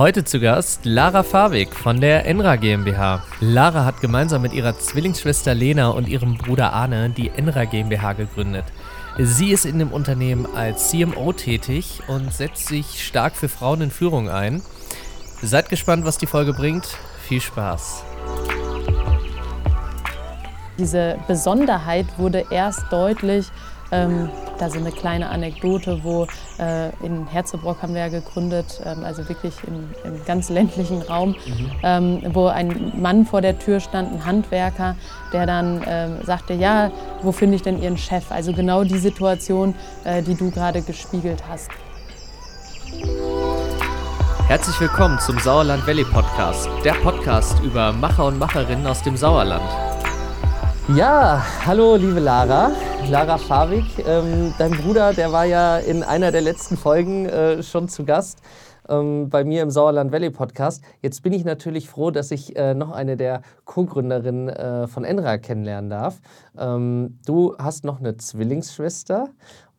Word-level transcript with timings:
Heute 0.00 0.24
zu 0.24 0.40
Gast 0.40 0.86
Lara 0.86 1.22
Fabik 1.22 1.76
von 1.76 2.00
der 2.00 2.24
Enra 2.24 2.56
GmbH. 2.56 3.22
Lara 3.40 3.84
hat 3.84 4.00
gemeinsam 4.00 4.40
mit 4.40 4.54
ihrer 4.54 4.78
Zwillingsschwester 4.78 5.52
Lena 5.52 5.90
und 5.90 6.08
ihrem 6.08 6.38
Bruder 6.38 6.72
Arne 6.72 7.10
die 7.10 7.28
Enra 7.28 7.66
GmbH 7.66 8.14
gegründet. 8.14 8.64
Sie 9.18 9.50
ist 9.50 9.66
in 9.66 9.78
dem 9.78 9.92
Unternehmen 9.92 10.46
als 10.56 10.88
CMO 10.88 11.34
tätig 11.34 12.00
und 12.08 12.32
setzt 12.32 12.68
sich 12.68 13.04
stark 13.06 13.36
für 13.36 13.50
Frauen 13.50 13.82
in 13.82 13.90
Führung 13.90 14.30
ein. 14.30 14.62
Seid 15.42 15.68
gespannt, 15.68 16.06
was 16.06 16.16
die 16.16 16.26
Folge 16.26 16.54
bringt. 16.54 16.86
Viel 17.28 17.42
Spaß. 17.42 18.02
Diese 20.78 21.18
Besonderheit 21.28 22.06
wurde 22.16 22.46
erst 22.50 22.90
deutlich, 22.90 23.48
ähm, 23.92 24.28
da 24.58 24.70
so 24.70 24.78
eine 24.78 24.92
kleine 24.92 25.30
Anekdote, 25.30 26.00
wo 26.02 26.26
äh, 26.58 26.90
in 27.04 27.26
Herzebrock 27.26 27.82
haben 27.82 27.94
wir 27.94 28.02
ja 28.02 28.08
gegründet, 28.08 28.80
ähm, 28.84 29.04
also 29.04 29.28
wirklich 29.28 29.54
im, 29.66 29.90
im, 30.04 30.24
ganz 30.24 30.48
ländlichen 30.48 31.02
Raum, 31.02 31.30
mhm. 31.30 31.70
ähm, 31.82 32.22
wo 32.32 32.46
ein 32.46 32.92
Mann 33.00 33.24
vor 33.24 33.40
der 33.40 33.58
Tür 33.58 33.80
stand, 33.80 34.12
ein 34.12 34.26
Handwerker, 34.26 34.96
der 35.32 35.46
dann 35.46 35.82
äh, 35.82 36.24
sagte, 36.24 36.54
ja, 36.54 36.90
wo 37.22 37.32
finde 37.32 37.56
ich 37.56 37.62
denn 37.62 37.82
Ihren 37.82 37.96
Chef? 37.96 38.30
Also 38.30 38.52
genau 38.52 38.84
die 38.84 38.98
Situation, 38.98 39.74
äh, 40.04 40.22
die 40.22 40.34
du 40.34 40.50
gerade 40.50 40.82
gespiegelt 40.82 41.42
hast. 41.48 41.70
Herzlich 44.46 44.80
willkommen 44.80 45.18
zum 45.20 45.38
Sauerland 45.38 45.86
Valley 45.86 46.04
Podcast, 46.04 46.68
der 46.84 46.94
Podcast 46.94 47.60
über 47.60 47.92
Macher 47.92 48.26
und 48.26 48.38
Macherinnen 48.38 48.84
aus 48.84 49.00
dem 49.02 49.16
Sauerland. 49.16 49.62
Ja, 50.88 51.44
hallo 51.64 51.94
liebe 51.94 52.18
Lara, 52.18 52.72
Lara 53.08 53.38
Favik. 53.38 53.84
Ähm, 54.06 54.52
dein 54.58 54.72
Bruder, 54.72 55.12
der 55.12 55.30
war 55.30 55.44
ja 55.44 55.78
in 55.78 56.02
einer 56.02 56.32
der 56.32 56.40
letzten 56.40 56.76
Folgen 56.76 57.26
äh, 57.26 57.62
schon 57.62 57.88
zu 57.88 58.04
Gast 58.04 58.40
ähm, 58.88 59.28
bei 59.28 59.44
mir 59.44 59.62
im 59.62 59.70
Sauerland 59.70 60.10
Valley 60.10 60.30
Podcast. 60.30 60.82
Jetzt 61.00 61.22
bin 61.22 61.32
ich 61.32 61.44
natürlich 61.44 61.88
froh, 61.88 62.10
dass 62.10 62.32
ich 62.32 62.56
äh, 62.56 62.74
noch 62.74 62.90
eine 62.90 63.16
der 63.16 63.42
Co-Gründerinnen 63.66 64.48
äh, 64.48 64.86
von 64.88 65.04
Enra 65.04 65.38
kennenlernen 65.38 65.90
darf. 65.90 66.20
Ähm, 66.58 67.18
du 67.24 67.54
hast 67.58 67.84
noch 67.84 68.00
eine 68.00 68.16
Zwillingsschwester 68.16 69.28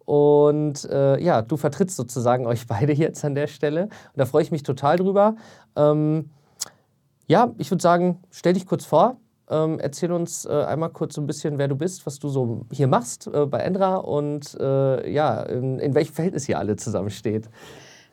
und 0.05 0.85
äh, 0.85 1.19
ja, 1.21 1.41
du 1.41 1.57
vertrittst 1.57 1.97
sozusagen 1.97 2.45
euch 2.45 2.67
beide 2.67 2.93
jetzt 2.93 3.25
an 3.25 3.35
der 3.35 3.47
Stelle. 3.47 3.83
Und 3.83 3.91
da 4.15 4.25
freue 4.25 4.43
ich 4.43 4.51
mich 4.51 4.63
total 4.63 4.95
drüber. 4.97 5.35
Ähm, 5.75 6.29
ja, 7.27 7.51
ich 7.57 7.69
würde 7.69 7.81
sagen, 7.81 8.19
stell 8.29 8.53
dich 8.53 8.65
kurz 8.65 8.85
vor. 8.85 9.17
Ähm, 9.51 9.79
erzähl 9.79 10.13
uns 10.13 10.45
äh, 10.45 10.63
einmal 10.63 10.89
kurz 10.89 11.15
so 11.15 11.21
ein 11.21 11.27
bisschen, 11.27 11.57
wer 11.57 11.67
du 11.67 11.75
bist, 11.75 12.05
was 12.05 12.19
du 12.19 12.29
so 12.29 12.65
hier 12.71 12.87
machst 12.87 13.27
äh, 13.27 13.45
bei 13.45 13.59
Endra 13.59 13.97
und 13.97 14.57
äh, 14.59 15.11
ja, 15.11 15.43
in, 15.43 15.77
in 15.79 15.93
welchem 15.93 16.13
Verhältnis 16.13 16.47
ihr 16.47 16.57
alle 16.57 16.77
zusammensteht. 16.77 17.49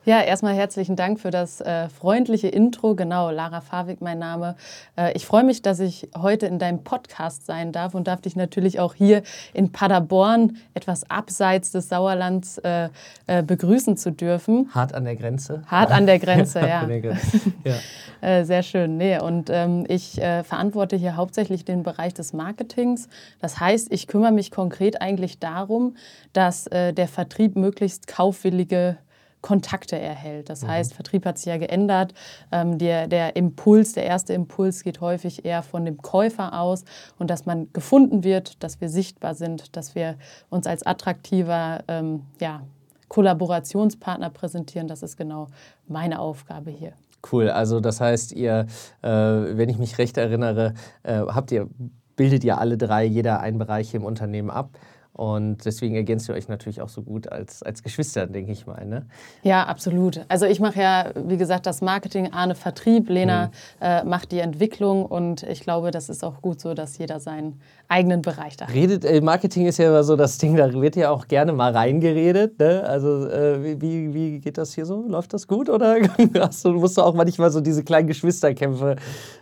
Ja, 0.05 0.21
erstmal 0.21 0.55
herzlichen 0.55 0.95
Dank 0.95 1.19
für 1.19 1.29
das 1.29 1.59
äh, 1.59 1.89
freundliche 1.89 2.47
Intro. 2.47 2.95
Genau, 2.95 3.31
Lara 3.31 3.59
Favik 3.59 3.99
mein 3.99 4.17
Name. 4.17 4.55
Äh, 4.97 5.11
ich 5.11 5.25
freue 5.25 5.43
mich, 5.43 5.61
dass 5.61 5.81
ich 5.81 6.07
heute 6.17 6.45
in 6.45 6.57
deinem 6.57 6.85
Podcast 6.85 7.45
sein 7.45 7.73
darf 7.73 7.93
und 7.93 8.07
darf 8.07 8.21
dich 8.21 8.37
natürlich 8.37 8.79
auch 8.79 8.93
hier 8.93 9.23
in 9.53 9.73
Paderborn, 9.73 10.55
etwas 10.73 11.09
abseits 11.11 11.73
des 11.73 11.89
Sauerlands, 11.89 12.59
äh, 12.59 12.87
äh 13.27 13.43
begrüßen 13.43 13.97
zu 13.97 14.13
dürfen. 14.13 14.69
Hart 14.73 14.93
an 14.93 15.03
der 15.03 15.17
Grenze. 15.17 15.63
Hart 15.67 15.91
an 15.91 16.05
der 16.05 16.19
Grenze, 16.19 16.59
ja. 16.67 16.87
ja. 16.87 17.75
Äh, 18.21 18.43
sehr 18.43 18.63
schön. 18.63 18.97
Nee, 18.97 19.17
und 19.17 19.49
ähm, 19.49 19.85
ich 19.87 20.21
äh, 20.21 20.43
verantworte 20.43 20.97
hier 20.97 21.15
hauptsächlich 21.15 21.63
den 21.63 21.83
Bereich 21.83 22.13
des 22.13 22.33
Marketings. 22.33 23.07
Das 23.39 23.61
heißt, 23.61 23.93
ich 23.93 24.07
kümmere 24.07 24.33
mich 24.33 24.51
konkret 24.51 25.01
eigentlich 25.01 25.39
darum, 25.39 25.95
dass 26.33 26.65
der 26.65 27.07
Vertrieb 27.07 27.55
möglichst 27.55 28.07
kaufwillige 28.07 28.97
Kontakte 29.41 29.97
erhält. 29.97 30.49
Das 30.49 30.63
mhm. 30.63 30.67
heißt, 30.67 30.93
Vertrieb 30.93 31.25
hat 31.25 31.37
sich 31.37 31.47
ja 31.47 31.57
geändert. 31.57 32.13
Ähm, 32.51 32.77
der, 32.77 33.07
der 33.07 33.35
Impuls, 33.35 33.93
der 33.93 34.05
erste 34.05 34.33
Impuls 34.33 34.83
geht 34.83 35.01
häufig 35.01 35.45
eher 35.45 35.63
von 35.63 35.85
dem 35.85 35.97
Käufer 35.97 36.59
aus 36.59 36.83
und 37.17 37.29
dass 37.29 37.45
man 37.45 37.71
gefunden 37.73 38.23
wird, 38.23 38.63
dass 38.63 38.81
wir 38.81 38.89
sichtbar 38.89 39.35
sind, 39.35 39.75
dass 39.75 39.95
wir 39.95 40.15
uns 40.49 40.67
als 40.67 40.85
attraktiver 40.85 41.83
ähm, 41.87 42.23
ja, 42.39 42.63
Kollaborationspartner 43.07 44.29
präsentieren. 44.29 44.87
Das 44.87 45.03
ist 45.03 45.17
genau 45.17 45.47
meine 45.87 46.19
Aufgabe 46.19 46.71
hier. 46.71 46.93
Cool, 47.31 47.49
also 47.49 47.79
das 47.81 47.99
heißt, 47.99 48.31
ihr, 48.31 48.67
äh, 49.01 49.09
wenn 49.09 49.67
ich 49.67 49.77
mich 49.77 49.97
recht 49.97 50.17
erinnere, 50.17 50.73
äh, 51.03 51.19
habt 51.19 51.51
ihr, 51.51 51.67
bildet 52.15 52.43
ihr 52.43 52.59
alle 52.59 52.77
drei, 52.77 53.03
jeder 53.03 53.41
einen 53.41 53.57
Bereich 53.57 53.93
im 53.93 54.05
Unternehmen 54.05 54.49
ab. 54.49 54.69
Und 55.19 55.65
deswegen 55.65 55.95
ergänzt 55.95 56.29
ihr 56.29 56.35
euch 56.35 56.47
natürlich 56.47 56.81
auch 56.81 56.87
so 56.87 57.01
gut 57.01 57.29
als, 57.29 57.61
als 57.61 57.83
Geschwister, 57.83 58.25
denke 58.25 58.53
ich 58.53 58.65
mal. 58.65 58.85
Ne? 58.85 59.05
Ja, 59.43 59.65
absolut. 59.65 60.21
Also 60.29 60.45
ich 60.45 60.61
mache 60.61 60.79
ja, 60.79 61.11
wie 61.13 61.35
gesagt, 61.35 61.65
das 61.65 61.81
Marketing, 61.81 62.31
Arne 62.31 62.55
Vertrieb, 62.55 63.09
Lena 63.09 63.47
mhm. 63.47 63.51
äh, 63.81 64.03
macht 64.05 64.31
die 64.31 64.39
Entwicklung 64.39 65.05
und 65.05 65.43
ich 65.43 65.59
glaube, 65.59 65.91
das 65.91 66.07
ist 66.07 66.23
auch 66.23 66.41
gut 66.41 66.61
so, 66.61 66.73
dass 66.73 66.97
jeder 66.97 67.19
seinen 67.19 67.59
eigenen 67.89 68.21
Bereich 68.21 68.55
da 68.55 68.67
hat. 68.67 68.73
Redet, 68.73 69.03
äh, 69.03 69.19
Marketing 69.19 69.65
ist 69.65 69.77
ja 69.77 69.89
immer 69.89 70.05
so 70.05 70.15
das 70.15 70.37
Ding, 70.37 70.55
da 70.55 70.71
wird 70.71 70.95
ja 70.95 71.09
auch 71.11 71.27
gerne 71.27 71.51
mal 71.51 71.73
reingeredet. 71.73 72.57
Ne? 72.57 72.81
Also 72.87 73.27
äh, 73.27 73.81
wie, 73.81 74.13
wie 74.13 74.39
geht 74.39 74.57
das 74.57 74.73
hier 74.73 74.85
so? 74.85 75.05
Läuft 75.05 75.33
das 75.33 75.49
gut 75.49 75.69
oder 75.69 75.97
hast 76.39 76.63
du, 76.63 76.71
musst 76.71 76.97
du 76.97 77.01
auch 77.01 77.13
manchmal 77.13 77.51
so 77.51 77.59
diese 77.59 77.83
kleinen 77.83 78.07
Geschwisterkämpfe 78.07 78.95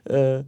äh, 0.05 0.39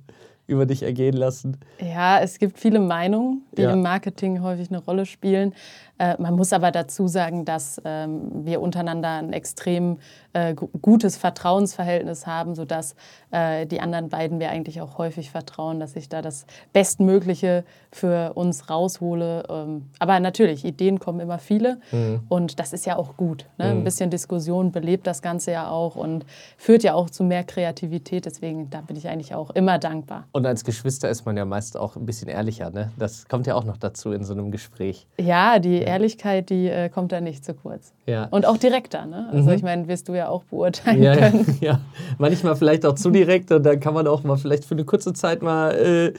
über 0.49 0.65
dich 0.65 0.83
ergehen 0.83 1.15
lassen? 1.15 1.57
Ja, 1.79 2.19
es 2.19 2.39
gibt 2.39 2.59
viele 2.59 2.79
Meinungen, 2.79 3.43
die 3.57 3.61
ja. 3.61 3.73
im 3.73 3.81
Marketing 3.81 4.41
häufig 4.41 4.69
eine 4.69 4.79
Rolle 4.79 5.05
spielen. 5.05 5.53
Äh, 5.99 6.15
man 6.19 6.35
muss 6.35 6.53
aber 6.53 6.71
dazu 6.71 7.07
sagen, 7.07 7.45
dass 7.45 7.79
ähm, 7.85 8.45
wir 8.45 8.61
untereinander 8.61 9.17
ein 9.17 9.33
extrem 9.33 9.97
äh, 10.33 10.55
gutes 10.55 11.17
Vertrauensverhältnis 11.17 12.25
haben, 12.25 12.55
sodass 12.55 12.95
äh, 13.31 13.65
die 13.65 13.81
anderen 13.81 14.09
beiden 14.09 14.37
mir 14.37 14.49
eigentlich 14.49 14.81
auch 14.81 14.97
häufig 14.97 15.31
vertrauen, 15.31 15.79
dass 15.79 15.95
ich 15.95 16.07
da 16.07 16.21
das 16.21 16.45
Bestmögliche 16.71 17.65
für 17.91 18.33
uns 18.33 18.69
raushole. 18.69 19.43
Ähm, 19.49 19.89
aber 19.99 20.19
natürlich, 20.19 20.63
Ideen 20.63 20.99
kommen 20.99 21.19
immer 21.19 21.39
viele 21.39 21.79
mhm. 21.91 22.21
und 22.29 22.59
das 22.59 22.73
ist 22.73 22.85
ja 22.85 22.95
auch 22.95 23.17
gut. 23.17 23.45
Ne? 23.57 23.65
Mhm. 23.65 23.71
Ein 23.79 23.83
bisschen 23.83 24.09
Diskussion 24.09 24.71
belebt 24.71 25.05
das 25.05 25.21
Ganze 25.21 25.51
ja 25.51 25.69
auch 25.69 25.95
und 25.95 26.25
führt 26.57 26.83
ja 26.83 26.93
auch 26.93 27.09
zu 27.09 27.23
mehr 27.23 27.43
Kreativität. 27.43 28.25
Deswegen, 28.25 28.69
da 28.69 28.81
bin 28.81 28.95
ich 28.95 29.09
eigentlich 29.09 29.35
auch 29.35 29.49
immer 29.51 29.79
dankbar. 29.79 30.27
Und 30.31 30.45
als 30.45 30.63
Geschwister 30.63 31.09
ist 31.09 31.25
man 31.25 31.35
ja 31.35 31.45
meist 31.45 31.75
auch 31.75 31.97
ein 31.97 32.05
bisschen 32.05 32.29
ehrlicher. 32.29 32.69
Ne? 32.69 32.91
Das 32.97 33.27
kommt 33.27 33.47
ja 33.47 33.55
auch 33.55 33.65
noch 33.65 33.77
dazu 33.77 34.13
in 34.13 34.23
so 34.23 34.33
einem 34.33 34.51
Gespräch. 34.51 35.07
Ja, 35.19 35.59
die 35.59 35.88
Ehrlichkeit, 35.89 36.49
die 36.49 36.67
äh, 36.67 36.89
kommt 36.89 37.11
da 37.11 37.21
nicht 37.21 37.43
zu 37.43 37.53
kurz. 37.53 37.93
Ja. 38.05 38.25
Und 38.25 38.45
auch 38.45 38.57
direkter. 38.57 39.05
Ne? 39.05 39.29
Also 39.31 39.49
mhm. 39.49 39.55
ich 39.55 39.63
meine, 39.63 39.87
wirst 39.87 40.07
du 40.07 40.13
ja 40.13 40.29
auch 40.29 40.43
beurteilen 40.43 41.03
ja, 41.03 41.15
können. 41.15 41.57
Ja, 41.61 41.79
manchmal 42.17 42.55
vielleicht 42.55 42.85
auch 42.85 42.95
zu 42.95 43.09
direkt 43.09 43.51
und 43.51 43.63
dann 43.63 43.79
kann 43.79 43.93
man 43.93 44.07
auch 44.07 44.23
mal 44.23 44.37
vielleicht 44.37 44.65
für 44.65 44.75
eine 44.75 44.85
kurze 44.85 45.13
Zeit 45.13 45.41
mal 45.41 45.71
äh, 45.73 46.13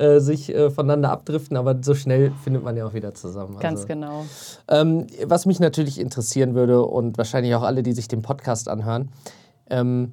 äh, 0.00 0.20
sich 0.20 0.54
äh, 0.54 0.70
voneinander 0.70 1.10
abdriften, 1.10 1.56
aber 1.56 1.78
so 1.82 1.94
schnell 1.94 2.32
findet 2.44 2.64
man 2.64 2.76
ja 2.76 2.86
auch 2.86 2.94
wieder 2.94 3.14
zusammen. 3.14 3.58
Ganz 3.58 3.80
also, 3.80 3.88
genau. 3.88 4.24
Ähm, 4.68 5.06
was 5.24 5.46
mich 5.46 5.60
natürlich 5.60 6.00
interessieren 6.00 6.54
würde 6.54 6.82
und 6.82 7.18
wahrscheinlich 7.18 7.54
auch 7.54 7.62
alle, 7.62 7.82
die 7.82 7.92
sich 7.92 8.08
den 8.08 8.22
Podcast 8.22 8.68
anhören, 8.68 9.10
ähm, 9.70 10.12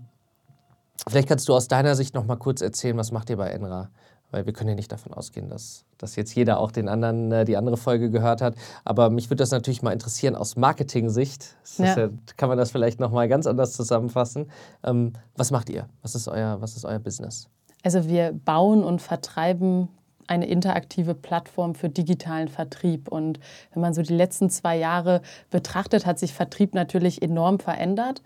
vielleicht 1.08 1.28
kannst 1.28 1.48
du 1.50 1.54
aus 1.54 1.68
deiner 1.68 1.96
Sicht 1.96 2.16
noch 2.16 2.26
mal 2.26 2.38
kurz 2.38 2.62
erzählen, 2.62 2.98
was 2.98 3.12
macht 3.12 3.30
ihr 3.30 3.38
bei 3.38 3.50
Enra? 3.50 3.90
Weil 4.32 4.46
wir 4.46 4.54
können 4.54 4.70
ja 4.70 4.76
nicht 4.76 4.92
davon 4.92 5.14
ausgehen, 5.14 5.50
dass, 5.50 5.86
dass 5.98 6.16
jetzt 6.16 6.36
jeder 6.36 6.60
auch 6.60 6.72
den 6.72 6.88
anderen, 6.88 7.32
äh, 7.32 7.46
die 7.46 7.58
andere 7.58 7.78
Folge 7.78 8.10
gehört 8.10 8.42
hat. 8.42 8.56
Aber 8.86 9.10
mich 9.10 9.30
würde 9.30 9.38
das 9.38 9.52
natürlich 9.52 9.82
mal 9.82 9.92
interessieren 9.92 10.36
aus 10.36 10.56
Marketing-Sicht. 10.56 11.56
Ja. 11.78 11.98
Ja, 11.98 12.10
kann 12.38 12.50
man 12.50 12.58
das 12.58 12.72
vielleicht 12.72 13.00
noch 13.00 13.12
mal 13.12 13.28
ganz 13.28 13.48
anders 13.48 13.74
zusammenfassen. 13.74 14.52
Ähm, 14.84 15.14
was 15.36 15.52
macht 15.52 15.70
ihr? 15.70 15.88
Was 16.02 16.16
ist, 16.16 16.28
euer, 16.28 16.62
was 16.62 16.76
ist 16.76 16.86
euer 16.86 17.00
Business? 17.00 17.50
Also 17.84 18.08
wir 18.08 18.34
bauen 18.34 18.84
und 18.84 19.02
vertreiben 19.02 19.88
eine 20.28 20.46
interaktive 20.48 21.16
Plattform 21.16 21.74
für 21.74 21.90
digitalen 21.90 22.50
Vertrieb. 22.50 23.08
Und 23.08 23.40
wenn 23.74 23.82
man 23.82 23.94
so 23.94 24.02
die 24.02 24.14
letzten 24.14 24.50
zwei 24.50 24.78
Jahre 24.78 25.22
betrachtet, 25.50 26.06
hat 26.06 26.20
sich 26.20 26.34
Vertrieb 26.34 26.76
natürlich 26.76 27.22
enorm 27.22 27.60
verändert. 27.60 28.22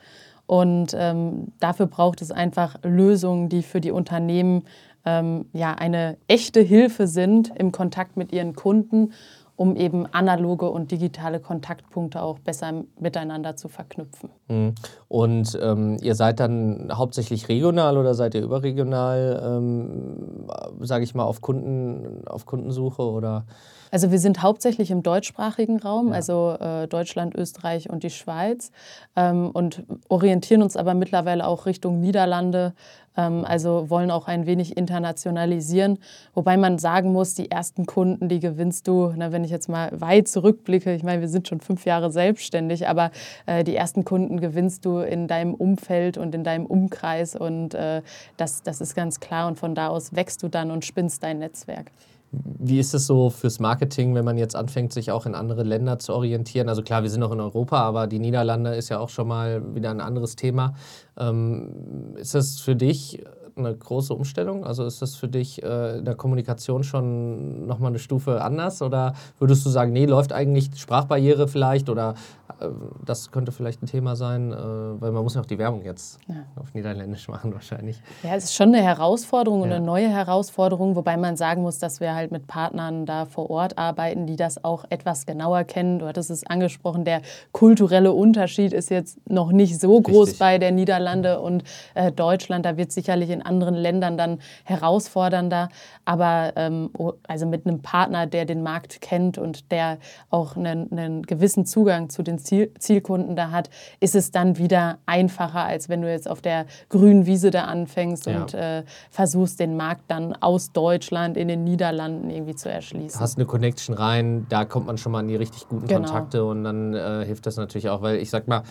Und 0.45 0.93
ähm, 0.97 1.53
dafür 1.59 1.85
braucht 1.87 2.21
es 2.21 2.31
einfach 2.31 2.75
Lösungen, 2.83 3.47
die 3.47 3.63
für 3.63 3.79
die 3.79 3.91
Unternehmen 3.91 4.63
ähm, 5.05 5.45
ja, 5.53 5.73
eine 5.73 6.17
echte 6.27 6.61
Hilfe 6.61 7.07
sind 7.07 7.51
im 7.55 7.71
Kontakt 7.71 8.17
mit 8.17 8.31
ihren 8.31 8.55
Kunden, 8.55 9.13
um 9.55 9.75
eben 9.75 10.07
analoge 10.07 10.69
und 10.69 10.91
digitale 10.91 11.39
Kontaktpunkte 11.39 12.21
auch 12.21 12.39
besser 12.39 12.83
miteinander 12.99 13.55
zu 13.55 13.67
verknüpfen. 13.67 14.29
Mhm. 14.47 14.73
Und 15.07 15.57
ähm, 15.61 15.97
ihr 16.01 16.15
seid 16.15 16.39
dann 16.39 16.89
hauptsächlich 16.91 17.49
regional 17.49 17.97
oder 17.97 18.15
seid 18.15 18.33
ihr 18.33 18.41
überregional, 18.41 19.41
ähm, 19.45 20.47
sage 20.81 21.03
ich 21.03 21.13
mal, 21.13 21.23
auf, 21.23 21.41
Kunden, 21.41 22.27
auf 22.27 22.45
Kundensuche 22.45 23.03
oder? 23.03 23.45
Also 23.91 24.09
wir 24.09 24.17
sind 24.17 24.41
hauptsächlich 24.41 24.89
im 24.89 25.03
deutschsprachigen 25.03 25.79
Raum, 25.79 26.07
ja. 26.07 26.15
also 26.15 26.57
äh, 26.59 26.87
Deutschland, 26.87 27.35
Österreich 27.35 27.91
und 27.91 28.01
die 28.01 28.09
Schweiz 28.09 28.71
ähm, 29.15 29.51
und 29.51 29.83
orientieren 30.09 30.63
uns 30.63 30.75
aber 30.75 30.95
mittlerweile 30.95 31.45
auch 31.45 31.67
Richtung 31.67 31.99
Niederlande, 31.99 32.73
also 33.21 33.89
wollen 33.89 34.11
auch 34.11 34.27
ein 34.27 34.45
wenig 34.45 34.75
internationalisieren. 34.77 35.99
Wobei 36.33 36.57
man 36.57 36.79
sagen 36.79 37.11
muss, 37.11 37.35
die 37.35 37.51
ersten 37.51 37.85
Kunden, 37.85 38.29
die 38.29 38.39
gewinnst 38.39 38.87
du, 38.87 39.13
na, 39.15 39.31
wenn 39.31 39.43
ich 39.43 39.51
jetzt 39.51 39.69
mal 39.69 39.89
weit 39.99 40.27
zurückblicke, 40.27 40.93
ich 40.93 41.03
meine, 41.03 41.21
wir 41.21 41.29
sind 41.29 41.47
schon 41.47 41.59
fünf 41.59 41.85
Jahre 41.85 42.11
selbstständig, 42.11 42.87
aber 42.87 43.11
äh, 43.45 43.63
die 43.63 43.75
ersten 43.75 44.03
Kunden 44.03 44.39
gewinnst 44.39 44.85
du 44.85 44.99
in 44.99 45.27
deinem 45.27 45.53
Umfeld 45.53 46.17
und 46.17 46.33
in 46.33 46.43
deinem 46.43 46.65
Umkreis 46.65 47.35
und 47.35 47.73
äh, 47.73 48.01
das, 48.37 48.63
das 48.63 48.81
ist 48.81 48.95
ganz 48.95 49.19
klar 49.19 49.47
und 49.47 49.59
von 49.59 49.75
da 49.75 49.89
aus 49.89 50.15
wächst 50.15 50.41
du 50.43 50.47
dann 50.47 50.71
und 50.71 50.85
spinnst 50.85 51.23
dein 51.23 51.39
Netzwerk. 51.39 51.91
Wie 52.33 52.79
ist 52.79 52.93
es 52.95 53.05
so 53.05 53.29
fürs 53.29 53.59
Marketing, 53.59 54.15
wenn 54.15 54.25
man 54.25 54.37
jetzt 54.39 54.55
anfängt, 54.55 54.91
sich 54.91 55.11
auch 55.11 55.27
in 55.27 55.35
andere 55.35 55.61
Länder 55.61 55.99
zu 55.99 56.13
orientieren? 56.13 56.67
Also 56.67 56.81
klar, 56.81 57.03
wir 57.03 57.09
sind 57.11 57.19
noch 57.19 57.31
in 57.31 57.39
Europa, 57.39 57.77
aber 57.77 58.07
die 58.07 58.17
Niederlande 58.17 58.73
ist 58.73 58.89
ja 58.89 58.99
auch 58.99 59.09
schon 59.09 59.27
mal 59.27 59.75
wieder 59.75 59.91
ein 59.91 60.01
anderes 60.01 60.35
Thema. 60.35 60.73
Ähm, 61.17 62.15
ist 62.15 62.33
das 62.33 62.59
für 62.59 62.75
dich 62.75 63.23
eine 63.55 63.75
große 63.75 64.13
Umstellung? 64.13 64.65
Also 64.65 64.85
ist 64.85 65.01
das 65.01 65.15
für 65.15 65.27
dich 65.27 65.63
äh, 65.63 65.97
in 65.97 66.05
der 66.05 66.15
Kommunikation 66.15 66.83
schon 66.83 67.65
nochmal 67.67 67.89
eine 67.89 67.99
Stufe 67.99 68.41
anders? 68.41 68.81
Oder 68.81 69.13
würdest 69.39 69.65
du 69.65 69.69
sagen, 69.69 69.93
nee, 69.93 70.05
läuft 70.05 70.33
eigentlich 70.33 70.69
Sprachbarriere 70.75 71.47
vielleicht 71.47 71.89
oder 71.89 72.15
äh, 72.59 72.67
das 73.05 73.31
könnte 73.31 73.51
vielleicht 73.51 73.83
ein 73.83 73.87
Thema 73.87 74.15
sein, 74.15 74.51
äh, 74.51 74.55
weil 74.55 75.11
man 75.11 75.23
muss 75.23 75.35
ja 75.35 75.41
auch 75.41 75.45
die 75.45 75.57
Werbung 75.57 75.83
jetzt 75.83 76.19
ja. 76.27 76.35
auf 76.55 76.73
Niederländisch 76.73 77.27
machen 77.27 77.53
wahrscheinlich. 77.53 78.01
Ja, 78.23 78.35
es 78.35 78.45
ist 78.45 78.55
schon 78.55 78.69
eine 78.69 78.81
Herausforderung 78.81 79.61
und 79.61 79.69
ja. 79.69 79.75
eine 79.75 79.85
neue 79.85 80.09
Herausforderung, 80.09 80.95
wobei 80.95 81.17
man 81.17 81.37
sagen 81.37 81.61
muss, 81.61 81.79
dass 81.79 81.99
wir 81.99 82.15
halt 82.15 82.31
mit 82.31 82.47
Partnern 82.47 83.05
da 83.05 83.25
vor 83.25 83.49
Ort 83.49 83.77
arbeiten, 83.77 84.25
die 84.25 84.35
das 84.35 84.63
auch 84.63 84.85
etwas 84.89 85.25
genauer 85.25 85.63
kennen. 85.63 85.99
Du 85.99 86.07
hattest 86.07 86.31
es 86.31 86.45
angesprochen, 86.45 87.05
der 87.05 87.21
kulturelle 87.51 88.13
Unterschied 88.13 88.73
ist 88.73 88.89
jetzt 88.89 89.19
noch 89.29 89.51
nicht 89.51 89.79
so 89.79 89.99
groß 89.99 90.29
Richtig. 90.29 90.39
bei 90.39 90.57
der 90.57 90.71
Niederlande 90.71 91.39
und 91.39 91.63
äh, 91.93 92.11
Deutschland. 92.11 92.65
Da 92.65 92.77
wird 92.77 92.91
sicherlich 92.91 93.29
in 93.29 93.42
anderen 93.43 93.75
Ländern 93.75 94.17
dann 94.17 94.39
herausfordernder. 94.63 95.69
Aber 96.05 96.53
ähm, 96.55 96.89
also 97.27 97.45
mit 97.45 97.65
einem 97.65 97.81
Partner, 97.81 98.27
der 98.27 98.45
den 98.45 98.63
Markt 98.63 99.01
kennt 99.01 99.37
und 99.37 99.71
der 99.71 99.97
auch 100.29 100.55
einen, 100.55 100.91
einen 100.91 101.23
gewissen 101.23 101.65
Zugang 101.65 102.09
zu 102.09 102.23
den 102.23 102.39
Ziel 102.39 102.71
Zielkunden 102.79 103.35
da 103.35 103.51
hat, 103.51 103.69
ist 103.99 104.15
es 104.15 104.31
dann 104.31 104.57
wieder 104.57 104.97
einfacher, 105.05 105.63
als 105.63 105.89
wenn 105.89 106.01
du 106.01 106.09
jetzt 106.09 106.29
auf 106.29 106.41
der 106.41 106.65
grünen 106.89 107.25
Wiese 107.25 107.51
da 107.51 107.65
anfängst 107.65 108.25
ja. 108.25 108.41
und 108.41 108.53
äh, 108.53 108.83
versuchst, 109.09 109.59
den 109.59 109.77
Markt 109.77 110.03
dann 110.07 110.33
aus 110.33 110.71
Deutschland 110.71 111.37
in 111.37 111.47
den 111.47 111.63
Niederlanden 111.63 112.29
irgendwie 112.29 112.55
zu 112.55 112.69
erschließen. 112.69 113.19
Hast 113.19 113.37
eine 113.37 113.45
Connection 113.45 113.95
rein, 113.95 114.45
da 114.49 114.65
kommt 114.65 114.87
man 114.87 114.97
schon 114.97 115.11
mal 115.11 115.19
an 115.19 115.27
die 115.27 115.35
richtig 115.35 115.67
guten 115.67 115.87
genau. 115.87 116.01
Kontakte 116.01 116.45
und 116.45 116.63
dann 116.63 116.93
äh, 116.93 117.25
hilft 117.25 117.45
das 117.45 117.57
natürlich 117.57 117.89
auch, 117.89 118.01
weil 118.01 118.17
ich 118.17 118.29
sag 118.29 118.47
mal, 118.47 118.63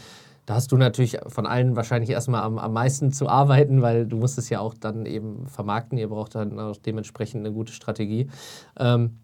da 0.47 0.55
hast 0.55 0.73
du 0.73 0.77
natürlich 0.77 1.19
von 1.29 1.47
allen 1.47 1.77
wahrscheinlich 1.77 2.11
erstmal 2.11 2.43
am, 2.43 2.59
am 2.59 2.73
meisten 2.73 3.13
zu 3.13 3.29
arbeiten, 3.29 3.81
weil 3.81 4.07
du 4.07 4.17
musst 4.17 4.39
es 4.39 4.49
ja 4.49 4.61
auch 4.61 4.75
dann 4.75 5.07
eben 5.07 5.47
vermarkten. 5.47 5.99
Ihr 5.99 6.09
braucht 6.09 6.35
dann 6.35 6.59
auch 6.59 6.77
dementsprechend 6.77 7.47
eine 7.47 7.55
gute 7.55 7.73
Strategie. 7.73 8.29
Ähm, 8.79 9.19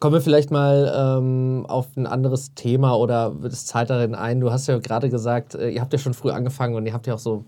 kommen 0.00 0.14
wir 0.14 0.20
vielleicht 0.20 0.50
mal 0.50 0.92
ähm, 1.18 1.66
auf 1.68 1.96
ein 1.96 2.06
anderes 2.06 2.54
Thema 2.54 2.94
oder 2.96 3.34
das 3.42 3.66
zahlt 3.66 3.90
darin 3.90 4.14
ein. 4.14 4.40
Du 4.40 4.50
hast 4.50 4.66
ja 4.66 4.78
gerade 4.78 5.08
gesagt, 5.08 5.54
äh, 5.54 5.70
ihr 5.70 5.80
habt 5.80 5.92
ja 5.92 5.98
schon 5.98 6.14
früh 6.14 6.30
angefangen 6.30 6.74
und 6.74 6.84
ihr 6.86 6.92
habt 6.92 7.06
ja 7.06 7.14
auch 7.14 7.18
so 7.18 7.44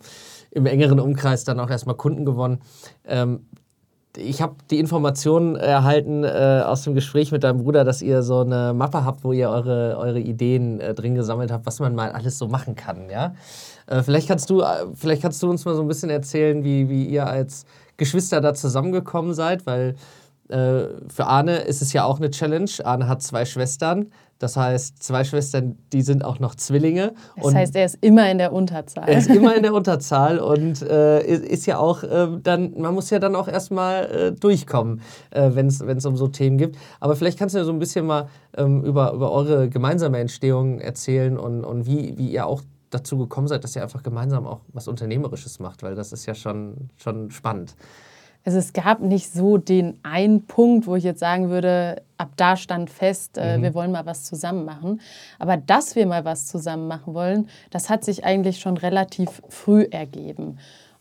im 0.50 0.66
engeren 0.66 1.00
Umkreis 1.00 1.44
dann 1.44 1.60
auch 1.60 1.70
erstmal 1.70 1.96
Kunden 1.96 2.24
gewonnen. 2.24 2.60
Ähm, 3.04 3.46
ich 4.18 4.42
habe 4.42 4.56
die 4.70 4.78
Information 4.78 5.56
erhalten 5.56 6.24
äh, 6.24 6.62
aus 6.64 6.82
dem 6.82 6.94
Gespräch 6.94 7.32
mit 7.32 7.44
deinem 7.44 7.62
Bruder, 7.62 7.84
dass 7.84 8.02
ihr 8.02 8.22
so 8.22 8.40
eine 8.40 8.74
Mappe 8.74 9.04
habt, 9.04 9.24
wo 9.24 9.32
ihr 9.32 9.48
eure, 9.48 9.96
eure 9.98 10.20
Ideen 10.20 10.80
äh, 10.80 10.94
drin 10.94 11.14
gesammelt 11.14 11.50
habt, 11.50 11.66
was 11.66 11.80
man 11.80 11.94
mal 11.94 12.10
alles 12.10 12.38
so 12.38 12.48
machen 12.48 12.74
kann. 12.74 13.08
Ja? 13.10 13.34
Äh, 13.86 14.02
vielleicht, 14.02 14.28
kannst 14.28 14.50
du, 14.50 14.60
äh, 14.60 14.86
vielleicht 14.94 15.22
kannst 15.22 15.42
du 15.42 15.48
uns 15.50 15.64
mal 15.64 15.74
so 15.74 15.82
ein 15.82 15.88
bisschen 15.88 16.10
erzählen, 16.10 16.64
wie, 16.64 16.88
wie 16.88 17.06
ihr 17.06 17.26
als 17.26 17.64
Geschwister 17.96 18.40
da 18.40 18.54
zusammengekommen 18.54 19.34
seid, 19.34 19.66
weil 19.66 19.94
äh, 20.48 20.88
für 21.08 21.26
Arne 21.26 21.58
ist 21.58 21.82
es 21.82 21.92
ja 21.92 22.04
auch 22.04 22.18
eine 22.18 22.30
Challenge. 22.30 22.70
Arne 22.84 23.08
hat 23.08 23.22
zwei 23.22 23.44
Schwestern. 23.44 24.10
Das 24.38 24.56
heißt, 24.56 25.02
zwei 25.02 25.24
Schwestern, 25.24 25.76
die 25.92 26.02
sind 26.02 26.24
auch 26.24 26.38
noch 26.38 26.54
Zwillinge. 26.54 27.12
Das 27.42 27.54
heißt, 27.54 27.74
er 27.74 27.86
ist 27.86 27.98
immer 28.00 28.30
in 28.30 28.38
der 28.38 28.52
Unterzahl. 28.52 29.08
Er 29.08 29.18
ist 29.18 29.28
immer 29.28 29.56
in 29.56 29.62
der 29.64 29.74
Unterzahl 29.74 30.38
und 30.38 30.80
äh, 30.82 31.20
ist 31.22 31.66
ja 31.66 31.78
auch 31.78 32.04
äh, 32.04 32.28
dann, 32.40 32.74
man 32.80 32.94
muss 32.94 33.10
ja 33.10 33.18
dann 33.18 33.34
auch 33.34 33.48
erstmal 33.48 34.04
äh, 34.04 34.32
durchkommen, 34.32 35.00
äh, 35.30 35.50
wenn 35.54 35.66
es 35.66 36.06
um 36.06 36.16
so 36.16 36.28
Themen 36.28 36.56
gibt. 36.56 36.76
Aber 37.00 37.16
vielleicht 37.16 37.38
kannst 37.38 37.56
du 37.56 37.58
ja 37.58 37.64
so 37.64 37.72
ein 37.72 37.80
bisschen 37.80 38.06
mal 38.06 38.28
ähm, 38.56 38.84
über, 38.84 39.12
über 39.12 39.32
eure 39.32 39.68
gemeinsame 39.68 40.18
Entstehung 40.18 40.78
erzählen 40.78 41.36
und, 41.36 41.64
und 41.64 41.86
wie, 41.86 42.16
wie 42.16 42.30
ihr 42.30 42.46
auch 42.46 42.62
dazu 42.90 43.18
gekommen 43.18 43.48
seid, 43.48 43.64
dass 43.64 43.74
ihr 43.74 43.82
einfach 43.82 44.04
gemeinsam 44.04 44.46
auch 44.46 44.60
was 44.72 44.86
Unternehmerisches 44.86 45.58
macht, 45.58 45.82
weil 45.82 45.96
das 45.96 46.12
ist 46.12 46.26
ja 46.26 46.34
schon, 46.34 46.90
schon 46.96 47.32
spannend. 47.32 47.74
Also 48.44 48.58
es 48.58 48.72
gab 48.72 49.00
nicht 49.00 49.32
so 49.32 49.58
den 49.58 49.98
einen 50.02 50.46
Punkt, 50.46 50.86
wo 50.86 50.96
ich 50.96 51.04
jetzt 51.04 51.20
sagen 51.20 51.50
würde, 51.50 52.02
ab 52.16 52.30
da 52.36 52.56
stand 52.56 52.90
fest, 52.90 53.36
äh, 53.36 53.58
mhm. 53.58 53.62
wir 53.62 53.74
wollen 53.74 53.92
mal 53.92 54.06
was 54.06 54.24
zusammen 54.24 54.64
machen. 54.64 55.00
Aber 55.38 55.56
dass 55.56 55.96
wir 55.96 56.06
mal 56.06 56.24
was 56.24 56.46
zusammen 56.46 56.88
machen 56.88 57.14
wollen, 57.14 57.48
das 57.70 57.90
hat 57.90 58.04
sich 58.04 58.24
eigentlich 58.24 58.58
schon 58.58 58.76
relativ 58.76 59.42
früh 59.48 59.86
ergeben. 59.90 60.58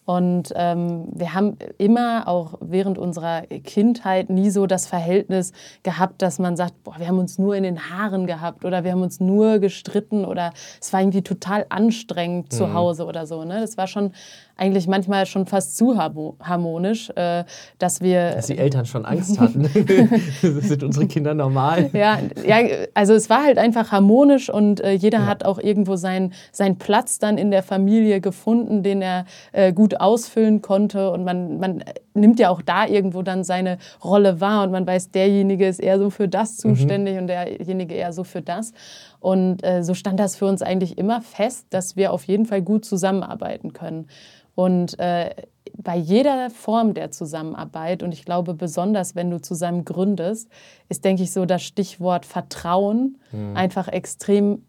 Und 0.07 0.53
ähm, 0.55 1.09
wir 1.13 1.33
haben 1.33 1.57
immer 1.77 2.29
auch 2.29 2.53
während 2.61 2.97
unserer 2.97 3.41
Kindheit 3.41 4.29
nie 4.29 4.51
so 4.51 4.65
das 4.65 4.87
Verhältnis 4.87 5.51
gehabt, 5.83 6.21
dass 6.21 6.39
man 6.39 6.55
sagt, 6.55 6.81
boah, 6.85 6.95
wir 6.97 7.09
haben 7.09 7.19
uns 7.19 7.37
nur 7.37 7.57
in 7.57 7.63
den 7.63 7.89
Haaren 7.89 8.25
gehabt 8.25 8.63
oder 8.63 8.85
wir 8.85 8.93
haben 8.93 9.01
uns 9.01 9.19
nur 9.19 9.59
gestritten 9.59 10.23
oder 10.23 10.53
es 10.79 10.93
war 10.93 11.01
irgendwie 11.01 11.23
total 11.23 11.65
anstrengend 11.67 12.53
mhm. 12.53 12.55
zu 12.55 12.73
Hause 12.73 13.03
oder 13.03 13.27
so. 13.27 13.43
Ne? 13.43 13.59
Das 13.59 13.77
war 13.77 13.87
schon 13.87 14.13
eigentlich 14.57 14.87
manchmal 14.87 15.25
schon 15.25 15.45
fast 15.45 15.77
zu 15.77 15.97
harmonisch, 15.97 17.09
äh, 17.15 17.43
dass 17.77 18.01
wir. 18.01 18.31
Dass 18.31 18.47
die 18.47 18.57
Eltern 18.57 18.85
schon 18.85 19.05
Angst 19.05 19.39
hatten. 19.39 19.65
sind 20.41 20.83
unsere 20.83 21.05
Kinder 21.07 21.33
normal? 21.33 21.89
Ja, 21.93 22.19
ja, 22.45 22.57
also 22.93 23.13
es 23.13 23.29
war 23.29 23.43
halt 23.43 23.57
einfach 23.57 23.91
harmonisch 23.91 24.49
und 24.49 24.81
äh, 24.81 24.93
jeder 24.93 25.19
ja. 25.19 25.25
hat 25.27 25.45
auch 25.45 25.59
irgendwo 25.59 25.95
seinen, 25.95 26.33
seinen 26.51 26.77
Platz 26.77 27.19
dann 27.19 27.37
in 27.37 27.51
der 27.51 27.63
Familie 27.63 28.19
gefunden, 28.21 28.83
den 28.83 29.01
er 29.01 29.25
äh, 29.51 29.73
gut 29.73 29.96
ausfüllen 29.99 30.61
konnte. 30.61 31.11
Und 31.11 31.23
man, 31.23 31.59
man 31.59 31.83
nimmt 32.13 32.39
ja 32.39 32.49
auch 32.49 32.61
da 32.61 32.85
irgendwo 32.85 33.21
dann 33.21 33.43
seine 33.43 33.77
Rolle 34.03 34.41
wahr 34.41 34.63
und 34.63 34.71
man 34.71 34.85
weiß, 34.85 35.11
derjenige 35.11 35.67
ist 35.67 35.79
eher 35.79 35.99
so 35.99 36.09
für 36.09 36.27
das 36.27 36.63
mhm. 36.63 36.75
zuständig 36.75 37.15
mhm. 37.15 37.21
und 37.21 37.27
derjenige 37.27 37.95
eher 37.95 38.13
so 38.13 38.23
für 38.23 38.41
das. 38.41 38.73
Und 39.19 39.63
äh, 39.63 39.83
so 39.83 39.93
stand 39.93 40.19
das 40.19 40.35
für 40.35 40.45
uns 40.45 40.61
eigentlich 40.61 40.97
immer 40.97 41.21
fest, 41.21 41.67
dass 41.69 41.95
wir 41.95 42.13
auf 42.13 42.23
jeden 42.25 42.45
Fall 42.45 42.61
gut 42.61 42.85
zusammenarbeiten 42.85 43.73
können. 43.73 44.07
Und 44.55 44.97
äh, 44.99 45.29
bei 45.77 45.95
jeder 45.95 46.49
Form 46.49 46.93
der 46.93 47.11
Zusammenarbeit, 47.11 48.01
und 48.01 48.11
ich 48.11 48.25
glaube 48.25 48.53
besonders, 48.53 49.15
wenn 49.15 49.29
du 49.29 49.39
zusammen 49.39 49.85
gründest, 49.85 50.49
ist, 50.89 51.05
denke 51.05 51.23
ich, 51.23 51.31
so 51.31 51.45
das 51.45 51.63
Stichwort 51.63 52.25
Vertrauen 52.25 53.17
mhm. 53.31 53.55
einfach 53.55 53.87
extrem 53.87 54.63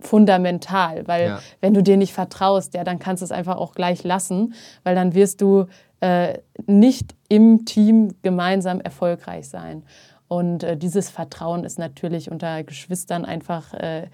fundamental. 0.00 1.06
Weil 1.06 1.26
ja. 1.26 1.38
wenn 1.60 1.74
du 1.74 1.82
dir 1.82 1.96
nicht 1.96 2.12
vertraust, 2.12 2.74
ja, 2.74 2.84
dann 2.84 2.98
kannst 2.98 3.22
du 3.22 3.24
es 3.24 3.32
einfach 3.32 3.56
auch 3.56 3.72
gleich 3.72 4.04
lassen, 4.04 4.54
weil 4.84 4.94
dann 4.94 5.14
wirst 5.14 5.40
du 5.40 5.66
äh, 6.00 6.38
nicht 6.66 7.14
im 7.28 7.64
Team 7.64 8.14
gemeinsam 8.22 8.80
erfolgreich 8.80 9.48
sein. 9.48 9.84
Und 10.28 10.62
äh, 10.62 10.76
dieses 10.76 11.10
Vertrauen 11.10 11.64
ist 11.64 11.78
natürlich 11.78 12.30
unter 12.30 12.62
Geschwistern 12.62 13.24
einfach 13.24 13.74
äh, 13.74 14.08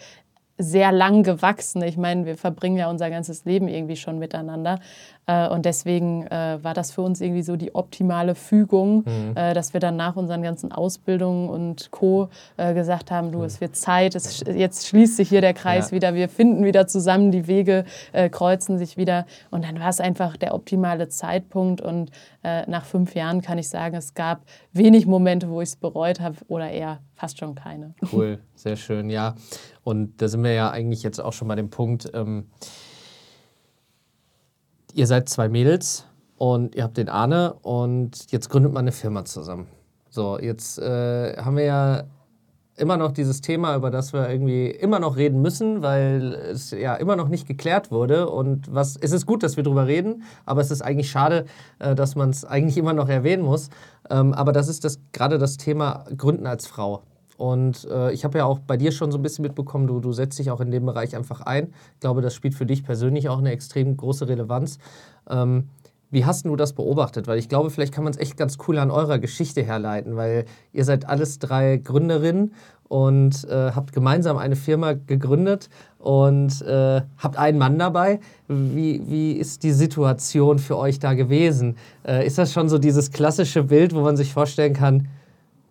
sehr 0.59 0.93
lang 0.93 1.23
gewachsen. 1.23 1.83
Ich 1.83 1.97
meine, 1.97 2.25
wir 2.25 2.37
verbringen 2.37 2.77
ja 2.77 2.89
unser 2.89 3.11
ganzes 3.11 3.45
Leben 3.45 3.69
irgendwie 3.69 3.97
schon 3.97 4.19
miteinander. 4.19 4.79
Äh, 5.27 5.49
und 5.49 5.67
deswegen 5.67 6.27
äh, 6.27 6.59
war 6.63 6.73
das 6.73 6.93
für 6.93 7.03
uns 7.03 7.21
irgendwie 7.21 7.43
so 7.43 7.57
die 7.57 7.75
optimale 7.75 8.35
Fügung, 8.35 8.99
mhm. 8.99 9.33
Äh, 9.35 9.55
dass 9.55 9.73
wir 9.73 9.81
dann 9.81 9.97
nach 9.97 10.17
unseren 10.17 10.43
ganzen 10.43 10.73
Ausbildungen 10.73 11.49
und 11.49 11.91
Co. 11.91 12.29
gesagt 12.57 13.11
haben, 13.11 13.33
du, 13.33 13.43
es 13.43 13.61
wird 13.61 13.77
Zeit, 13.77 14.15
es, 14.15 14.43
jetzt 14.47 14.87
schließt 14.87 15.17
sich 15.17 15.29
hier 15.29 15.41
der 15.41 15.55
Kreis 15.55 15.91
ja. 15.91 15.97
wieder, 15.97 16.15
wir 16.15 16.29
finden 16.29 16.65
wieder 16.65 16.87
zusammen, 16.87 17.31
die 17.31 17.47
Wege 17.47 17.85
kreuzen 18.31 18.79
sich 18.79 18.97
wieder. 18.97 19.27
Und 19.51 19.65
dann 19.65 19.81
war 19.81 19.89
es 19.89 20.01
einfach 20.01 20.37
der 20.37 20.55
optimale 20.55 21.09
Zeitpunkt. 21.09 21.81
Und 21.81 22.11
nach 22.43 22.85
fünf 22.85 23.15
Jahren 23.15 23.43
kann 23.43 23.59
ich 23.59 23.69
sagen, 23.69 23.97
es 23.97 24.15
gab 24.15 24.43
wenig 24.73 25.07
Momente, 25.07 25.51
wo 25.51 25.61
ich 25.61 25.71
es 25.71 25.77
bereut 25.77 26.21
habe 26.21 26.37
oder 26.49 26.71
eher 26.71 27.01
fast 27.15 27.39
schon 27.39 27.55
keine. 27.55 27.95
Cool, 28.13 28.39
sehr 28.55 28.77
schön, 28.77 29.11
ja. 29.11 29.35
Und 29.87 30.21
da 30.21 30.26
sind 30.26 30.43
wir 30.43 30.52
ja 30.52 30.71
eigentlich 30.71 31.05
jetzt 31.05 31.21
auch 31.21 31.33
schon 31.33 31.47
bei 31.47 31.55
dem 31.55 31.71
Punkt, 31.71 32.11
ähm, 32.12 32.47
ihr 34.93 35.07
seid 35.07 35.28
zwei 35.28 35.49
Mädels 35.49 36.07
und 36.38 36.75
ihr 36.75 36.83
habt 36.83 36.97
den 36.97 37.09
Arne 37.09 37.55
und 37.62 38.33
jetzt 38.33 38.50
gründet 38.50 38.73
man 38.73 38.81
eine 38.81 38.90
Firma 38.90 39.25
zusammen. 39.25 39.69
So, 40.11 40.40
jetzt 40.40 40.81
äh, 40.81 41.37
haben 41.37 41.57
wir 41.57 41.64
ja 41.66 42.02
immer 42.75 42.97
noch 42.97 43.12
dieses 43.12 43.43
Thema, 43.43 43.76
über 43.76 43.93
das 43.93 44.12
wir 44.12 44.28
irgendwie 44.28 44.66
immer 44.71 44.99
noch 44.99 45.16
reden 45.16 45.40
müssen, 45.40 45.83
weil 45.83 46.33
es 46.33 46.73
ja 46.73 46.97
immer 46.97 47.14
noch 47.14 47.28
nicht 47.28 47.47
geklärt 47.47 47.93
wurde. 47.93 48.28
Und 48.28 48.75
was, 48.75 48.97
es 48.97 49.12
ist 49.12 49.25
gut, 49.25 49.45
dass 49.45 49.57
wir 49.57 49.62
darüber 49.62 49.87
reden, 49.87 50.25
aber 50.47 50.62
es 50.62 50.73
ist 50.73 50.83
eigentlich 50.83 51.12
schade, 51.12 51.45
äh, 51.78 51.95
dass 51.95 52.16
man 52.16 52.31
es 52.31 52.45
eigentlich 52.45 52.76
immer 52.76 52.93
noch 52.93 53.09
erwähnen 53.09 53.45
muss. 53.45 53.71
Ähm, 54.11 54.35
aber 54.35 54.50
das 54.50 54.66
ist 54.66 54.83
das, 54.85 54.99
gerade 55.12 55.38
das 55.38 55.59
Thema 55.59 56.07
Gründen 56.16 56.49
als 56.49 56.66
Frau. 56.66 57.05
Und 57.37 57.87
äh, 57.90 58.12
ich 58.12 58.25
habe 58.25 58.38
ja 58.38 58.45
auch 58.47 58.59
bei 58.59 58.76
dir 58.76 58.93
schon 58.93 59.12
so 59.12 59.19
ein 59.19 59.23
bisschen 59.23 59.43
mitbekommen, 59.43 59.87
du, 59.87 60.00
du 60.00 60.12
setzt 60.12 60.38
dich 60.38 60.50
auch 60.50 60.61
in 60.61 60.71
dem 60.71 60.87
Bereich 60.87 61.14
einfach 61.14 61.43
ein. 61.43 61.75
Ich 61.95 62.00
glaube, 62.00 62.23
das 62.23 62.35
spielt 62.35 62.55
für 62.55 62.66
dich 62.66 62.83
persönlich 62.83 63.28
auch 63.28 63.38
eine 63.38 63.50
extrem 63.50 63.97
große 63.97 64.26
Relevanz. 64.26 64.78
Ähm, 65.28 65.69
Wie 66.11 66.25
hast 66.25 66.47
du 66.47 66.57
das 66.57 66.73
beobachtet? 66.73 67.26
Weil 67.26 67.38
ich 67.38 67.49
glaube, 67.49 67.69
vielleicht 67.71 67.93
kann 67.93 68.05
man 68.05 68.12
es 68.12 68.19
echt 68.19 68.37
ganz 68.37 68.57
cool 68.66 68.78
an 68.78 68.90
eurer 68.90 69.19
Geschichte 69.19 69.62
herleiten, 69.62 70.16
weil 70.16 70.47
ihr 70.73 70.85
seid 70.85 71.09
alles 71.09 71.38
drei 71.38 71.76
Gründerinnen 71.76 72.55
und 72.88 73.45
äh, 73.50 73.73
habt 73.73 73.93
gemeinsam 73.93 74.38
eine 74.38 74.55
Firma 74.55 74.93
gegründet 74.93 75.69
und 75.99 76.62
äh, 76.62 77.02
habt 77.19 77.37
einen 77.37 77.59
Mann 77.59 77.78
dabei. 77.78 78.21
Wie, 78.47 79.02
wie 79.09 79.33
ist 79.33 79.64
die 79.64 79.73
Situation 79.73 80.61
für 80.61 80.78
euch 80.78 81.00
da 81.00 81.14
gewesen? 81.14 81.76
Äh, 82.07 82.25
ist 82.25 82.38
das 82.38 82.52
schon 82.52 82.69
so 82.69 82.78
dieses 82.78 83.11
klassische 83.11 83.64
Bild, 83.64 83.93
wo 83.93 84.02
man 84.02 84.16
sich 84.16 84.33
vorstellen 84.33 84.73
kann, 84.73 85.09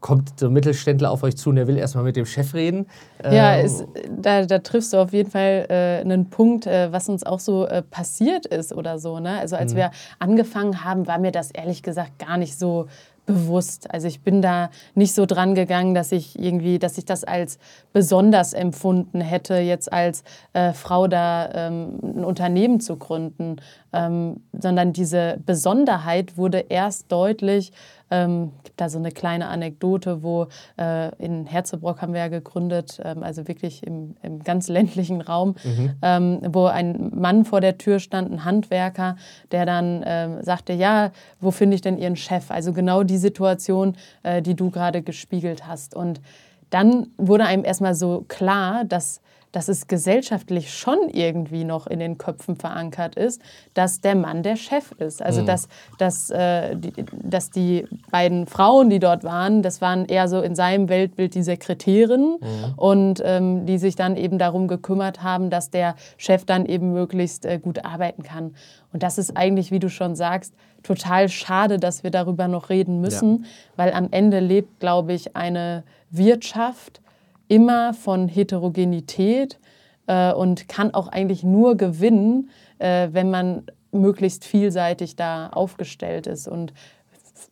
kommt 0.05 0.39
der 0.39 0.51
Mittelständler 0.51 1.09
auf 1.09 1.23
euch 1.23 1.35
zu 1.35 1.49
und 1.49 1.55
der 1.55 1.65
will 1.65 1.77
erstmal 1.77 2.03
mit 2.03 2.15
dem 2.15 2.27
Chef 2.27 2.53
reden. 2.53 2.85
Ja, 3.23 3.55
ähm, 3.55 3.65
ist, 3.65 3.87
da, 4.21 4.45
da 4.45 4.59
triffst 4.59 4.93
du 4.93 4.97
auf 4.97 5.13
jeden 5.13 5.31
Fall 5.31 5.65
äh, 5.67 6.01
einen 6.01 6.29
Punkt, 6.29 6.67
äh, 6.67 6.91
was 6.91 7.09
uns 7.09 7.25
auch 7.25 7.39
so 7.39 7.65
äh, 7.65 7.81
passiert 7.81 8.45
ist 8.45 8.71
oder 8.71 8.99
so. 8.99 9.19
Ne? 9.19 9.39
Also 9.39 9.55
als 9.55 9.73
mhm. 9.73 9.77
wir 9.77 9.91
angefangen 10.19 10.83
haben, 10.83 11.07
war 11.07 11.17
mir 11.17 11.31
das 11.31 11.49
ehrlich 11.49 11.81
gesagt 11.81 12.19
gar 12.19 12.37
nicht 12.37 12.55
so 12.55 12.85
bewusst. 13.25 13.91
Also 13.91 14.07
ich 14.07 14.21
bin 14.21 14.41
da 14.41 14.69
nicht 14.93 15.13
so 15.13 15.25
dran 15.25 15.55
gegangen, 15.55 15.95
dass 15.95 16.11
ich 16.11 16.37
irgendwie, 16.39 16.79
dass 16.79 16.97
ich 16.97 17.05
das 17.05 17.23
als 17.23 17.57
besonders 17.93 18.53
empfunden 18.53 19.21
hätte, 19.21 19.55
jetzt 19.55 19.91
als 19.91 20.23
äh, 20.53 20.73
Frau 20.73 21.07
da 21.07 21.49
ähm, 21.53 21.99
ein 22.03 22.23
Unternehmen 22.23 22.79
zu 22.79 22.97
gründen, 22.97 23.57
ähm, 23.95 24.41
sondern 24.53 24.93
diese 24.93 25.37
Besonderheit 25.45 26.37
wurde 26.37 26.65
erst 26.69 27.11
deutlich, 27.11 27.71
ähm, 28.11 28.51
gibt 28.63 28.79
da 28.79 28.89
so 28.89 28.99
eine 28.99 29.11
kleine 29.11 29.47
Anekdote, 29.47 30.21
wo 30.21 30.47
äh, 30.77 31.15
in 31.15 31.45
Herzebrock 31.45 32.01
haben 32.01 32.13
wir 32.13 32.19
ja 32.21 32.27
gegründet, 32.27 33.01
ähm, 33.03 33.23
also 33.23 33.47
wirklich 33.47 33.85
im, 33.85 34.15
im, 34.21 34.43
ganz 34.43 34.67
ländlichen 34.67 35.21
Raum, 35.21 35.55
mhm. 35.63 35.93
ähm, 36.01 36.39
wo 36.49 36.65
ein 36.65 37.11
Mann 37.15 37.45
vor 37.45 37.61
der 37.61 37.77
Tür 37.77 37.99
stand, 37.99 38.31
ein 38.31 38.45
Handwerker, 38.45 39.15
der 39.51 39.65
dann 39.65 40.03
äh, 40.03 40.43
sagte, 40.43 40.73
ja, 40.73 41.11
wo 41.39 41.51
finde 41.51 41.75
ich 41.75 41.81
denn 41.81 41.97
Ihren 41.97 42.15
Chef? 42.15 42.51
Also 42.51 42.73
genau 42.73 43.03
die 43.03 43.17
Situation, 43.17 43.95
äh, 44.23 44.41
die 44.41 44.55
du 44.55 44.69
gerade 44.69 45.01
gespiegelt 45.01 45.67
hast. 45.67 45.95
Und 45.95 46.21
dann 46.69 47.07
wurde 47.17 47.45
einem 47.45 47.63
erstmal 47.63 47.95
so 47.95 48.25
klar, 48.27 48.83
dass 48.83 49.21
dass 49.55 49.69
es 49.69 49.87
gesellschaftlich 49.87 50.73
schon 50.73 51.09
irgendwie 51.13 51.63
noch 51.63 51.87
in 51.87 51.99
den 51.99 52.17
Köpfen 52.17 52.57
verankert 52.57 53.15
ist, 53.15 53.41
dass 53.73 54.01
der 54.01 54.15
Mann 54.15 54.43
der 54.43 54.57
Chef 54.57 54.91
ist. 54.97 55.21
Also 55.21 55.43
mhm. 55.43 55.45
dass, 55.45 55.69
dass, 55.97 56.29
äh, 56.29 56.75
die, 56.75 56.91
dass 57.13 57.51
die 57.51 57.87
beiden 58.11 58.47
Frauen, 58.47 58.89
die 58.89 58.99
dort 58.99 59.23
waren, 59.23 59.61
das 59.61 59.79
waren 59.79 60.05
eher 60.05 60.27
so 60.27 60.41
in 60.41 60.55
seinem 60.55 60.89
Weltbild 60.89 61.35
die 61.35 61.41
Sekretärinnen 61.41 62.37
mhm. 62.41 62.73
und 62.75 63.21
ähm, 63.23 63.65
die 63.65 63.77
sich 63.77 63.95
dann 63.95 64.17
eben 64.17 64.39
darum 64.39 64.67
gekümmert 64.67 65.23
haben, 65.23 65.49
dass 65.49 65.69
der 65.69 65.95
Chef 66.17 66.43
dann 66.43 66.65
eben 66.65 66.91
möglichst 66.91 67.45
äh, 67.45 67.57
gut 67.57 67.85
arbeiten 67.85 68.23
kann. 68.23 68.55
Und 68.91 69.03
das 69.03 69.17
ist 69.17 69.37
eigentlich, 69.37 69.71
wie 69.71 69.79
du 69.79 69.89
schon 69.89 70.15
sagst, 70.15 70.53
total 70.83 71.29
schade, 71.29 71.79
dass 71.79 72.03
wir 72.03 72.11
darüber 72.11 72.49
noch 72.49 72.69
reden 72.69 72.99
müssen, 72.99 73.43
ja. 73.43 73.49
weil 73.77 73.93
am 73.93 74.09
Ende 74.11 74.41
lebt, 74.41 74.81
glaube 74.81 75.13
ich, 75.13 75.35
eine 75.35 75.83
Wirtschaft, 76.11 77.01
immer 77.47 77.93
von 77.93 78.27
Heterogenität 78.27 79.59
äh, 80.07 80.33
und 80.33 80.67
kann 80.67 80.93
auch 80.93 81.07
eigentlich 81.07 81.43
nur 81.43 81.75
gewinnen, 81.75 82.49
äh, 82.79 83.09
wenn 83.11 83.29
man 83.29 83.63
möglichst 83.91 84.45
vielseitig 84.45 85.15
da 85.15 85.47
aufgestellt 85.47 86.27
ist. 86.27 86.47
Und 86.47 86.73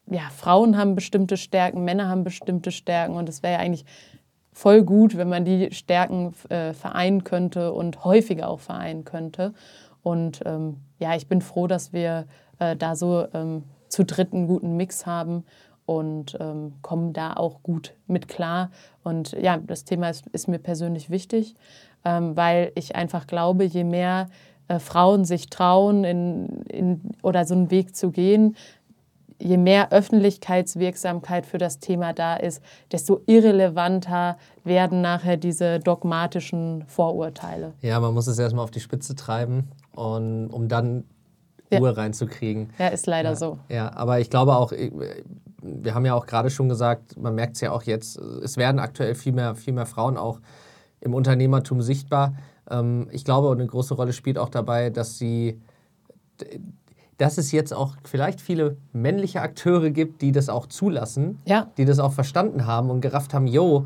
ja, 0.07 0.29
Frauen 0.35 0.77
haben 0.77 0.95
bestimmte 0.95 1.37
Stärken, 1.37 1.83
Männer 1.83 2.09
haben 2.09 2.23
bestimmte 2.23 2.71
Stärken 2.71 3.15
und 3.15 3.29
es 3.29 3.43
wäre 3.43 3.53
ja 3.53 3.59
eigentlich 3.59 3.85
voll 4.51 4.83
gut, 4.83 5.17
wenn 5.17 5.29
man 5.29 5.45
die 5.45 5.71
Stärken 5.71 6.33
äh, 6.49 6.73
vereinen 6.73 7.23
könnte 7.23 7.73
und 7.73 8.03
häufiger 8.03 8.49
auch 8.49 8.59
vereinen 8.59 9.03
könnte. 9.03 9.53
Und 10.03 10.41
ähm, 10.45 10.77
ja, 10.99 11.15
ich 11.15 11.27
bin 11.27 11.41
froh, 11.41 11.67
dass 11.67 11.93
wir 11.93 12.27
äh, 12.59 12.75
da 12.75 12.95
so 12.95 13.25
ähm, 13.33 13.63
zu 13.87 14.03
dritt 14.03 14.33
einen 14.33 14.47
guten 14.47 14.75
Mix 14.75 15.05
haben 15.05 15.45
und 15.85 16.37
ähm, 16.39 16.73
kommen 16.81 17.13
da 17.13 17.33
auch 17.33 17.61
gut 17.63 17.93
mit 18.07 18.27
klar. 18.27 18.71
Und 19.03 19.33
ja, 19.33 19.57
das 19.57 19.83
Thema 19.83 20.09
ist, 20.09 20.27
ist 20.27 20.47
mir 20.47 20.59
persönlich 20.59 21.09
wichtig, 21.09 21.55
ähm, 22.05 22.35
weil 22.35 22.71
ich 22.75 22.95
einfach 22.95 23.27
glaube, 23.27 23.63
je 23.65 23.83
mehr 23.83 24.27
äh, 24.67 24.79
Frauen 24.79 25.25
sich 25.25 25.49
trauen, 25.49 26.03
in, 26.03 26.63
in, 26.69 27.01
oder 27.21 27.45
so 27.45 27.53
einen 27.53 27.69
Weg 27.71 27.95
zu 27.95 28.11
gehen, 28.11 28.55
je 29.39 29.57
mehr 29.57 29.91
Öffentlichkeitswirksamkeit 29.91 31.45
für 31.45 31.57
das 31.57 31.79
Thema 31.79 32.13
da 32.13 32.35
ist, 32.35 32.61
desto 32.91 33.21
irrelevanter 33.25 34.37
werden 34.63 35.01
nachher 35.01 35.35
diese 35.35 35.79
dogmatischen 35.79 36.85
Vorurteile. 36.87 37.73
Ja, 37.81 37.99
man 37.99 38.13
muss 38.13 38.27
es 38.27 38.39
erstmal 38.39 38.63
auf 38.63 38.71
die 38.71 38.79
Spitze 38.79 39.15
treiben, 39.15 39.69
und, 39.95 40.47
um 40.47 40.67
dann 40.67 41.03
Ruhe 41.71 41.89
ja. 41.89 41.95
reinzukriegen. 41.95 42.69
Ja, 42.77 42.87
ist 42.87 43.07
leider 43.07 43.29
ja, 43.29 43.35
so. 43.35 43.59
Ja, 43.69 43.93
aber 43.95 44.19
ich 44.19 44.29
glaube 44.29 44.55
auch, 44.55 44.71
wir 45.63 45.95
haben 45.95 46.05
ja 46.05 46.13
auch 46.13 46.25
gerade 46.25 46.49
schon 46.49 46.69
gesagt, 46.69 47.17
man 47.17 47.35
merkt 47.35 47.55
es 47.55 47.61
ja 47.61 47.71
auch 47.71 47.83
jetzt, 47.83 48.17
es 48.17 48.57
werden 48.57 48.79
aktuell 48.79 49.15
viel 49.15 49.33
mehr, 49.33 49.55
viel 49.55 49.73
mehr 49.73 49.85
Frauen 49.85 50.17
auch 50.17 50.39
im 50.99 51.13
Unternehmertum 51.13 51.81
sichtbar. 51.81 52.35
Ähm, 52.69 53.07
ich 53.11 53.25
glaube, 53.25 53.51
eine 53.51 53.65
große 53.65 53.93
Rolle 53.93 54.13
spielt 54.13 54.37
auch 54.37 54.49
dabei, 54.49 54.89
dass 54.89 55.17
sie 55.17 55.59
dass 57.17 57.37
es 57.37 57.51
jetzt 57.51 57.73
auch 57.73 57.95
vielleicht 58.03 58.41
viele 58.41 58.77
männliche 58.91 59.41
Akteure 59.41 59.91
gibt, 59.91 60.21
die 60.21 60.31
das 60.31 60.49
auch 60.49 60.67
zulassen, 60.67 61.39
ja. 61.45 61.71
die 61.77 61.85
das 61.85 61.99
auch 61.99 62.11
verstanden 62.11 62.65
haben 62.65 62.89
und 62.89 63.01
gerafft 63.01 63.33
haben, 63.33 63.47
yo, 63.47 63.85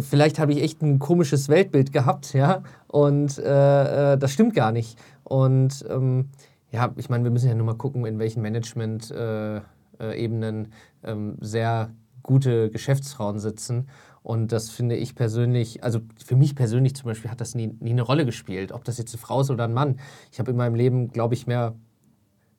vielleicht 0.00 0.38
habe 0.38 0.52
ich 0.52 0.62
echt 0.62 0.82
ein 0.82 0.98
komisches 0.98 1.48
Weltbild 1.48 1.92
gehabt, 1.92 2.32
ja, 2.32 2.62
und 2.88 3.38
äh, 3.38 4.14
äh 4.14 4.18
das 4.18 4.32
stimmt 4.32 4.54
gar 4.54 4.72
nicht. 4.72 4.98
Und 5.24 5.84
ähm, 5.88 6.30
ja, 6.70 6.92
ich 6.96 7.08
meine, 7.08 7.24
wir 7.24 7.30
müssen 7.30 7.48
ja 7.48 7.54
nur 7.54 7.66
mal 7.66 7.76
gucken, 7.76 8.04
in 8.06 8.18
welchen 8.18 8.42
Management-Ebenen 8.42 9.58
äh, 9.58 9.60
ähm, 10.00 11.36
sehr 11.40 11.90
gute 12.22 12.70
Geschäftsfrauen 12.70 13.38
sitzen. 13.38 13.88
Und 14.22 14.52
das 14.52 14.70
finde 14.70 14.96
ich 14.96 15.14
persönlich, 15.14 15.84
also 15.84 16.00
für 16.24 16.34
mich 16.34 16.54
persönlich 16.54 16.96
zum 16.96 17.06
Beispiel 17.06 17.30
hat 17.30 17.40
das 17.40 17.54
nie, 17.54 17.76
nie 17.80 17.90
eine 17.90 18.02
Rolle 18.02 18.24
gespielt, 18.24 18.72
ob 18.72 18.82
das 18.84 18.96
jetzt 18.96 19.14
eine 19.14 19.20
Frau 19.20 19.42
ist 19.42 19.50
oder 19.50 19.64
ein 19.64 19.74
Mann. 19.74 20.00
Ich 20.32 20.38
habe 20.38 20.50
in 20.50 20.56
meinem 20.56 20.74
Leben, 20.74 21.08
glaube 21.08 21.34
ich, 21.34 21.46
mehr 21.46 21.74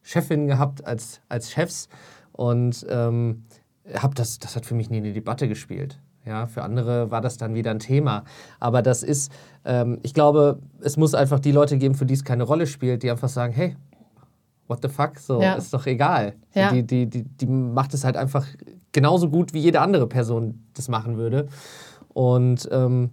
Chefinnen 0.04 0.46
gehabt 0.46 0.86
als, 0.86 1.22
als 1.28 1.52
Chefs 1.52 1.90
und 2.32 2.86
ähm, 2.88 3.46
hab 3.96 4.14
das, 4.14 4.38
das 4.38 4.56
hat 4.56 4.68
für 4.68 4.76
mich 4.76 4.92
nie 4.92 4.98
eine 4.98 5.14
Debatte 5.14 5.48
gespielt. 5.48 6.00
Ja, 6.26 6.48
für 6.48 6.64
andere 6.64 7.12
war 7.12 7.22
das 7.22 7.38
dann 7.38 7.54
wieder 7.54 7.72
ein 7.72 7.80
Thema. 7.80 8.24
Aber 8.60 8.82
das 8.82 9.04
ist, 9.04 9.32
ähm, 9.64 10.00
ich 10.04 10.14
glaube, 10.14 10.60
es 10.82 10.98
muss 10.98 11.14
einfach 11.14 11.40
die 11.40 11.52
Leute 11.52 11.78
geben, 11.78 11.96
für 11.96 12.06
die 12.06 12.16
es 12.16 12.24
keine 12.24 12.44
Rolle 12.44 12.68
spielt, 12.68 13.04
die 13.04 13.12
einfach 13.12 13.30
sagen, 13.30 13.54
hey, 13.54 13.76
what 14.68 14.80
the 14.82 14.90
fuck, 14.90 15.20
so, 15.20 15.42
ja. 15.42 15.54
ist 15.54 15.74
doch 15.74 15.86
egal. 15.86 16.34
Ja. 16.54 16.72
Die, 16.72 16.84
die, 16.84 17.08
die, 17.08 17.24
die 17.24 17.46
macht 17.46 17.94
es 17.94 18.04
halt 18.04 18.18
einfach 18.18 18.46
genauso 18.92 19.30
gut, 19.30 19.54
wie 19.54 19.60
jede 19.60 19.82
andere 19.82 20.08
Person 20.08 20.66
das 20.74 20.88
machen 20.88 21.18
würde. 21.18 21.48
Und 22.14 22.68
ähm, 22.72 23.12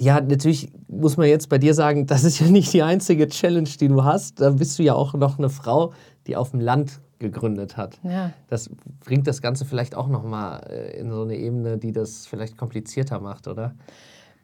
ja, 0.00 0.20
natürlich 0.20 0.72
muss 0.88 1.16
man 1.16 1.28
jetzt 1.28 1.48
bei 1.48 1.58
dir 1.58 1.74
sagen, 1.74 2.06
das 2.08 2.24
ist 2.24 2.40
ja 2.40 2.48
nicht 2.48 2.72
die 2.72 2.82
einzige 2.82 3.28
Challenge, 3.28 3.68
die 3.68 3.88
du 3.88 4.04
hast. 4.04 4.40
Da 4.40 4.50
bist 4.50 4.78
du 4.78 4.82
ja 4.82 4.94
auch 4.94 5.14
noch 5.14 5.38
eine 5.38 5.50
Frau, 5.50 5.92
die 6.26 6.36
auf 6.36 6.50
dem 6.50 6.60
Land 6.60 7.00
gegründet 7.18 7.76
hat. 7.76 7.98
Ja. 8.02 8.32
Das 8.48 8.70
bringt 9.04 9.26
das 9.26 9.40
Ganze 9.40 9.64
vielleicht 9.64 9.94
auch 9.94 10.08
noch 10.08 10.24
mal 10.24 10.58
äh, 10.68 10.98
in 10.98 11.10
so 11.10 11.22
eine 11.22 11.36
Ebene, 11.36 11.78
die 11.78 11.92
das 11.92 12.26
vielleicht 12.26 12.56
komplizierter 12.56 13.20
macht, 13.20 13.46
oder? 13.46 13.74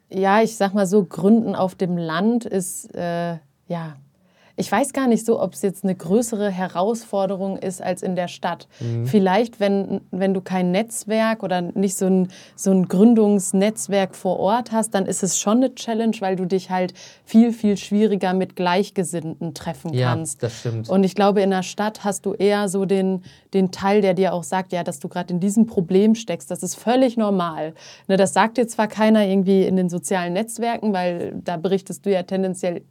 Ja, 0.09 0.41
ich 0.41 0.57
sag 0.57 0.73
mal 0.73 0.87
so, 0.87 1.05
Gründen 1.05 1.55
auf 1.55 1.75
dem 1.75 1.97
Land 1.97 2.45
ist 2.45 2.93
äh, 2.95 3.37
ja 3.67 3.95
ich 4.61 4.71
weiß 4.71 4.93
gar 4.93 5.07
nicht 5.07 5.25
so, 5.25 5.41
ob 5.41 5.53
es 5.53 5.63
jetzt 5.63 5.83
eine 5.83 5.95
größere 5.95 6.51
Herausforderung 6.51 7.57
ist 7.57 7.81
als 7.81 8.03
in 8.03 8.15
der 8.15 8.27
Stadt. 8.27 8.67
Mhm. 8.79 9.07
Vielleicht, 9.07 9.59
wenn, 9.59 10.01
wenn 10.11 10.35
du 10.35 10.41
kein 10.41 10.69
Netzwerk 10.69 11.41
oder 11.41 11.61
nicht 11.61 11.97
so 11.97 12.05
ein, 12.05 12.27
so 12.55 12.69
ein 12.69 12.87
Gründungsnetzwerk 12.87 14.15
vor 14.15 14.39
Ort 14.39 14.71
hast, 14.71 14.91
dann 14.91 15.07
ist 15.07 15.23
es 15.23 15.39
schon 15.39 15.57
eine 15.57 15.73
Challenge, 15.73 16.15
weil 16.19 16.35
du 16.35 16.45
dich 16.45 16.69
halt 16.69 16.93
viel, 17.25 17.53
viel 17.53 17.75
schwieriger 17.75 18.35
mit 18.35 18.55
Gleichgesinnten 18.55 19.55
treffen 19.55 19.97
kannst. 19.97 20.43
Ja, 20.43 20.47
das 20.47 20.59
stimmt. 20.59 20.89
Und 20.89 21.03
ich 21.03 21.15
glaube, 21.15 21.41
in 21.41 21.49
der 21.49 21.63
Stadt 21.63 22.03
hast 22.03 22.27
du 22.27 22.33
eher 22.33 22.69
so 22.69 22.85
den, 22.85 23.23
den 23.55 23.71
Teil, 23.71 24.01
der 24.01 24.13
dir 24.13 24.31
auch 24.31 24.43
sagt, 24.43 24.73
ja, 24.73 24.83
dass 24.83 24.99
du 24.99 25.07
gerade 25.07 25.33
in 25.33 25.39
diesem 25.39 25.65
Problem 25.65 26.13
steckst. 26.13 26.51
Das 26.51 26.61
ist 26.61 26.75
völlig 26.75 27.17
normal. 27.17 27.73
Ne, 28.07 28.15
das 28.15 28.33
sagt 28.33 28.59
dir 28.59 28.67
zwar 28.67 28.87
keiner 28.87 29.25
irgendwie 29.25 29.63
in 29.63 29.75
den 29.75 29.89
sozialen 29.89 30.33
Netzwerken, 30.33 30.93
weil 30.93 31.33
da 31.43 31.57
berichtest 31.57 32.05
du 32.05 32.11
ja 32.11 32.21
tendenziell 32.21 32.83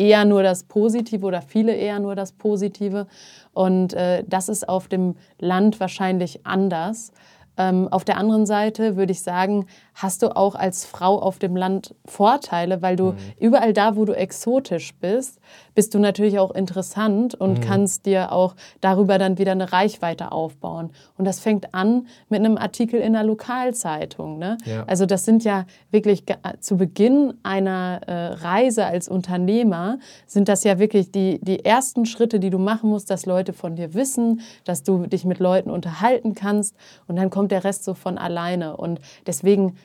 eher 0.00 0.24
nur 0.24 0.42
das 0.42 0.64
Positive 0.64 1.24
oder 1.26 1.42
viele 1.42 1.74
eher 1.74 2.00
nur 2.00 2.14
das 2.14 2.32
Positive. 2.32 3.06
Und 3.52 3.92
äh, 3.92 4.24
das 4.26 4.48
ist 4.48 4.66
auf 4.68 4.88
dem 4.88 5.14
Land 5.38 5.78
wahrscheinlich 5.78 6.46
anders. 6.46 7.12
Ähm, 7.56 7.88
auf 7.90 8.04
der 8.04 8.16
anderen 8.16 8.46
Seite 8.46 8.96
würde 8.96 9.12
ich 9.12 9.22
sagen, 9.22 9.66
hast 9.94 10.22
du 10.22 10.34
auch 10.34 10.54
als 10.54 10.84
Frau 10.84 11.20
auf 11.20 11.38
dem 11.38 11.56
Land 11.56 11.94
Vorteile, 12.06 12.80
weil 12.82 12.96
du 12.96 13.12
mhm. 13.12 13.16
überall 13.38 13.72
da, 13.72 13.96
wo 13.96 14.04
du 14.04 14.16
exotisch 14.16 14.94
bist, 14.94 15.40
bist 15.74 15.94
du 15.94 15.98
natürlich 15.98 16.38
auch 16.38 16.52
interessant 16.52 17.34
und 17.34 17.58
mhm. 17.58 17.60
kannst 17.60 18.06
dir 18.06 18.32
auch 18.32 18.54
darüber 18.80 19.18
dann 19.18 19.38
wieder 19.38 19.52
eine 19.52 19.72
Reichweite 19.72 20.32
aufbauen. 20.32 20.90
Und 21.16 21.24
das 21.24 21.40
fängt 21.40 21.74
an 21.74 22.06
mit 22.28 22.40
einem 22.40 22.56
Artikel 22.56 23.00
in 23.00 23.12
der 23.12 23.24
Lokalzeitung. 23.24 24.38
Ne? 24.38 24.56
Ja. 24.64 24.84
Also 24.86 25.06
das 25.06 25.24
sind 25.24 25.44
ja 25.44 25.66
wirklich 25.90 26.24
zu 26.60 26.76
Beginn 26.76 27.34
einer 27.42 28.00
äh, 28.06 28.12
Reise 28.34 28.86
als 28.86 29.08
Unternehmer, 29.08 29.98
sind 30.26 30.48
das 30.48 30.64
ja 30.64 30.78
wirklich 30.78 31.10
die, 31.10 31.40
die 31.42 31.64
ersten 31.64 32.06
Schritte, 32.06 32.40
die 32.40 32.50
du 32.50 32.58
machen 32.58 32.90
musst, 32.90 33.10
dass 33.10 33.26
Leute 33.26 33.52
von 33.52 33.76
dir 33.76 33.94
wissen, 33.94 34.40
dass 34.64 34.82
du 34.82 35.06
dich 35.06 35.24
mit 35.24 35.38
Leuten 35.38 35.70
unterhalten 35.70 36.34
kannst 36.34 36.74
und 37.06 37.16
dann 37.16 37.30
kommt 37.30 37.49
der 37.50 37.64
Rest 37.64 37.84
so 37.84 37.94
von 37.94 38.18
alleine. 38.18 38.76
Und 38.76 39.00
deswegen 39.26 39.76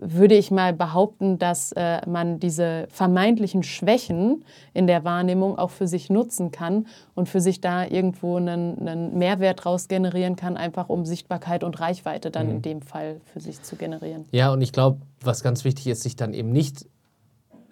würde 0.00 0.34
ich 0.34 0.50
mal 0.50 0.72
behaupten, 0.72 1.38
dass 1.38 1.72
äh, 1.72 2.00
man 2.08 2.40
diese 2.40 2.88
vermeintlichen 2.90 3.62
Schwächen 3.62 4.44
in 4.72 4.86
der 4.86 5.04
Wahrnehmung 5.04 5.58
auch 5.58 5.70
für 5.70 5.86
sich 5.86 6.08
nutzen 6.08 6.50
kann 6.50 6.86
und 7.14 7.28
für 7.28 7.40
sich 7.40 7.60
da 7.60 7.84
irgendwo 7.84 8.36
einen, 8.36 8.88
einen 8.88 9.18
Mehrwert 9.18 9.66
raus 9.66 9.88
generieren 9.88 10.36
kann, 10.36 10.56
einfach 10.56 10.88
um 10.88 11.04
Sichtbarkeit 11.04 11.62
und 11.64 11.80
Reichweite 11.80 12.30
dann 12.30 12.46
mhm. 12.46 12.52
in 12.56 12.62
dem 12.62 12.82
Fall 12.82 13.20
für 13.26 13.40
sich 13.40 13.62
zu 13.62 13.76
generieren. 13.76 14.24
Ja, 14.32 14.52
und 14.52 14.62
ich 14.62 14.72
glaube, 14.72 15.00
was 15.20 15.42
ganz 15.42 15.64
wichtig 15.64 15.86
ist, 15.88 16.02
sich 16.02 16.16
dann 16.16 16.32
eben 16.32 16.50
nicht, 16.50 16.86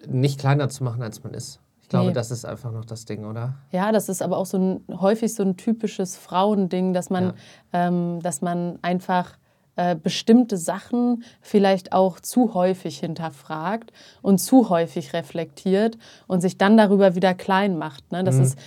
nicht 0.07 0.39
kleiner 0.39 0.69
zu 0.69 0.83
machen, 0.83 1.01
als 1.01 1.23
man 1.23 1.33
ist. 1.33 1.59
Ich 1.81 1.89
glaube, 1.89 2.09
nee. 2.09 2.13
das 2.13 2.29
ist 2.29 2.45
einfach 2.45 2.71
noch 2.71 2.85
das 2.85 3.05
Ding, 3.05 3.25
oder? 3.25 3.55
Ja, 3.71 3.91
das 3.91 4.09
ist 4.09 4.21
aber 4.21 4.37
auch 4.37 4.45
so 4.45 4.59
ein, 4.59 4.99
häufig 4.99 5.33
so 5.33 5.41
ein 5.41 5.57
typisches 5.57 6.17
Frauending, 6.17 6.93
dass 6.93 7.09
man, 7.09 7.33
ja. 7.73 7.87
ähm, 7.87 8.19
dass 8.21 8.43
man 8.43 8.77
einfach 8.83 9.38
äh, 9.79 9.95
bestimmte 9.95 10.57
Sachen 10.57 11.23
vielleicht 11.39 11.93
auch 11.93 12.19
zu 12.19 12.53
häufig 12.53 12.99
hinterfragt 12.99 13.93
und 14.21 14.39
zu 14.39 14.67
häufig 14.67 15.13
reflektiert 15.13 15.97
und 16.27 16.41
sich 16.41 16.57
dann 16.57 16.75
darüber 16.75 17.15
wieder 17.15 17.33
klein 17.33 17.77
macht. 17.77 18.11
Ne? 18.11 18.25
Das 18.25 18.35
mhm. 18.35 18.41
ist, 18.41 18.59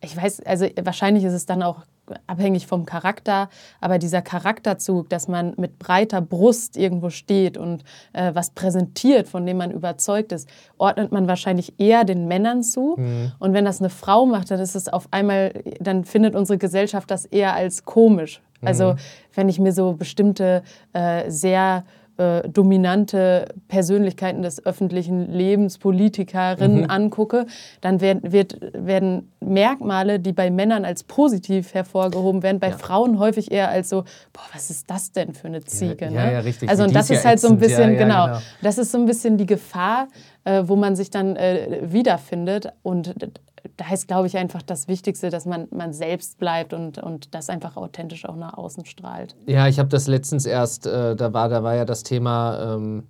ich 0.00 0.16
weiß, 0.16 0.46
also 0.46 0.66
wahrscheinlich 0.80 1.24
ist 1.24 1.32
es 1.32 1.44
dann 1.44 1.64
auch 1.64 1.86
abhängig 2.28 2.68
vom 2.68 2.86
Charakter, 2.86 3.48
aber 3.80 3.98
dieser 3.98 4.22
Charakterzug, 4.22 5.08
dass 5.08 5.26
man 5.26 5.54
mit 5.56 5.80
breiter 5.80 6.20
Brust 6.20 6.76
irgendwo 6.76 7.10
steht 7.10 7.58
und 7.58 7.82
äh, 8.12 8.32
was 8.34 8.50
präsentiert, 8.50 9.26
von 9.26 9.46
dem 9.46 9.56
man 9.56 9.72
überzeugt 9.72 10.30
ist, 10.30 10.48
ordnet 10.78 11.10
man 11.10 11.26
wahrscheinlich 11.26 11.80
eher 11.80 12.04
den 12.04 12.28
Männern 12.28 12.62
zu. 12.62 12.94
Mhm. 12.96 13.32
Und 13.40 13.54
wenn 13.54 13.64
das 13.64 13.80
eine 13.80 13.90
Frau 13.90 14.24
macht, 14.24 14.52
dann 14.52 14.60
ist 14.60 14.76
es 14.76 14.86
auf 14.86 15.08
einmal, 15.10 15.52
dann 15.80 16.04
findet 16.04 16.36
unsere 16.36 16.58
Gesellschaft 16.58 17.10
das 17.10 17.24
eher 17.24 17.54
als 17.54 17.84
komisch. 17.84 18.40
Also 18.62 18.92
mhm. 18.92 18.96
wenn 19.34 19.48
ich 19.48 19.58
mir 19.58 19.72
so 19.72 19.94
bestimmte 19.94 20.62
äh, 20.92 21.30
sehr 21.30 21.84
äh, 22.20 22.46
dominante 22.50 23.46
Persönlichkeiten 23.68 24.42
des 24.42 24.66
öffentlichen 24.66 25.32
Lebens, 25.32 25.78
Politikerinnen 25.78 26.82
mhm. 26.82 26.90
angucke, 26.90 27.46
dann 27.80 28.02
werd, 28.02 28.30
wird, 28.30 28.58
werden 28.74 29.32
Merkmale, 29.40 30.20
die 30.20 30.34
bei 30.34 30.50
Männern 30.50 30.84
als 30.84 31.02
positiv 31.02 31.72
hervorgehoben 31.72 32.42
werden, 32.42 32.60
bei 32.60 32.68
ja. 32.68 32.76
Frauen 32.76 33.18
häufig 33.18 33.50
eher 33.50 33.70
als 33.70 33.88
so, 33.88 34.02
boah, 34.34 34.42
was 34.52 34.68
ist 34.68 34.90
das 34.90 35.12
denn 35.12 35.32
für 35.32 35.46
eine 35.46 35.64
Ziege? 35.64 36.06
Ja, 36.06 36.10
ne? 36.10 36.32
ja, 36.34 36.40
richtig. 36.40 36.68
Also 36.68 36.84
und 36.84 36.94
das 36.94 37.08
ist 37.08 37.24
halt 37.24 37.40
so 37.40 37.48
ein 37.48 37.58
bisschen, 37.58 37.96
genau, 37.96 38.26
genau, 38.26 38.38
das 38.60 38.76
ist 38.76 38.92
so 38.92 38.98
ein 38.98 39.06
bisschen 39.06 39.38
die 39.38 39.46
Gefahr, 39.46 40.08
äh, 40.44 40.64
wo 40.66 40.76
man 40.76 40.96
sich 40.96 41.08
dann 41.08 41.36
äh, 41.36 41.78
wiederfindet 41.84 42.68
und 42.82 43.14
da 43.76 43.92
ist, 43.92 44.08
glaube 44.08 44.26
ich, 44.26 44.36
einfach 44.36 44.62
das 44.62 44.88
Wichtigste, 44.88 45.30
dass 45.30 45.46
man, 45.46 45.68
man 45.70 45.92
selbst 45.92 46.38
bleibt 46.38 46.72
und, 46.72 46.98
und 46.98 47.34
das 47.34 47.50
einfach 47.50 47.76
authentisch 47.76 48.24
auch 48.24 48.36
nach 48.36 48.54
außen 48.54 48.84
strahlt. 48.84 49.36
Ja, 49.46 49.68
ich 49.68 49.78
habe 49.78 49.88
das 49.88 50.06
letztens 50.06 50.46
erst, 50.46 50.86
äh, 50.86 51.16
da, 51.16 51.32
war, 51.32 51.48
da 51.48 51.62
war 51.62 51.74
ja 51.74 51.84
das 51.84 52.02
Thema, 52.02 52.74
ähm, 52.74 53.04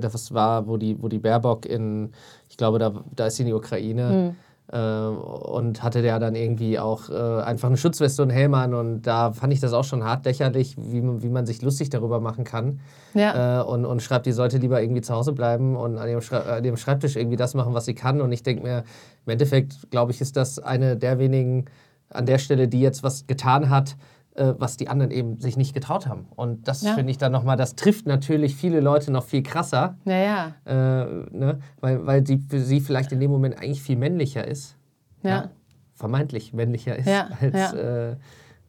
das 0.00 0.32
war, 0.32 0.66
wo 0.66 0.76
die, 0.76 1.02
wo 1.02 1.08
die 1.08 1.18
Baerbock 1.18 1.66
in, 1.66 2.12
ich 2.48 2.56
glaube, 2.56 2.78
da, 2.78 3.04
da 3.14 3.26
ist 3.26 3.36
sie 3.36 3.42
in 3.42 3.48
die 3.48 3.54
Ukraine. 3.54 4.08
Hm 4.08 4.30
äh, 4.30 4.34
und 4.72 5.82
hatte 5.82 6.00
der 6.00 6.18
dann 6.18 6.34
irgendwie 6.34 6.78
auch 6.78 7.10
äh, 7.10 7.42
einfach 7.42 7.68
eine 7.68 7.76
Schutzweste 7.76 8.22
und 8.22 8.30
Helm 8.30 8.54
an. 8.54 8.72
Und 8.72 9.02
da 9.02 9.32
fand 9.32 9.52
ich 9.52 9.60
das 9.60 9.74
auch 9.74 9.84
schon 9.84 10.02
hart 10.04 10.24
lächerlich, 10.24 10.76
wie, 10.78 11.02
wie 11.22 11.28
man 11.28 11.44
sich 11.44 11.60
lustig 11.60 11.90
darüber 11.90 12.18
machen 12.20 12.44
kann. 12.44 12.80
Ja. 13.12 13.60
Äh, 13.60 13.64
und, 13.64 13.84
und 13.84 14.02
schreibt, 14.02 14.24
die 14.26 14.32
sollte 14.32 14.58
lieber 14.58 14.80
irgendwie 14.80 15.02
zu 15.02 15.14
Hause 15.14 15.32
bleiben 15.32 15.76
und 15.76 15.98
an 15.98 16.08
ihrem, 16.08 16.22
an 16.32 16.64
ihrem 16.64 16.76
Schreibtisch 16.78 17.16
irgendwie 17.16 17.36
das 17.36 17.54
machen, 17.54 17.74
was 17.74 17.84
sie 17.84 17.94
kann. 17.94 18.22
Und 18.22 18.32
ich 18.32 18.42
denke 18.42 18.62
mir, 18.62 18.84
im 19.26 19.32
Endeffekt, 19.32 19.90
glaube 19.90 20.12
ich, 20.12 20.20
ist 20.20 20.36
das 20.36 20.58
eine 20.58 20.96
der 20.96 21.18
wenigen 21.18 21.66
an 22.08 22.26
der 22.26 22.38
Stelle, 22.38 22.66
die 22.66 22.80
jetzt 22.80 23.02
was 23.02 23.26
getan 23.26 23.68
hat, 23.68 23.90
äh, 23.90 24.13
was 24.36 24.76
die 24.76 24.88
anderen 24.88 25.12
eben 25.12 25.38
sich 25.38 25.56
nicht 25.56 25.74
getraut 25.74 26.08
haben. 26.08 26.26
Und 26.34 26.66
das 26.66 26.82
ja. 26.82 26.94
finde 26.94 27.10
ich 27.12 27.18
dann 27.18 27.30
nochmal, 27.30 27.56
das 27.56 27.76
trifft 27.76 28.06
natürlich 28.06 28.56
viele 28.56 28.80
Leute 28.80 29.12
noch 29.12 29.24
viel 29.24 29.42
krasser. 29.42 29.96
Ja, 30.04 30.16
ja. 30.16 30.54
Äh, 30.66 31.06
ne? 31.30 31.60
Weil, 31.80 32.04
weil 32.06 32.22
die 32.22 32.38
für 32.38 32.60
sie 32.60 32.80
vielleicht 32.80 33.12
in 33.12 33.20
dem 33.20 33.30
Moment 33.30 33.58
eigentlich 33.58 33.82
viel 33.82 33.96
männlicher 33.96 34.46
ist. 34.46 34.76
Ja. 35.22 35.30
ja 35.30 35.50
vermeintlich 35.94 36.52
männlicher 36.52 36.96
ist 36.96 37.06
ja, 37.06 37.28
als, 37.40 37.72
äh, 37.72 38.16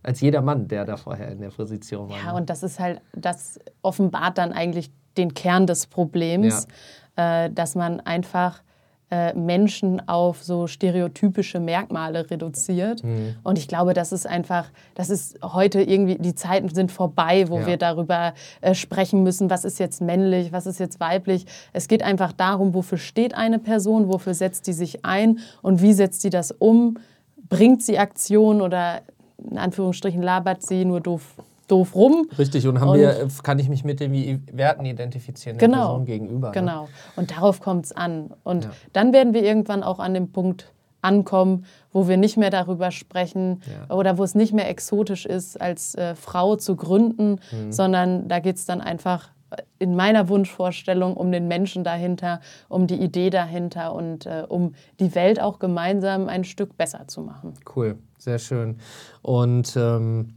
als 0.03 0.21
jeder 0.21 0.41
Mann, 0.41 0.67
der 0.67 0.85
da 0.85 0.97
vorher 0.97 1.31
in 1.31 1.41
der 1.41 1.49
Position 1.49 2.09
war. 2.09 2.17
Ja, 2.17 2.31
ne? 2.31 2.37
und 2.37 2.49
das 2.49 2.63
ist 2.63 2.79
halt, 2.79 3.01
das 3.13 3.59
offenbart 3.81 4.37
dann 4.37 4.53
eigentlich 4.53 4.91
den 5.17 5.33
Kern 5.33 5.65
des 5.65 5.87
Problems, 5.87 6.67
äh, 7.15 7.49
dass 7.49 7.75
man 7.75 7.99
einfach 8.01 8.59
äh, 8.59 8.64
Menschen 9.35 10.07
auf 10.07 10.43
so 10.43 10.67
stereotypische 10.67 11.59
Merkmale 11.59 12.29
reduziert. 12.29 13.03
Mhm. 13.03 13.35
Und 13.43 13.57
ich 13.57 13.67
glaube, 13.67 13.93
das 13.93 14.11
ist 14.11 14.25
einfach, 14.27 14.71
das 14.95 15.09
ist 15.09 15.37
heute 15.43 15.81
irgendwie, 15.81 16.15
die 16.15 16.33
Zeiten 16.33 16.69
sind 16.73 16.91
vorbei, 16.91 17.45
wo 17.49 17.59
ja. 17.59 17.67
wir 17.67 17.77
darüber 17.77 18.33
äh, 18.61 18.73
sprechen 18.73 19.23
müssen, 19.23 19.49
was 19.49 19.63
ist 19.63 19.79
jetzt 19.79 20.01
männlich, 20.01 20.51
was 20.51 20.65
ist 20.65 20.79
jetzt 20.79 20.99
weiblich. 20.99 21.45
Es 21.71 21.87
geht 21.87 22.03
einfach 22.03 22.33
darum, 22.33 22.73
wofür 22.73 22.97
steht 22.97 23.35
eine 23.35 23.59
Person, 23.59 24.07
wofür 24.07 24.33
setzt 24.33 24.67
die 24.67 24.73
sich 24.73 25.05
ein 25.05 25.39
und 25.61 25.81
wie 25.81 25.93
setzt 25.93 26.21
sie 26.21 26.29
das 26.31 26.51
um. 26.51 26.97
Bringt 27.47 27.83
sie 27.83 27.99
Aktion 27.99 28.59
oder 28.59 29.01
in 29.37 29.57
Anführungsstrichen 29.57 30.21
labert 30.21 30.63
sie 30.63 30.83
nur 30.83 30.99
doof 30.99 31.35
doof 31.67 31.95
rum. 31.95 32.27
Richtig, 32.37 32.67
und, 32.67 32.79
haben 32.79 32.89
und 32.89 32.99
wir, 32.99 33.27
kann 33.43 33.59
ich 33.59 33.69
mich 33.69 33.83
mit 33.83 33.99
den 33.99 34.47
Werten 34.51 34.85
identifizieren, 34.85 35.57
genau, 35.57 35.77
der 35.77 35.83
Person 35.83 36.05
gegenüber. 36.05 36.47
Ne? 36.49 36.53
Genau, 36.53 36.83
ne? 36.83 36.89
und 37.15 37.31
darauf 37.31 37.59
kommt 37.59 37.85
es 37.85 37.91
an. 37.91 38.31
Und 38.43 38.65
ja. 38.65 38.71
dann 38.93 39.13
werden 39.13 39.33
wir 39.33 39.43
irgendwann 39.43 39.83
auch 39.83 39.99
an 39.99 40.13
dem 40.13 40.31
Punkt 40.31 40.71
ankommen, 41.01 41.65
wo 41.91 42.07
wir 42.07 42.17
nicht 42.17 42.35
mehr 42.35 42.49
darüber 42.49 42.91
sprechen 42.91 43.61
ja. 43.67 43.95
oder 43.95 44.17
wo 44.17 44.23
es 44.23 44.35
nicht 44.35 44.53
mehr 44.53 44.67
exotisch 44.67 45.25
ist, 45.25 45.61
als 45.61 45.95
äh, 45.95 46.15
Frau 46.15 46.55
zu 46.55 46.75
gründen, 46.75 47.39
mhm. 47.51 47.71
sondern 47.71 48.27
da 48.27 48.39
geht 48.39 48.55
es 48.55 48.65
dann 48.65 48.81
einfach 48.81 49.29
in 49.77 49.95
meiner 49.95 50.27
Wunschvorstellung 50.27 51.15
um 51.15 51.31
den 51.31 51.47
Menschen 51.47 51.83
dahinter, 51.83 52.41
um 52.67 52.87
die 52.87 52.95
Idee 52.95 53.29
dahinter 53.29 53.93
und 53.93 54.25
äh, 54.25 54.43
um 54.47 54.73
die 54.99 55.13
Welt 55.15 55.39
auch 55.39 55.59
gemeinsam 55.59 56.27
ein 56.27 56.43
Stück 56.43 56.75
besser 56.75 57.07
zu 57.07 57.21
machen. 57.21 57.53
Cool, 57.75 57.97
sehr 58.17 58.39
schön. 58.39 58.79
Und 59.21 59.77
ähm 59.77 60.33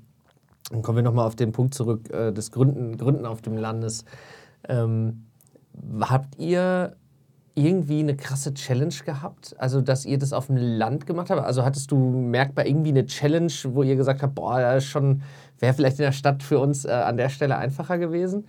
dann 0.70 0.82
kommen 0.82 0.96
wir 0.96 1.02
nochmal 1.02 1.26
auf 1.26 1.36
den 1.36 1.52
Punkt 1.52 1.74
zurück 1.74 2.10
äh, 2.10 2.32
des 2.32 2.50
Gründen, 2.50 2.96
Gründen 2.98 3.26
auf 3.26 3.40
dem 3.42 3.56
Landes. 3.56 4.04
Ähm, 4.68 5.24
habt 6.00 6.38
ihr 6.38 6.96
irgendwie 7.54 8.00
eine 8.00 8.16
krasse 8.16 8.54
Challenge 8.54 8.94
gehabt? 9.04 9.56
Also, 9.58 9.80
dass 9.80 10.04
ihr 10.04 10.18
das 10.18 10.32
auf 10.32 10.46
dem 10.46 10.56
Land 10.56 11.06
gemacht 11.06 11.30
habt? 11.30 11.42
Also, 11.42 11.64
hattest 11.64 11.90
du 11.90 11.96
merkbar 11.96 12.66
irgendwie 12.66 12.90
eine 12.90 13.06
Challenge, 13.06 13.52
wo 13.70 13.82
ihr 13.82 13.96
gesagt 13.96 14.22
habt, 14.22 14.34
boah, 14.34 14.60
das 14.60 14.84
schon, 14.84 15.22
wäre 15.58 15.74
vielleicht 15.74 15.98
in 15.98 16.04
der 16.04 16.12
Stadt 16.12 16.42
für 16.42 16.58
uns 16.58 16.84
äh, 16.84 16.90
an 16.90 17.16
der 17.16 17.30
Stelle 17.30 17.56
einfacher 17.56 17.98
gewesen? 17.98 18.46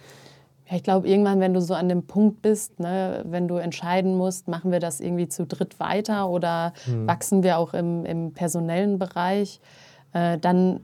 Ja, 0.70 0.76
ich 0.76 0.84
glaube, 0.84 1.08
irgendwann, 1.08 1.40
wenn 1.40 1.56
du 1.56 1.62
so 1.62 1.74
an 1.74 1.90
dem 1.90 2.04
Punkt 2.04 2.44
bist, 2.44 2.80
ne, 2.80 3.24
wenn 3.26 3.48
du 3.48 3.56
entscheiden 3.56 4.16
musst, 4.16 4.48
machen 4.48 4.72
wir 4.72 4.80
das 4.80 5.00
irgendwie 5.00 5.28
zu 5.28 5.48
dritt 5.48 5.80
weiter 5.80 6.30
oder 6.30 6.74
hm. 6.86 7.08
wachsen 7.08 7.42
wir 7.42 7.58
auch 7.58 7.74
im, 7.74 8.06
im 8.06 8.34
personellen 8.34 9.00
Bereich, 9.00 9.62
äh, 10.14 10.38
dann 10.38 10.82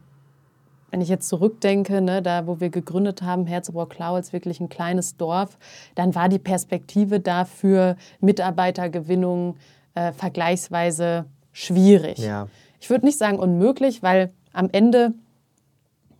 wenn 0.95 1.01
ich 1.01 1.09
jetzt 1.09 1.27
zurückdenke, 1.27 1.99
ne, 1.99 2.21
da 2.21 2.47
wo 2.47 2.61
wir 2.61 2.69
gegründet 2.69 3.21
haben, 3.21 3.47
Herzebrock-Klau 3.47 4.15
als 4.15 4.31
wirklich 4.31 4.61
ein 4.61 4.69
kleines 4.69 5.17
Dorf, 5.17 5.57
dann 5.93 6.15
war 6.15 6.29
die 6.29 6.39
Perspektive 6.39 7.19
dafür 7.19 7.97
Mitarbeitergewinnung 8.21 9.57
äh, 9.93 10.13
vergleichsweise 10.13 11.25
schwierig. 11.51 12.19
Ja. 12.19 12.47
Ich 12.79 12.89
würde 12.89 13.05
nicht 13.05 13.17
sagen 13.17 13.39
unmöglich, 13.39 14.03
weil 14.03 14.31
am 14.53 14.69
Ende 14.71 15.13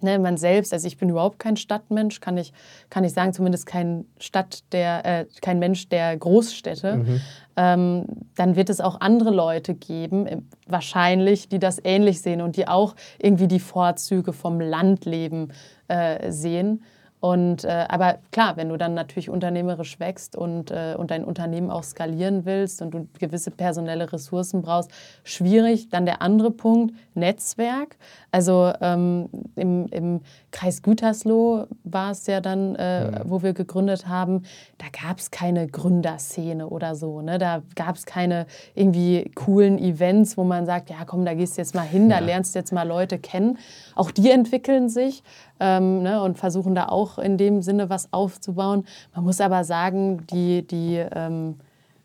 ne, 0.02 0.20
man 0.20 0.36
selbst, 0.36 0.74
also 0.74 0.88
ich 0.88 0.98
bin 0.98 1.08
überhaupt 1.08 1.40
kein 1.40 1.56
Stadtmensch, 1.56 2.20
kann 2.20 2.36
ich, 2.38 2.52
kann 2.90 3.06
ich 3.06 3.14
sagen, 3.14 3.32
zumindest 3.32 3.66
kein 3.66 4.04
Stadt 4.20 4.62
der, 4.74 5.06
äh, 5.06 5.26
kein 5.42 5.58
Mensch 5.58 5.88
der 5.88 6.18
Großstädte, 6.18 6.98
mhm. 6.98 7.22
Ähm, 7.58 8.06
dann 8.36 8.56
wird 8.56 8.70
es 8.70 8.82
auch 8.82 9.00
andere 9.00 9.32
Leute 9.32 9.76
geben, 9.76 10.28
äh, 10.28 10.42
wahrscheinlich, 10.68 11.50
die 11.50 11.60
das 11.60 11.80
ähnlich 11.84 12.22
sehen 12.22 12.42
und 12.42 12.58
die 12.58 12.68
auch 12.68 12.96
irgendwie 13.18 13.48
die 13.48 13.60
Vorzüge 13.60 14.34
vom 14.34 14.60
Landleben 14.60 15.54
äh, 15.88 16.32
sehen. 16.32 16.84
Und, 17.26 17.64
äh, 17.64 17.86
aber 17.90 18.20
klar, 18.32 18.56
wenn 18.56 18.70
du 18.70 18.78
dann 18.78 18.94
natürlich 18.94 19.32
unternehmerisch 19.32 20.00
wächst 20.00 20.36
und, 20.36 20.70
äh, 20.70 20.94
und 20.96 21.10
dein 21.10 21.26
Unternehmen 21.26 21.72
auch 21.72 21.82
skalieren 21.82 22.46
willst 22.46 22.84
und 22.84 22.94
du 22.94 23.08
gewisse 23.18 23.50
personelle 23.50 24.14
Ressourcen 24.14 24.62
brauchst, 24.62 24.92
schwierig. 25.24 25.90
Dann 25.90 26.06
der 26.06 26.22
andere 26.22 26.52
Punkt, 26.52 26.94
Netzwerk. 27.16 27.98
Also 28.30 28.72
ähm, 28.80 29.30
im, 29.56 29.88
im 29.88 30.22
Kreis 30.52 30.84
Gütersloh 30.84 31.66
war 31.84 32.12
es 32.12 32.28
ja 32.28 32.42
dann, 32.42 32.76
äh, 32.76 33.10
mhm. 33.10 33.22
wo 33.24 33.42
wir 33.42 33.54
gegründet 33.54 34.08
haben, 34.08 34.44
da 34.78 34.86
gab 34.92 35.18
es 35.18 35.32
keine 35.32 35.66
Gründerszene 35.66 36.68
oder 36.68 36.94
so. 36.94 37.24
Ne? 37.24 37.40
Da 37.40 37.64
gab 37.74 37.96
es 37.96 38.06
keine 38.06 38.46
irgendwie 38.76 39.32
coolen 39.34 39.80
Events, 39.80 40.38
wo 40.38 40.44
man 40.44 40.68
sagt, 40.68 40.92
ja 40.92 40.98
komm, 41.08 41.26
da 41.26 41.34
gehst 41.34 41.58
du 41.58 41.62
jetzt 41.62 41.74
mal 41.74 41.88
hin, 41.88 42.08
da 42.08 42.20
lernst 42.20 42.54
du 42.54 42.60
jetzt 42.60 42.72
mal 42.72 42.88
Leute 42.88 43.18
kennen. 43.18 43.58
Auch 43.96 44.12
die 44.12 44.30
entwickeln 44.30 44.90
sich 44.90 45.24
ähm, 45.60 46.04
ne, 46.04 46.22
und 46.22 46.38
versuchen 46.38 46.76
da 46.76 46.88
auch 46.88 47.18
in 47.18 47.38
dem 47.38 47.62
Sinne 47.62 47.90
was 47.90 48.12
aufzubauen. 48.12 48.86
Man 49.16 49.26
muss 49.26 49.42
aber 49.42 49.64
sagen, 49.64 50.26
die, 50.28 50.66
die, 50.66 51.04
ähm, 51.14 51.56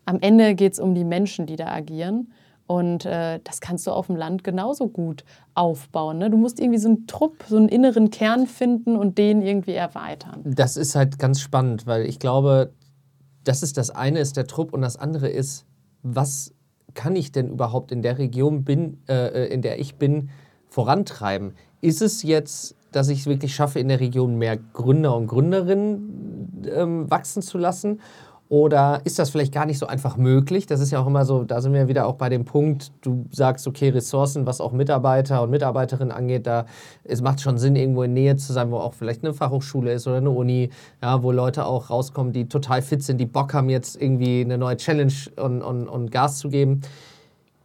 am 0.05 0.19
Ende 0.21 0.55
geht 0.55 0.75
es 0.75 0.81
um 0.81 0.95
die 0.95 1.05
Menschen, 1.05 1.47
die 1.47 1.57
da 1.57 1.67
agieren. 1.67 2.33
Und 2.67 3.05
äh, 3.05 3.41
das 3.43 3.61
kannst 3.61 3.89
du 3.89 3.91
auf 3.91 4.07
dem 4.07 4.15
Land 4.15 4.45
genauso 4.45 4.87
gut 4.87 5.25
aufbauen. 5.55 6.19
Ne? 6.19 6.31
Du 6.31 6.37
musst 6.37 6.61
irgendwie 6.61 6.79
so 6.79 6.89
einen 6.89 7.09
Trupp, 7.09 7.45
so 7.49 7.57
einen 7.57 7.69
inneren 7.69 8.11
Kern 8.11 8.47
finden 8.47 8.97
und 8.97 9.19
den 9.19 9.43
irgendwie 9.43 9.73
erweitern. 9.73 10.43
Das 10.45 10.77
ist 10.77 10.95
halt 10.95 11.19
ganz 11.19 11.41
spannend, 11.41 11.89
weil 11.89 12.07
ich 12.07 12.21
glaube, 12.21 12.73
das 13.43 13.65
ist 13.65 13.77
das 13.77 13.91
eine 13.91 14.21
ist 14.21 14.37
der 14.37 14.47
Trupp 14.47 14.73
und 14.73 14.83
das 14.83 14.97
andere 14.97 15.29
ist, 15.29 15.67
was 16.05 16.55
kann 16.95 17.17
ich 17.17 17.33
denn 17.33 17.49
überhaupt 17.49 17.91
in 17.91 18.03
der 18.03 18.19
Region 18.19 18.63
bin, 18.63 18.99
äh, 19.09 19.47
in 19.53 19.63
der 19.63 19.81
ich 19.81 19.97
bin, 19.97 20.31
vorantreiben? 20.69 21.55
Ist 21.81 22.03
es 22.03 22.23
jetzt 22.23 22.77
dass 22.93 23.09
ich 23.09 23.21
es 23.21 23.27
wirklich 23.27 23.55
schaffe, 23.55 23.79
in 23.79 23.89
der 23.89 24.01
Region 24.01 24.37
mehr 24.37 24.57
Gründer 24.57 25.17
und 25.17 25.27
Gründerinnen 25.27 26.65
ähm, 26.75 27.11
wachsen 27.11 27.43
zu 27.43 27.59
lassen? 27.59 28.01
Oder 28.51 29.03
ist 29.05 29.21
das 29.21 29.31
vielleicht 29.31 29.55
gar 29.55 29.65
nicht 29.65 29.79
so 29.79 29.87
einfach 29.87 30.17
möglich? 30.17 30.67
Das 30.67 30.81
ist 30.81 30.91
ja 30.91 31.01
auch 31.01 31.07
immer 31.07 31.25
so, 31.25 31.45
da 31.45 31.61
sind 31.61 31.73
wir 31.73 31.87
wieder 31.87 32.09
auch 32.09 32.17
bei 32.17 32.29
dem 32.29 32.45
Punkt, 32.45 32.91
du 33.01 33.27
sagst, 33.31 33.69
okay, 33.69 33.91
Ressourcen, 33.91 34.45
was 34.45 34.61
auch 34.61 34.73
Mitarbeiter 34.73 35.41
und 35.43 35.51
Mitarbeiterinnen 35.51 36.11
angeht, 36.11 36.49
da 36.49 36.67
es 37.05 37.23
macht 37.23 37.41
schon 37.41 37.59
Sinn, 37.59 37.77
irgendwo 37.77 38.03
in 38.03 38.13
Nähe 38.13 38.35
zu 38.35 38.53
sein, 38.53 38.73
wo 38.73 38.79
auch 38.79 38.95
vielleicht 38.95 39.23
eine 39.23 39.35
Fachhochschule 39.35 39.93
ist 39.93 40.09
oder 40.09 40.17
eine 40.17 40.31
Uni, 40.31 40.71
ja, 41.01 41.23
wo 41.23 41.31
Leute 41.31 41.65
auch 41.65 41.91
rauskommen, 41.91 42.33
die 42.33 42.49
total 42.49 42.83
fit 42.83 43.05
sind, 43.05 43.19
die 43.19 43.27
Bock 43.27 43.55
haben, 43.55 43.71
jetzt 43.71 44.03
irgendwie 44.03 44.41
eine 44.41 44.59
neue 44.59 44.77
Challenge 44.77 45.15
und, 45.37 45.63
und, 45.63 45.87
und 45.87 46.11
Gas 46.11 46.39
zu 46.39 46.49
geben. 46.49 46.81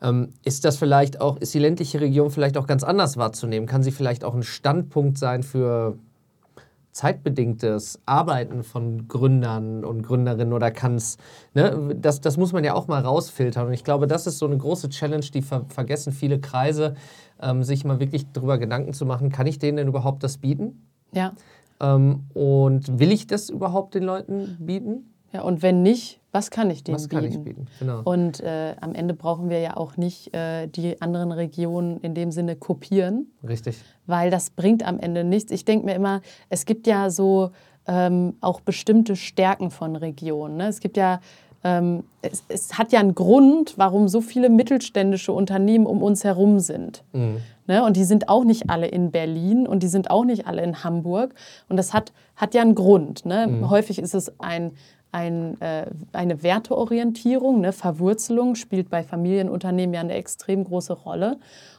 Ähm, 0.01 0.29
ist 0.43 0.65
das 0.65 0.77
vielleicht 0.77 1.21
auch, 1.21 1.38
ist 1.38 1.53
die 1.53 1.60
ländliche 1.60 2.01
Region 2.01 2.29
vielleicht 2.29 2.58
auch 2.58 2.67
ganz 2.67 2.84
anders 2.84 3.17
wahrzunehmen? 3.17 3.67
Kann 3.67 3.84
sie 3.84 3.91
vielleicht 3.91 4.23
auch 4.23 4.34
ein 4.34 4.43
Standpunkt 4.43 5.17
sein 5.17 5.43
für 5.43 5.97
zeitbedingtes 6.95 7.99
Arbeiten 8.05 8.63
von 8.63 9.10
Gründern 9.10 9.84
und 9.84 10.01
Gründerinnen 10.01 10.53
oder 10.53 10.71
kann 10.71 10.95
es, 10.95 11.17
ne, 11.53 11.93
das, 11.93 12.21
das 12.21 12.38
muss 12.38 12.53
man 12.53 12.63
ja 12.63 12.73
auch 12.73 12.88
mal 12.88 13.01
rausfiltern. 13.01 13.67
Und 13.67 13.73
ich 13.73 13.84
glaube, 13.84 14.08
das 14.08 14.27
ist 14.27 14.38
so 14.38 14.45
eine 14.45 14.58
große 14.58 14.88
Challenge, 14.89 15.25
die 15.25 15.41
ver 15.41 15.65
vergessen 15.67 16.13
viele 16.13 16.39
Kreise, 16.39 16.95
ähm, 17.41 17.63
sich 17.63 17.84
mal 17.84 17.99
wirklich 17.99 18.31
darüber 18.31 18.58
Gedanken 18.58 18.93
zu 18.93 19.05
machen, 19.05 19.29
kann 19.29 19.45
ich 19.45 19.60
denen 19.60 19.75
denn 19.75 19.89
überhaupt 19.89 20.23
das 20.23 20.38
bieten? 20.38 20.88
Ja. 21.12 21.34
Ähm, 21.81 22.23
und 22.34 22.97
will 22.97 23.12
ich 23.12 23.27
das 23.27 23.49
überhaupt 23.49 23.93
den 23.93 24.03
Leuten 24.03 24.55
bieten? 24.62 25.13
Ja, 25.34 25.41
und 25.41 25.62
wenn 25.62 25.84
nicht, 25.84 26.21
was 26.36 26.52
kann 26.52 26.69
ich 26.69 26.84
denen 26.84 26.95
was 26.95 27.08
bieten? 27.08 27.21
Kann 27.21 27.32
ich 27.32 27.39
bieten? 27.39 27.65
Genau. 27.80 28.02
Und 28.04 28.41
äh, 28.41 28.76
am 28.82 28.93
Ende 28.93 29.13
brauchen 29.13 29.50
wir 29.50 29.60
ja 29.60 29.78
auch 29.78 29.95
nicht 29.95 30.36
äh, 30.36 30.67
die 30.67 31.02
anderen 31.02 31.32
Regionen 31.32 32.02
in 32.02 32.13
dem 32.13 32.32
Sinne 32.32 32.58
kopieren. 32.58 33.32
Richtig. 33.48 33.78
Weil 34.06 34.30
das 34.30 34.50
bringt 34.50 34.86
am 34.86 35.00
Ende 35.00 35.24
nichts. 35.24 35.50
Ich 35.54 35.63
denke 35.63 35.86
mir 35.86 35.95
immer, 35.95 36.19
es 36.50 36.65
gibt 36.65 36.88
ja 36.88 37.10
so 37.10 37.52
ähm, 37.88 38.36
auch 38.41 38.60
bestimmte 38.60 39.15
Stärken 39.15 39.71
von 39.71 39.95
Regionen. 39.95 40.58
Ne? 40.58 40.67
Es 40.67 40.82
gibt 40.82 40.98
ja 40.98 41.21
ähm, 41.63 42.04
es, 42.21 42.43
es, 42.48 42.78
hat 42.78 42.91
ja 42.91 43.00
einen 43.00 43.15
Grund, 43.15 43.74
warum 43.78 44.08
so 44.08 44.21
viele 44.21 44.50
mittelständische 44.50 45.32
Unternehmen 45.32 45.88
um 45.88 46.04
uns 46.04 46.24
herum 46.24 46.60
sind. 46.60 47.04
Mhm. 47.13 47.38
Ne? 47.65 47.84
Und 47.84 47.98
die 47.98 48.04
sind 48.04 48.30
auch 48.30 48.43
nicht 48.43 48.69
alle 48.69 48.88
in 48.88 49.10
Berlin 49.10 49.65
und 49.67 49.82
die 49.82 49.88
sind 49.88 50.12
auch 50.12 50.26
nicht 50.26 50.45
alle 50.45 50.62
in 50.62 50.84
Hamburg. 50.84 51.34
Und 51.67 51.78
das 51.78 51.91
hat, 51.91 52.13
hat 52.36 52.54
ja 52.54 52.62
einen 52.62 52.76
Grund. 52.76 53.26
Ne? 53.26 53.48
Mhm. 53.48 53.69
Häufig 53.69 53.98
ist 53.98 54.13
es 54.13 54.39
ein 54.39 54.74
ein, 55.15 55.60
äh, 55.62 55.86
eine 56.12 56.43
Werteorientierung, 56.43 57.58
eine 57.58 57.71
Verwurzelung 57.71 58.56
spielt 58.56 58.89
bei 58.89 59.01
Familienunternehmen 59.01 59.93
ja 59.93 60.01
eine 60.01 60.13
extrem 60.13 60.65
große 60.65 60.93
Rolle. 60.93 61.38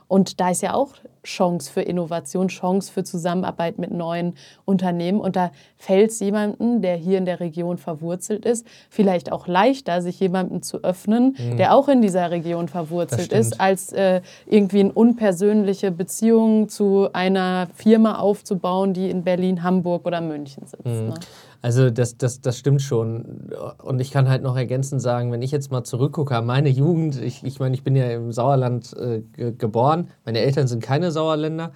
Und 0.08 0.40
da 0.40 0.50
ist 0.50 0.62
ja 0.62 0.72
auch 0.72 0.94
Chance 1.24 1.70
für 1.70 1.82
Innovation, 1.82 2.46
Chance 2.46 2.92
für 2.92 3.02
Zusammenarbeit 3.02 3.78
mit 3.78 3.90
neuen 3.90 4.34
Unternehmen. 4.64 5.20
Und 5.20 5.34
da 5.34 5.50
fällt 5.76 6.12
es 6.12 6.20
jemandem, 6.20 6.80
der 6.80 6.96
hier 6.96 7.18
in 7.18 7.24
der 7.24 7.40
Region 7.40 7.76
verwurzelt 7.76 8.46
ist, 8.46 8.64
vielleicht 8.88 9.32
auch 9.32 9.48
leichter, 9.48 10.00
sich 10.00 10.20
jemandem 10.20 10.62
zu 10.62 10.84
öffnen, 10.84 11.36
mhm. 11.36 11.56
der 11.56 11.74
auch 11.74 11.88
in 11.88 12.02
dieser 12.02 12.30
Region 12.30 12.68
verwurzelt 12.68 13.32
ist, 13.32 13.60
als 13.60 13.92
äh, 13.92 14.22
irgendwie 14.46 14.80
eine 14.80 14.92
unpersönliche 14.92 15.90
Beziehung 15.90 16.68
zu 16.68 17.08
einer 17.12 17.66
Firma 17.74 18.18
aufzubauen, 18.18 18.94
die 18.94 19.10
in 19.10 19.24
Berlin, 19.24 19.64
Hamburg 19.64 20.06
oder 20.06 20.20
München 20.20 20.66
sitzt. 20.66 20.86
Mhm. 20.86 21.08
Ne? 21.08 21.14
Also 21.66 21.90
das, 21.90 22.16
das, 22.16 22.40
das 22.40 22.58
stimmt 22.58 22.80
schon. 22.80 23.50
Und 23.82 24.00
ich 24.00 24.12
kann 24.12 24.28
halt 24.28 24.40
noch 24.40 24.56
ergänzend 24.56 25.02
sagen, 25.02 25.32
wenn 25.32 25.42
ich 25.42 25.50
jetzt 25.50 25.72
mal 25.72 25.82
zurückgucke 25.82 26.36
an 26.36 26.46
meine 26.46 26.68
Jugend, 26.68 27.20
ich, 27.20 27.42
ich 27.42 27.58
meine, 27.58 27.74
ich 27.74 27.82
bin 27.82 27.96
ja 27.96 28.08
im 28.08 28.30
Sauerland 28.30 28.96
äh, 28.96 29.22
geboren, 29.50 30.06
meine 30.24 30.38
Eltern 30.38 30.68
sind 30.68 30.80
keine 30.80 31.10
Sauerländer. 31.10 31.72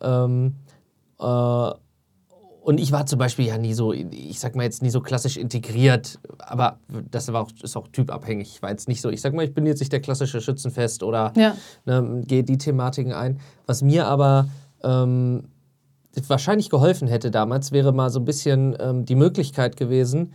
Ähm, 0.00 0.54
äh, 1.20 1.70
und 2.62 2.80
ich 2.80 2.92
war 2.92 3.04
zum 3.04 3.18
Beispiel 3.18 3.44
ja 3.44 3.58
nie 3.58 3.74
so, 3.74 3.92
ich 3.92 4.40
sag 4.40 4.56
mal 4.56 4.62
jetzt 4.62 4.82
nie 4.82 4.88
so 4.88 5.02
klassisch 5.02 5.36
integriert, 5.36 6.18
aber 6.38 6.78
das 7.10 7.30
war 7.30 7.42
auch, 7.42 7.50
ist 7.62 7.76
auch 7.76 7.88
typabhängig. 7.88 8.54
Ich 8.54 8.62
war 8.62 8.70
jetzt 8.70 8.88
nicht 8.88 9.02
so, 9.02 9.10
ich 9.10 9.20
sag 9.20 9.34
mal, 9.34 9.44
ich 9.44 9.52
bin 9.52 9.66
jetzt 9.66 9.80
nicht 9.80 9.92
der 9.92 10.00
klassische 10.00 10.40
Schützenfest 10.40 11.02
oder 11.02 11.34
ja. 11.36 11.54
ne, 11.84 12.22
gehe 12.26 12.42
die 12.42 12.56
Thematiken 12.56 13.12
ein. 13.12 13.38
Was 13.66 13.82
mir 13.82 14.06
aber 14.06 14.48
ähm, 14.82 15.42
wahrscheinlich 16.28 16.70
geholfen 16.70 17.08
hätte 17.08 17.30
damals, 17.30 17.72
wäre 17.72 17.92
mal 17.92 18.10
so 18.10 18.20
ein 18.20 18.24
bisschen 18.24 18.76
ähm, 18.80 19.04
die 19.04 19.14
Möglichkeit 19.14 19.76
gewesen, 19.76 20.32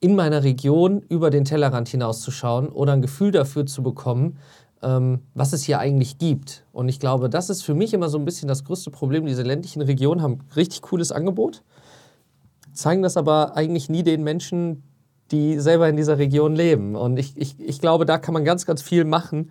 in 0.00 0.14
meiner 0.14 0.44
Region 0.44 1.02
über 1.08 1.30
den 1.30 1.44
Tellerrand 1.44 1.88
hinauszuschauen 1.88 2.68
oder 2.68 2.92
ein 2.92 3.02
Gefühl 3.02 3.32
dafür 3.32 3.66
zu 3.66 3.82
bekommen, 3.82 4.38
ähm, 4.82 5.20
was 5.34 5.52
es 5.52 5.64
hier 5.64 5.80
eigentlich 5.80 6.18
gibt. 6.18 6.64
Und 6.72 6.88
ich 6.88 7.00
glaube, 7.00 7.28
das 7.28 7.50
ist 7.50 7.62
für 7.62 7.74
mich 7.74 7.92
immer 7.94 8.08
so 8.08 8.18
ein 8.18 8.24
bisschen 8.24 8.48
das 8.48 8.64
größte 8.64 8.90
Problem. 8.90 9.26
Diese 9.26 9.42
ländlichen 9.42 9.82
Regionen 9.82 10.22
haben 10.22 10.40
richtig 10.54 10.82
cooles 10.82 11.10
Angebot, 11.10 11.62
zeigen 12.72 13.02
das 13.02 13.16
aber 13.16 13.56
eigentlich 13.56 13.88
nie 13.88 14.04
den 14.04 14.22
Menschen, 14.22 14.84
die 15.30 15.58
selber 15.58 15.88
in 15.88 15.96
dieser 15.96 16.18
Region 16.18 16.54
leben. 16.54 16.96
Und 16.96 17.18
ich, 17.18 17.36
ich, 17.36 17.58
ich 17.60 17.80
glaube, 17.80 18.06
da 18.06 18.18
kann 18.18 18.34
man 18.34 18.44
ganz, 18.44 18.66
ganz 18.66 18.82
viel 18.82 19.04
machen. 19.04 19.50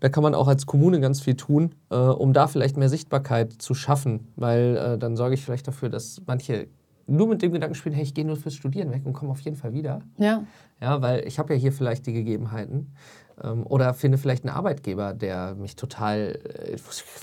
Da 0.00 0.08
kann 0.08 0.22
man 0.22 0.34
auch 0.34 0.48
als 0.48 0.66
Kommune 0.66 1.00
ganz 1.00 1.20
viel 1.20 1.36
tun, 1.36 1.74
äh, 1.90 1.96
um 1.96 2.32
da 2.32 2.46
vielleicht 2.46 2.76
mehr 2.76 2.88
Sichtbarkeit 2.88 3.52
zu 3.52 3.74
schaffen. 3.74 4.28
Weil 4.36 4.76
äh, 4.76 4.98
dann 4.98 5.16
sorge 5.16 5.34
ich 5.34 5.44
vielleicht 5.44 5.68
dafür, 5.68 5.88
dass 5.88 6.20
manche 6.26 6.68
nur 7.06 7.28
mit 7.28 7.42
dem 7.42 7.52
Gedanken 7.52 7.74
spielen, 7.74 7.94
hey, 7.94 8.04
ich 8.04 8.14
gehe 8.14 8.24
nur 8.24 8.36
fürs 8.36 8.54
Studieren 8.54 8.90
weg 8.90 9.02
und 9.04 9.12
komme 9.12 9.30
auf 9.30 9.40
jeden 9.40 9.56
Fall 9.56 9.72
wieder. 9.72 10.02
Ja. 10.18 10.44
Ja, 10.80 11.00
weil 11.02 11.26
ich 11.26 11.38
habe 11.38 11.54
ja 11.54 11.60
hier 11.60 11.72
vielleicht 11.72 12.06
die 12.06 12.12
Gegebenheiten. 12.12 12.94
Ähm, 13.42 13.64
oder 13.66 13.94
finde 13.94 14.18
vielleicht 14.18 14.44
einen 14.44 14.54
Arbeitgeber, 14.54 15.14
der 15.14 15.54
mich 15.54 15.76
total, 15.76 16.38
äh, 16.66 16.76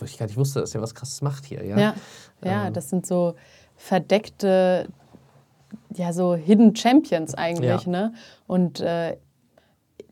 ich 0.06 0.18
gar 0.18 0.26
nicht 0.26 0.38
wusste, 0.38 0.62
dass 0.62 0.74
er 0.74 0.82
was 0.82 0.96
krasses 0.96 1.22
macht 1.22 1.46
hier. 1.46 1.66
Ja, 1.66 1.78
ja, 1.78 1.96
ja 2.44 2.68
ähm, 2.68 2.74
das 2.74 2.90
sind 2.90 3.06
so 3.06 3.36
verdeckte 3.76 4.88
ja 5.96 6.14
so 6.14 6.36
Hidden 6.36 6.76
Champions 6.76 7.36
eigentlich, 7.36 7.86
ja. 7.86 7.90
ne? 7.92 8.14
Und 8.48 8.80
äh, 8.82 9.18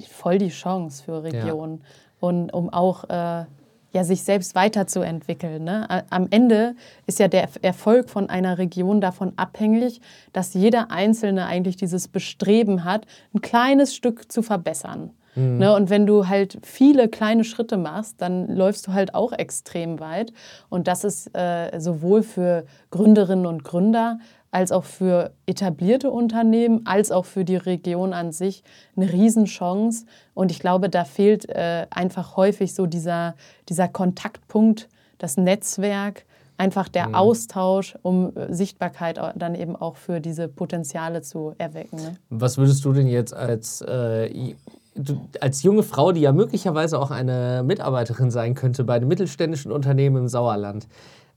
voll 0.10 0.38
die 0.38 0.50
Chance 0.50 1.04
für 1.04 1.24
Regionen. 1.24 1.80
Ja. 1.80 1.86
Und 2.20 2.54
um 2.54 2.70
auch 2.70 3.04
äh, 3.10 3.46
ja, 3.92 4.04
sich 4.04 4.24
selbst 4.24 4.54
weiterzuentwickeln. 4.54 5.63
Ne? 5.63 6.04
Am 6.10 6.28
Ende 6.30 6.76
ist 7.06 7.20
ja 7.20 7.28
der 7.28 7.50
Erfolg 7.62 8.10
von 8.10 8.30
einer 8.30 8.58
Region 8.58 9.02
davon 9.02 9.34
abhängig, 9.38 10.02
dass 10.34 10.54
jeder 10.54 10.92
Einzelne 10.92 11.46
eigentlich 11.46 11.78
dieses 11.78 12.08
Bestreben 12.08 12.84
hat, 12.84 13.06
ein 13.34 13.42
kleines 13.42 13.96
Stück 13.96 14.32
zu 14.32 14.42
verbessern. 14.42 15.12
Mhm. 15.36 15.58
Ne? 15.60 15.74
Und 15.74 15.90
wenn 15.90 16.06
du 16.06 16.28
halt 16.28 16.58
viele 16.63 17.08
kleine 17.08 17.44
Schritte 17.44 17.78
machst, 17.78 18.22
dann 18.22 18.48
läufst 18.54 18.88
du 18.88 18.94
halt 18.94 19.16
auch 19.16 19.32
extrem 19.32 20.00
weit. 20.00 20.34
Und 20.70 20.88
das 20.88 21.04
ist 21.04 21.36
äh, 21.36 21.80
sowohl 21.80 22.24
für 22.24 22.66
Gründerinnen 22.92 23.46
und 23.46 23.63
Gründer 23.63 24.20
als 24.52 24.72
auch 24.72 24.84
für 24.84 25.32
etablierte 25.46 26.10
Unternehmen, 26.10 26.86
als 26.86 27.12
auch 27.12 27.26
für 27.26 27.44
die 27.44 27.58
Region 27.58 28.14
an 28.14 28.32
sich 28.32 28.64
eine 28.96 29.12
Riesenchance. 29.12 30.06
Und 30.34 30.52
ich 30.52 30.60
glaube, 30.60 30.90
da 30.90 31.04
fehlt 31.04 31.50
äh, 31.50 31.88
einfach 31.90 32.38
häufig 32.38 32.74
so 32.74 32.86
dieser, 32.86 33.36
dieser 33.70 33.88
Kontaktpunkt, 33.88 34.88
das 35.18 35.38
Netzwerk, 35.38 36.26
einfach 36.58 36.88
der 36.88 37.10
mhm. 37.10 37.16
Austausch, 37.16 37.98
um 38.02 38.36
äh, 38.36 38.54
Sichtbarkeit 38.54 39.20
dann 39.36 39.56
eben 39.56 39.76
auch 39.76 39.96
für 39.96 40.20
diese 40.20 40.48
Potenziale 40.48 41.22
zu 41.22 41.54
erwecken. 41.58 41.98
Ne? 41.98 42.18
Was 42.30 42.58
würdest 42.58 42.84
du 42.86 42.94
denn 42.94 43.08
jetzt 43.08 43.34
als 43.34 43.82
äh, 43.82 44.56
du, 44.96 45.22
als 45.40 45.64
junge 45.64 45.84
Frau, 45.84 46.12
die 46.12 46.22
ja 46.22 46.32
möglicherweise 46.32 47.00
auch 47.00 47.12
eine 47.12 47.64
Mitarbeiterin 47.66 48.32
sein 48.32 48.56
könnte 48.56 48.84
bei 48.84 48.96
einem 48.96 49.08
mittelständischen 49.08 49.72
Unternehmen 49.72 50.18
im 50.18 50.28
Sauerland, 50.28 50.88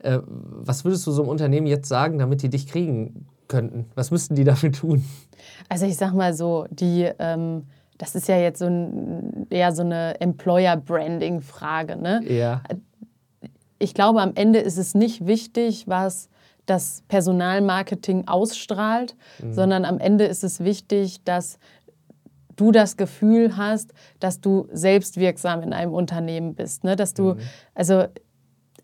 äh, 0.02 0.18
was 0.26 0.84
würdest 0.84 1.06
du 1.06 1.12
so 1.12 1.22
einem 1.22 1.30
Unternehmen 1.30 1.66
jetzt 1.66 1.88
sagen, 1.88 2.18
damit 2.18 2.42
die 2.42 2.48
dich 2.48 2.66
kriegen 2.66 3.26
könnten? 3.48 3.86
Was 3.94 4.10
müssten 4.10 4.34
die 4.34 4.44
dafür 4.44 4.72
tun? 4.72 5.04
Also 5.68 5.86
ich 5.86 5.96
sag 5.96 6.14
mal 6.14 6.34
so, 6.34 6.66
die, 6.70 7.10
ähm, 7.18 7.66
das 7.98 8.14
ist 8.14 8.28
ja 8.28 8.38
jetzt 8.38 8.58
so 8.58 8.66
ein, 8.66 9.46
eher 9.50 9.72
so 9.72 9.82
eine 9.82 10.20
Employer-Branding-Frage. 10.20 11.96
Ne? 11.96 12.22
Ja. 12.26 12.62
Ich 13.78 13.94
glaube, 13.94 14.20
am 14.20 14.32
Ende 14.34 14.58
ist 14.60 14.78
es 14.78 14.94
nicht 14.94 15.26
wichtig, 15.26 15.86
was 15.86 16.28
das 16.66 17.02
Personalmarketing 17.08 18.28
ausstrahlt, 18.28 19.16
mhm. 19.42 19.52
sondern 19.52 19.84
am 19.84 19.98
Ende 19.98 20.24
ist 20.24 20.44
es 20.44 20.60
wichtig, 20.60 21.24
dass 21.24 21.58
du 22.56 22.72
das 22.72 22.96
Gefühl 22.96 23.56
hast, 23.56 23.92
dass 24.20 24.40
du 24.40 24.68
selbstwirksam 24.70 25.62
in 25.62 25.72
einem 25.72 25.92
Unternehmen 25.92 26.54
bist. 26.54 26.84
Ne? 26.84 26.94
Dass 26.94 27.14
du, 27.14 27.34
mhm. 27.34 27.40
also 27.74 28.04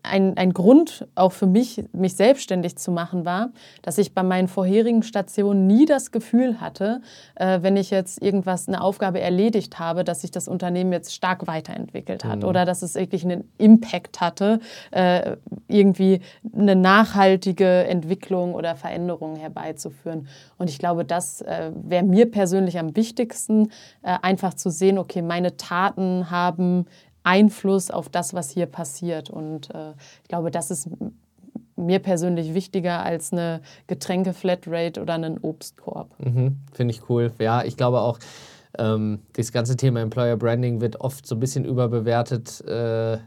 ein, 0.03 0.37
ein 0.37 0.53
Grund 0.53 1.07
auch 1.15 1.31
für 1.31 1.47
mich, 1.47 1.83
mich 1.93 2.15
selbstständig 2.15 2.77
zu 2.77 2.91
machen, 2.91 3.25
war, 3.25 3.49
dass 3.81 3.97
ich 3.97 4.13
bei 4.13 4.23
meinen 4.23 4.47
vorherigen 4.47 5.03
Stationen 5.03 5.67
nie 5.67 5.85
das 5.85 6.11
Gefühl 6.11 6.59
hatte, 6.59 7.01
äh, 7.35 7.59
wenn 7.61 7.77
ich 7.77 7.89
jetzt 7.89 8.21
irgendwas, 8.21 8.67
eine 8.67 8.81
Aufgabe 8.81 9.19
erledigt 9.19 9.79
habe, 9.79 10.03
dass 10.03 10.21
sich 10.21 10.31
das 10.31 10.47
Unternehmen 10.47 10.91
jetzt 10.91 11.13
stark 11.13 11.47
weiterentwickelt 11.47 12.25
hat 12.25 12.39
mhm. 12.39 12.45
oder 12.45 12.65
dass 12.65 12.81
es 12.81 12.95
wirklich 12.95 13.23
einen 13.23 13.51
Impact 13.57 14.21
hatte, 14.21 14.59
äh, 14.91 15.37
irgendwie 15.67 16.21
eine 16.55 16.75
nachhaltige 16.75 17.85
Entwicklung 17.85 18.53
oder 18.53 18.75
Veränderung 18.75 19.35
herbeizuführen. 19.35 20.27
Und 20.57 20.69
ich 20.69 20.79
glaube, 20.79 21.05
das 21.05 21.41
äh, 21.41 21.71
wäre 21.73 22.03
mir 22.03 22.29
persönlich 22.29 22.79
am 22.79 22.95
wichtigsten, 22.95 23.71
äh, 24.01 24.17
einfach 24.21 24.53
zu 24.53 24.69
sehen, 24.69 24.97
okay, 24.97 25.21
meine 25.21 25.57
Taten 25.57 26.29
haben 26.31 26.85
Einfluss 27.27 27.91
auf 27.91 28.09
das, 28.09 28.33
was 28.33 28.49
hier 28.49 28.65
passiert. 28.65 29.29
Und 29.29 29.73
äh, 29.75 29.91
ich 30.23 30.29
glaube, 30.29 30.49
das 30.49 30.71
ist 30.71 30.89
mir 31.75 31.99
persönlich 31.99 32.53
wichtiger 32.53 33.03
als 33.03 33.33
eine 33.33 33.61
Getränke-Flatrate 33.87 35.01
oder 35.01 35.13
einen 35.13 35.37
Obstkorb. 35.37 36.09
Mhm, 36.19 36.57
Finde 36.71 36.93
ich 36.93 37.09
cool. 37.09 37.33
Ja, 37.39 37.63
ich 37.63 37.77
glaube 37.77 37.99
auch, 37.99 38.17
ähm, 38.77 39.19
das 39.33 39.51
ganze 39.51 39.75
Thema 39.75 40.01
Employer 40.01 40.37
Branding 40.37 40.81
wird 40.81 41.01
oft 41.01 41.27
so 41.27 41.35
ein 41.35 41.39
bisschen 41.39 41.65
überbewertet. 41.65 42.61
Äh, 42.65 43.17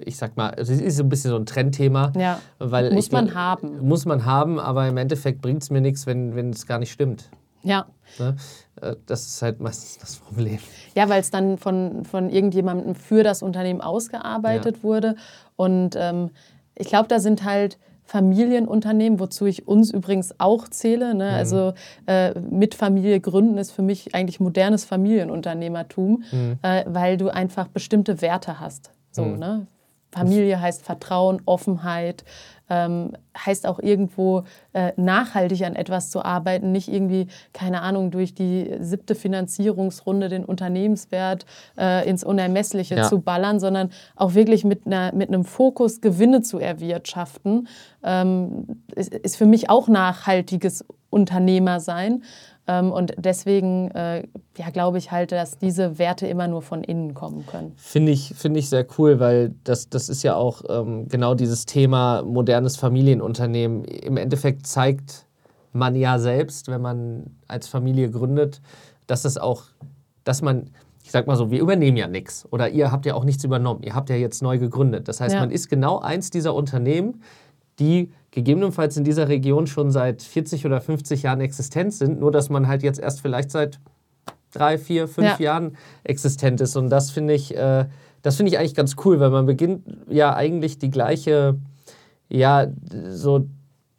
ich 0.00 0.16
sag 0.16 0.38
mal, 0.38 0.54
es 0.56 0.70
ist 0.70 0.96
so 0.96 1.02
ein 1.02 1.10
bisschen 1.10 1.30
so 1.32 1.36
ein 1.36 1.44
Trendthema. 1.44 2.12
Ja. 2.16 2.40
Weil 2.58 2.92
muss 2.92 3.12
man 3.12 3.34
haben. 3.34 3.86
Muss 3.86 4.06
man 4.06 4.24
haben, 4.24 4.58
aber 4.58 4.88
im 4.88 4.96
Endeffekt 4.96 5.42
bringt 5.42 5.62
es 5.62 5.70
mir 5.70 5.82
nichts, 5.82 6.06
wenn, 6.06 6.34
wenn 6.34 6.48
es 6.48 6.66
gar 6.66 6.78
nicht 6.78 6.90
stimmt. 6.90 7.28
Ja. 7.62 7.86
Ne? 8.18 8.36
Äh, 8.82 8.96
das 9.06 9.26
ist 9.26 9.42
halt 9.42 9.60
meistens 9.60 9.98
das 9.98 10.16
Problem. 10.16 10.58
Ja, 10.94 11.08
weil 11.08 11.20
es 11.20 11.30
dann 11.30 11.56
von, 11.58 12.04
von 12.04 12.28
irgendjemandem 12.28 12.94
für 12.94 13.22
das 13.22 13.42
Unternehmen 13.42 13.80
ausgearbeitet 13.80 14.78
ja. 14.78 14.82
wurde. 14.82 15.16
Und 15.56 15.96
ähm, 15.96 16.30
ich 16.74 16.88
glaube, 16.88 17.08
da 17.08 17.20
sind 17.20 17.44
halt 17.44 17.78
Familienunternehmen, 18.04 19.20
wozu 19.20 19.46
ich 19.46 19.66
uns 19.68 19.90
übrigens 19.90 20.34
auch 20.38 20.68
zähle. 20.68 21.14
Ne? 21.14 21.30
Mhm. 21.30 21.34
Also 21.34 21.72
äh, 22.06 22.38
mit 22.40 22.74
Familie 22.74 23.20
gründen 23.20 23.56
ist 23.58 23.70
für 23.70 23.82
mich 23.82 24.14
eigentlich 24.14 24.40
modernes 24.40 24.84
Familienunternehmertum, 24.84 26.24
mhm. 26.30 26.58
äh, 26.62 26.84
weil 26.86 27.16
du 27.16 27.28
einfach 27.28 27.68
bestimmte 27.68 28.20
Werte 28.20 28.60
hast. 28.60 28.90
So, 29.12 29.24
mhm. 29.24 29.38
ne? 29.38 29.66
Familie 30.12 30.60
heißt 30.60 30.84
Vertrauen, 30.84 31.40
Offenheit, 31.46 32.24
ähm, 32.68 33.12
heißt 33.36 33.66
auch 33.66 33.78
irgendwo 33.78 34.44
äh, 34.72 34.92
nachhaltig 34.96 35.64
an 35.64 35.74
etwas 35.74 36.10
zu 36.10 36.24
arbeiten, 36.24 36.70
nicht 36.70 36.88
irgendwie, 36.88 37.26
keine 37.52 37.82
Ahnung, 37.82 38.10
durch 38.10 38.34
die 38.34 38.76
siebte 38.80 39.14
Finanzierungsrunde 39.14 40.28
den 40.28 40.44
Unternehmenswert 40.44 41.46
äh, 41.78 42.08
ins 42.08 42.24
Unermessliche 42.24 42.96
ja. 42.96 43.08
zu 43.08 43.20
ballern, 43.20 43.58
sondern 43.58 43.90
auch 44.16 44.34
wirklich 44.34 44.64
mit, 44.64 44.86
einer, 44.86 45.14
mit 45.14 45.28
einem 45.28 45.44
Fokus 45.44 46.00
Gewinne 46.00 46.42
zu 46.42 46.58
erwirtschaften, 46.58 47.68
ähm, 48.04 48.66
ist, 48.94 49.12
ist 49.14 49.36
für 49.36 49.46
mich 49.46 49.70
auch 49.70 49.88
nachhaltiges 49.88 50.84
Unternehmersein. 51.10 52.12
Ähm, 52.14 52.22
und 52.66 53.14
deswegen 53.16 53.90
äh, 53.90 54.22
ja, 54.56 54.70
glaube 54.70 54.98
ich 54.98 55.10
halt, 55.10 55.32
dass 55.32 55.58
diese 55.58 55.98
Werte 55.98 56.26
immer 56.26 56.46
nur 56.46 56.62
von 56.62 56.84
innen 56.84 57.12
kommen 57.12 57.44
können. 57.46 57.72
Finde 57.76 58.12
ich, 58.12 58.34
find 58.36 58.56
ich 58.56 58.68
sehr 58.68 58.86
cool, 58.98 59.18
weil 59.18 59.54
das, 59.64 59.88
das 59.88 60.08
ist 60.08 60.22
ja 60.22 60.36
auch 60.36 60.62
ähm, 60.68 61.08
genau 61.08 61.34
dieses 61.34 61.66
Thema 61.66 62.22
modernes 62.22 62.76
Familienunternehmen. 62.76 63.84
Im 63.84 64.16
Endeffekt 64.16 64.66
zeigt 64.66 65.26
man 65.72 65.96
ja 65.96 66.18
selbst, 66.18 66.68
wenn 66.68 66.80
man 66.80 67.36
als 67.48 67.66
Familie 67.66 68.10
gründet, 68.10 68.60
dass 69.06 69.24
es 69.24 69.38
auch, 69.38 69.64
dass 70.22 70.42
man, 70.42 70.70
ich 71.02 71.10
sag 71.10 71.26
mal 71.26 71.36
so, 71.36 71.50
wir 71.50 71.60
übernehmen 71.60 71.96
ja 71.96 72.06
nichts 72.06 72.46
oder 72.50 72.68
ihr 72.68 72.92
habt 72.92 73.06
ja 73.06 73.14
auch 73.14 73.24
nichts 73.24 73.42
übernommen. 73.42 73.82
Ihr 73.82 73.94
habt 73.94 74.08
ja 74.08 74.16
jetzt 74.16 74.42
neu 74.42 74.58
gegründet. 74.58 75.08
Das 75.08 75.20
heißt, 75.20 75.34
ja. 75.34 75.40
man 75.40 75.50
ist 75.50 75.68
genau 75.68 75.98
eins 75.98 76.30
dieser 76.30 76.54
Unternehmen, 76.54 77.22
die 77.78 78.12
gegebenenfalls 78.32 78.96
in 78.96 79.04
dieser 79.04 79.28
Region 79.28 79.66
schon 79.66 79.92
seit 79.92 80.22
40 80.22 80.66
oder 80.66 80.80
50 80.80 81.22
Jahren 81.22 81.40
existent 81.40 81.94
sind, 81.94 82.18
nur 82.18 82.32
dass 82.32 82.48
man 82.48 82.66
halt 82.66 82.82
jetzt 82.82 82.98
erst 82.98 83.20
vielleicht 83.20 83.50
seit 83.50 83.78
drei, 84.50 84.78
vier, 84.78 85.06
fünf 85.06 85.38
ja. 85.38 85.52
Jahren 85.52 85.76
existent 86.02 86.60
ist. 86.60 86.76
Und 86.76 86.90
das 86.90 87.10
finde 87.10 87.34
ich, 87.34 87.56
äh, 87.56 87.86
das 88.22 88.36
finde 88.36 88.50
ich 88.50 88.58
eigentlich 88.58 88.74
ganz 88.74 88.96
cool, 89.04 89.20
weil 89.20 89.30
man 89.30 89.46
beginnt 89.46 89.86
ja 90.08 90.34
eigentlich 90.34 90.78
die 90.78 90.90
gleiche, 90.90 91.58
ja, 92.28 92.66
so 93.10 93.46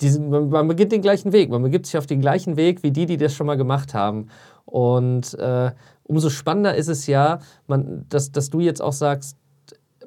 diesen, 0.02 0.30
man 0.30 0.68
beginnt 0.68 0.92
den 0.92 1.02
gleichen 1.02 1.32
Weg. 1.32 1.50
Man 1.50 1.62
begibt 1.62 1.86
sich 1.86 1.98
auf 1.98 2.08
den 2.08 2.20
gleichen 2.20 2.58
Weg 2.58 2.84
wie 2.84 2.92
die, 2.92 3.06
die 3.06 3.18
das 3.18 3.34
schon 3.34 3.48
mal 3.48 3.58
gemacht 3.58 3.94
haben. 3.94 4.28
Und 4.66 5.36
äh, 5.36 5.72
umso 6.04 6.30
spannender 6.30 6.76
ist 6.76 6.88
es 6.88 7.06
ja, 7.08 7.40
man, 7.68 8.06
dass, 8.10 8.32
dass 8.32 8.50
du 8.50 8.60
jetzt 8.60 8.82
auch 8.82 8.94
sagst, 8.94 9.38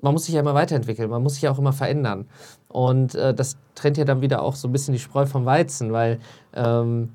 man 0.02 0.12
muss 0.12 0.26
sich 0.26 0.34
ja 0.34 0.40
immer 0.40 0.54
weiterentwickeln, 0.54 1.08
man 1.08 1.22
muss 1.22 1.34
sich 1.34 1.42
ja 1.42 1.50
auch 1.50 1.58
immer 1.58 1.72
verändern. 1.72 2.26
Und 2.76 3.14
äh, 3.14 3.32
das 3.32 3.56
trennt 3.74 3.96
ja 3.96 4.04
dann 4.04 4.20
wieder 4.20 4.42
auch 4.42 4.54
so 4.54 4.68
ein 4.68 4.72
bisschen 4.72 4.92
die 4.92 5.00
Spreu 5.00 5.24
vom 5.24 5.46
Weizen, 5.46 5.94
weil 5.94 6.18
ähm, 6.52 7.08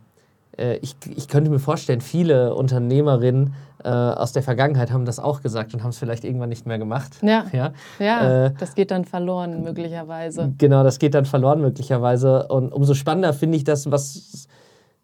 äh, 0.58 0.78
ich, 0.78 0.95
ich 1.15 1.28
könnte 1.28 1.52
mir 1.52 1.60
vorstellen, 1.60 2.02
viele 2.02 2.56
Unternehmerinnen 2.56 3.54
äh, 3.84 3.88
aus 3.88 4.32
der 4.32 4.41
Vergangenheit 4.41 4.91
haben 4.91 5.06
das 5.06 5.19
auch 5.19 5.43
gesagt 5.43 5.76
und 5.76 5.84
haben 5.84 5.91
es 5.91 6.00
vielleicht 6.00 6.24
irgendwann 6.24 6.50
nicht 6.50 6.65
mehr 6.65 6.80
gemacht. 6.80 7.17
Ja, 7.21 7.45
ja, 7.54 7.74
ja 8.00 8.45
äh, 8.45 8.54
das 8.58 8.74
geht 8.74 8.89
dann 8.89 9.06
verloren 9.06 9.62
möglicherweise. 9.62 10.52
Genau, 10.58 10.84
das 10.84 10.97
geht 10.97 11.13
dann 11.13 11.26
verloren 11.26 11.62
möglicherweise. 11.62 12.47
Und 12.47 12.74
umso 12.74 12.95
spannender 12.95 13.32
finde 13.32 13.56
ich 13.56 13.63
das, 13.63 13.91
was, 13.91 14.47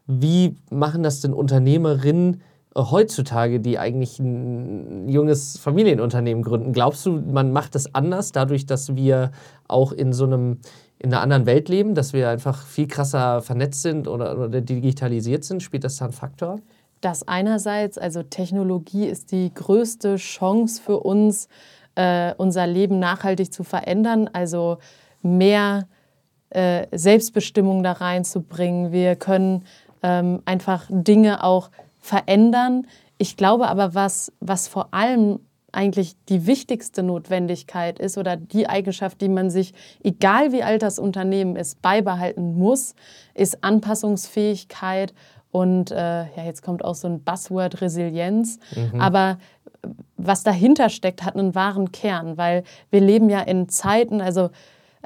wie 0.08 0.56
machen 0.72 1.04
das 1.04 1.22
denn 1.22 1.34
Unternehmerinnen, 1.34 2.42
heutzutage, 2.78 3.60
die 3.60 3.80
eigentlich 3.80 4.20
ein 4.20 5.10
junges 5.10 5.58
Familienunternehmen 5.58 6.44
gründen. 6.44 6.74
Glaubst 6.74 7.06
du, 7.06 7.12
man 7.14 7.52
macht 7.52 7.76
das 7.76 7.94
anders, 7.96 8.32
dadurch, 8.32 8.66
dass 8.66 8.96
wir 8.96 9.32
auch 9.68 9.92
in 9.92 10.14
so 10.14 10.26
einem 10.26 10.60
in 11.00 11.14
einer 11.14 11.22
anderen 11.22 11.46
Welt 11.46 11.70
leben, 11.70 11.94
dass 11.94 12.14
wir 12.14 12.30
einfach 12.30 12.66
viel 12.66 12.88
krasser 12.88 13.42
vernetzt 13.42 13.84
sind 13.84 14.08
oder, 14.08 14.38
oder 14.38 14.62
digitalisiert 14.62 15.44
sind? 15.44 15.62
Spielt 15.62 15.84
das 15.84 15.98
da 15.98 16.06
einen 16.06 16.14
Faktor? 16.14 16.60
Das 17.02 17.28
einerseits, 17.28 18.00
also 18.00 18.24
Technologie 18.24 19.06
ist 19.06 19.32
die 19.32 19.54
größte 19.54 20.16
Chance 20.16 20.82
für 20.82 21.00
uns, 21.00 21.48
äh, 21.94 22.34
unser 22.38 22.66
Leben 22.66 22.98
nachhaltig 22.98 23.54
zu 23.54 23.64
verändern, 23.64 24.28
also 24.34 24.80
mehr 25.22 25.88
äh, 26.50 26.88
Selbstbestimmung 26.92 27.84
da 27.84 27.92
reinzubringen. 27.92 28.92
Wir 28.92 29.16
können 29.16 29.66
ähm, 30.02 30.42
einfach 30.46 30.86
Dinge 30.90 31.44
auch 31.44 31.70
verändern. 32.08 32.88
Ich 33.18 33.38
glaube 33.38 33.68
aber, 33.68 33.94
was, 33.94 34.32
was 34.40 34.68
vor 34.68 34.94
allem 34.94 35.40
eigentlich 35.72 36.16
die 36.30 36.48
wichtigste 36.48 37.04
Notwendigkeit 37.04 38.00
ist 38.00 38.18
oder 38.18 38.38
die 38.38 38.68
Eigenschaft, 38.68 39.22
die 39.22 39.30
man 39.30 39.50
sich, 39.50 39.74
egal 40.04 40.52
wie 40.52 40.64
alt 40.64 40.82
das 40.82 40.98
Unternehmen 40.98 41.56
ist, 41.56 41.82
beibehalten 41.82 42.58
muss, 42.58 42.96
ist 43.34 43.64
Anpassungsfähigkeit 43.64 45.14
und 45.52 45.92
äh, 45.92 45.96
ja, 45.96 46.44
jetzt 46.46 46.62
kommt 46.62 46.84
auch 46.84 46.96
so 46.96 47.08
ein 47.08 47.22
Buzzword 47.22 47.82
Resilienz. 47.82 48.60
Mhm. 48.76 49.02
Aber 49.02 49.38
was 50.16 50.44
dahinter 50.44 50.90
steckt, 50.90 51.24
hat 51.24 51.36
einen 51.36 51.54
wahren 51.54 51.92
Kern, 51.92 52.38
weil 52.38 52.64
wir 52.90 53.02
leben 53.02 53.30
ja 53.30 53.42
in 53.42 53.70
Zeiten, 53.70 54.22
also 54.22 54.50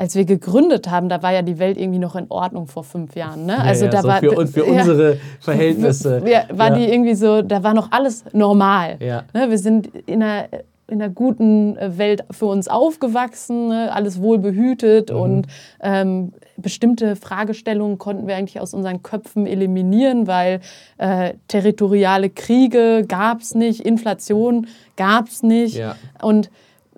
als 0.01 0.15
wir 0.15 0.25
gegründet 0.25 0.89
haben, 0.89 1.09
da 1.09 1.21
war 1.21 1.31
ja 1.31 1.43
die 1.43 1.59
Welt 1.59 1.77
irgendwie 1.77 1.99
noch 1.99 2.15
in 2.15 2.25
Ordnung 2.29 2.65
vor 2.65 2.83
fünf 2.83 3.15
Jahren. 3.15 3.45
Ne? 3.45 3.61
Also 3.61 3.85
ja, 3.85 3.91
ja, 3.91 3.97
da 3.97 4.01
so 4.01 4.07
war 4.07 4.19
für, 4.19 4.47
für 4.47 4.65
unsere 4.65 5.17
Verhältnisse. 5.39 6.23
Ja, 6.31 6.45
war 6.51 6.71
die 6.71 6.91
irgendwie 6.91 7.13
so, 7.13 7.43
da 7.43 7.61
war 7.61 7.75
noch 7.75 7.91
alles 7.91 8.23
normal. 8.33 8.97
Ne? 8.99 9.49
Wir 9.49 9.59
sind 9.59 9.87
in 10.07 10.23
einer 10.23 10.45
in 10.87 11.01
einer 11.01 11.13
guten 11.13 11.77
Welt 11.79 12.25
für 12.31 12.47
uns 12.47 12.67
aufgewachsen, 12.67 13.69
ne? 13.69 13.93
alles 13.93 14.21
wohl 14.21 14.39
behütet 14.39 15.09
mhm. 15.09 15.15
und 15.15 15.47
ähm, 15.81 16.33
bestimmte 16.57 17.15
Fragestellungen 17.15 17.97
konnten 17.97 18.27
wir 18.27 18.35
eigentlich 18.35 18.59
aus 18.59 18.73
unseren 18.73 19.01
Köpfen 19.01 19.45
eliminieren, 19.45 20.27
weil 20.27 20.59
äh, 20.97 21.35
territoriale 21.47 22.29
Kriege 22.29 23.05
gab 23.07 23.39
es 23.39 23.55
nicht, 23.55 23.79
Inflation 23.79 24.67
gab 24.97 25.27
es 25.27 25.43
nicht 25.43 25.81
und 26.21 26.49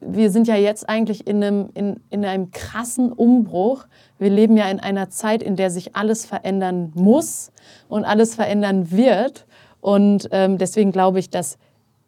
wir 0.06 0.32
sind 0.32 0.48
ja 0.48 0.56
jetzt 0.56 0.88
eigentlich 0.88 1.28
in 1.28 1.44
einem, 1.44 1.70
in, 1.74 2.00
in 2.10 2.26
einem 2.26 2.52
krassen 2.52 3.12
Umbruch. 3.12 3.86
Wir 4.18 4.30
leben 4.30 4.58
ja 4.58 4.70
in 4.70 4.80
einer 4.80 5.10
Zeit, 5.10 5.44
in 5.44 5.56
der 5.56 5.70
sich 5.70 5.96
alles 5.96 6.26
verändern 6.26 6.92
muss 6.96 7.52
und 7.88 8.06
alles 8.06 8.36
verändern 8.36 8.92
wird. 8.92 9.46
Und 9.82 10.30
ähm, 10.32 10.58
deswegen 10.58 10.92
glaube 10.92 11.20
ich, 11.20 11.30
dass 11.30 11.58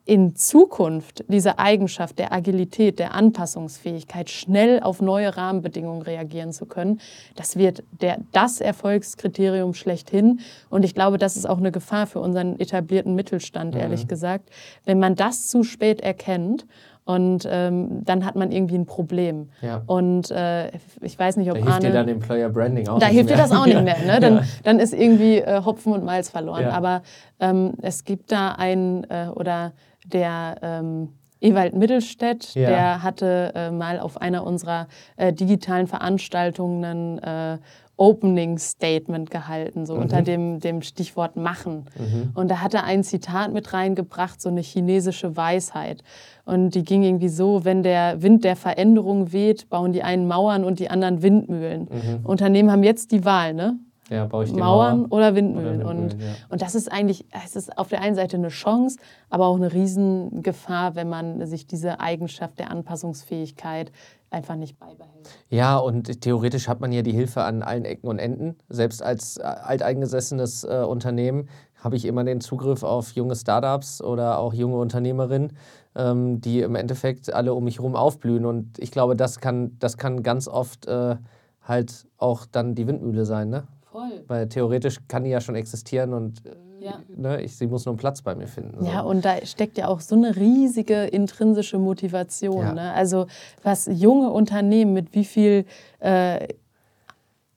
in 0.06 0.36
Zukunft 0.36 1.26
diese 1.28 1.58
Eigenschaft 1.58 2.20
der 2.20 2.32
Agilität, 2.32 3.00
der 3.00 3.16
Anpassungsfähigkeit, 3.16 4.30
schnell 4.30 4.80
auf 4.80 5.02
neue 5.02 5.36
Rahmenbedingungen 5.36 6.04
reagieren 6.04 6.54
zu 6.54 6.68
können, 6.68 7.02
das 7.36 7.58
wird 7.58 7.84
der, 8.02 8.20
das 8.32 8.62
Erfolgskriterium 8.62 9.74
schlechthin. 9.74 10.42
Und 10.70 10.86
ich 10.86 10.94
glaube, 10.94 11.18
das 11.18 11.36
ist 11.36 11.50
auch 11.50 11.58
eine 11.58 11.72
Gefahr 11.72 12.06
für 12.06 12.20
unseren 12.20 12.60
etablierten 12.60 13.16
Mittelstand, 13.16 13.74
mhm. 13.74 13.82
ehrlich 13.82 14.08
gesagt. 14.08 14.50
Wenn 14.86 15.00
man 15.00 15.16
das 15.16 15.48
zu 15.48 15.64
spät 15.64 16.02
erkennt 16.02 16.68
und 17.06 17.48
ähm, 17.50 18.04
dann 18.04 18.26
hat 18.26 18.36
man 18.36 18.52
irgendwie 18.52 18.76
ein 18.76 18.88
Problem. 18.88 19.50
Ja. 19.62 19.84
Und 19.86 20.32
äh, 20.32 20.72
ich 21.02 21.18
weiß 21.18 21.38
nicht, 21.38 21.50
ob 21.52 21.58
da 21.58 21.62
hilft 21.62 21.76
Arne, 21.76 21.88
dir 21.88 21.94
dann 21.94 22.08
Employer 22.08 22.50
Branding 22.50 22.88
auch 22.88 23.00
Da 23.00 23.06
hilft 23.06 23.30
mehr. 23.30 23.38
dir 23.38 23.44
das 23.44 23.52
auch 23.52 23.66
nicht 23.66 23.82
mehr. 23.82 23.96
Ne? 24.06 24.20
Dann, 24.20 24.36
ja. 24.38 24.44
dann 24.64 24.80
ist 24.80 24.94
irgendwie 24.94 25.38
äh, 25.38 25.64
Hopfen 25.64 25.94
und 25.94 26.04
Malz 26.04 26.30
verloren. 26.30 26.64
Ja. 26.64 26.72
Aber 26.72 27.02
ähm, 27.40 27.74
es 27.82 28.04
gibt 28.04 28.32
da 28.32 28.52
einen, 28.52 29.04
äh, 29.06 29.28
oder 29.34 29.74
der 30.06 30.56
ähm, 30.62 31.10
Ewald 31.42 31.76
Mittelstädt, 31.76 32.56
der 32.56 33.04
hatte 33.04 33.52
äh, 33.56 33.72
mal 33.72 34.00
auf 34.00 34.20
einer 34.20 34.46
unserer 34.46 34.88
äh, 35.16 35.32
digitalen 35.32 35.86
Veranstaltungen 35.86 36.84
ein 36.84 37.20
äh, 37.20 37.58
Opening 37.98 38.58
Statement 38.58 39.30
gehalten, 39.30 39.86
so 39.86 39.96
mhm. 39.96 40.02
unter 40.02 40.22
dem, 40.22 40.60
dem 40.60 40.82
Stichwort 40.82 41.36
Machen. 41.36 41.86
Mhm. 41.98 42.32
Und 42.34 42.52
da 42.52 42.62
hat 42.62 42.74
er 42.74 42.84
ein 42.84 43.04
Zitat 43.04 43.54
mit 43.54 43.74
reingebracht, 43.74 44.42
so 44.42 44.50
eine 44.50 44.62
chinesische 44.62 45.38
Weisheit. 45.38 46.04
Und 46.46 46.76
die 46.76 46.84
ging 46.84 47.04
irgendwie 47.04 47.30
so, 47.30 47.64
wenn 47.64 47.84
der 47.84 48.22
Wind 48.22 48.44
der 48.44 48.56
Veränderung 48.56 49.32
weht, 49.32 49.70
bauen 49.70 49.94
die 49.94 50.04
einen 50.04 50.28
Mauern 50.28 50.64
und 50.64 50.80
die 50.80 50.90
anderen 50.90 51.22
Windmühlen. 51.22 51.82
Mhm. 51.84 52.26
Unternehmen 52.26 52.72
haben 52.72 52.84
jetzt 52.84 53.12
die 53.12 53.26
Wahl, 53.26 53.54
ne? 53.54 53.80
Ja, 54.10 54.28
baue 54.28 54.44
ich 54.44 54.54
die 54.54 54.60
Mauern 54.60 55.02
Mauer 55.02 55.12
oder 55.12 55.36
Windmühlen. 55.36 55.82
Oder 55.82 55.90
Windmühlen 55.90 56.12
und, 56.12 56.22
ja. 56.22 56.28
und 56.50 56.62
das 56.62 56.76
ist 56.76 56.92
eigentlich, 56.92 57.26
es 57.44 57.56
ist 57.56 57.76
auf 57.78 57.88
der 57.88 58.02
einen 58.02 58.16
Seite 58.16 58.38
eine 58.38 58.50
Chance, 58.50 59.00
aber 59.30 59.48
auch 59.48 59.56
eine 59.56 59.74
Riesengefahr, 59.74 60.96
wenn 60.96 61.10
man 61.10 61.46
sich 61.48 61.66
diese 61.66 62.00
Eigenschaft 62.00 62.60
der 62.60 62.70
Anpassungsfähigkeit 62.70 63.92
einfach 64.30 64.56
nicht 64.56 64.80
beibehält. 64.80 65.30
Ja, 65.50 65.78
und 65.78 66.22
theoretisch 66.22 66.68
hat 66.68 66.82
man 66.82 66.92
ja 66.92 67.02
die 67.02 67.12
Hilfe 67.12 67.44
an 67.44 67.64
allen 67.64 67.86
Ecken 67.86 68.08
und 68.08 68.20
Enden. 68.20 68.58
Selbst 68.70 69.02
als 69.02 69.38
äh, 69.38 69.44
alteingesessenes 69.44 70.64
äh, 70.64 70.84
Unternehmen 70.88 71.50
habe 71.78 71.96
ich 71.96 72.06
immer 72.06 72.24
den 72.24 72.42
Zugriff 72.42 72.84
auf 72.84 73.12
junge 73.12 73.36
Startups 73.36 74.02
oder 74.02 74.40
auch 74.40 74.54
junge 74.54 74.78
Unternehmerinnen, 74.78 75.56
ähm, 75.96 76.42
die 76.42 76.62
im 76.62 76.76
Endeffekt 76.76 77.34
alle 77.34 77.54
um 77.54 77.64
mich 77.64 77.78
herum 77.78 77.96
aufblühen. 77.96 78.46
Und 78.46 78.80
ich 78.80 78.92
glaube, 78.92 79.16
das 79.16 79.40
kann, 79.40 79.78
das 79.80 79.98
kann 79.98 80.24
ganz 80.24 80.48
oft 80.48 80.88
äh, 80.88 81.16
halt 81.62 82.08
auch 82.18 82.46
dann 82.46 82.76
die 82.76 82.88
Windmühle 82.88 83.26
sein. 83.26 83.50
Ne? 83.50 83.68
Voll. 83.92 84.24
Weil 84.28 84.50
theoretisch 84.50 85.00
kann 85.08 85.24
die 85.24 85.30
ja 85.30 85.42
schon 85.42 85.56
existieren 85.56 86.14
und 86.14 86.46
äh, 86.46 86.56
ja. 86.86 87.00
ne, 87.16 87.42
ich, 87.42 87.56
sie 87.56 87.68
muss 87.68 87.86
nur 87.86 87.94
einen 87.94 88.00
Platz 88.00 88.22
bei 88.22 88.36
mir 88.36 88.48
finden. 88.48 88.84
So. 88.84 88.86
Ja, 88.86 89.02
und 89.02 89.26
da 89.26 89.46
steckt 89.46 89.78
ja 89.78 89.88
auch 89.88 90.00
so 90.00 90.16
eine 90.16 90.36
riesige 90.36 91.06
intrinsische 91.06 91.80
Motivation. 91.80 92.66
Ja. 92.66 92.74
Ne? 92.74 92.94
Also 92.94 93.28
was 93.64 93.90
junge 93.92 94.30
Unternehmen 94.30 94.94
mit 94.94 95.14
wie 95.14 95.26
viel 95.26 95.66
äh, 96.00 96.48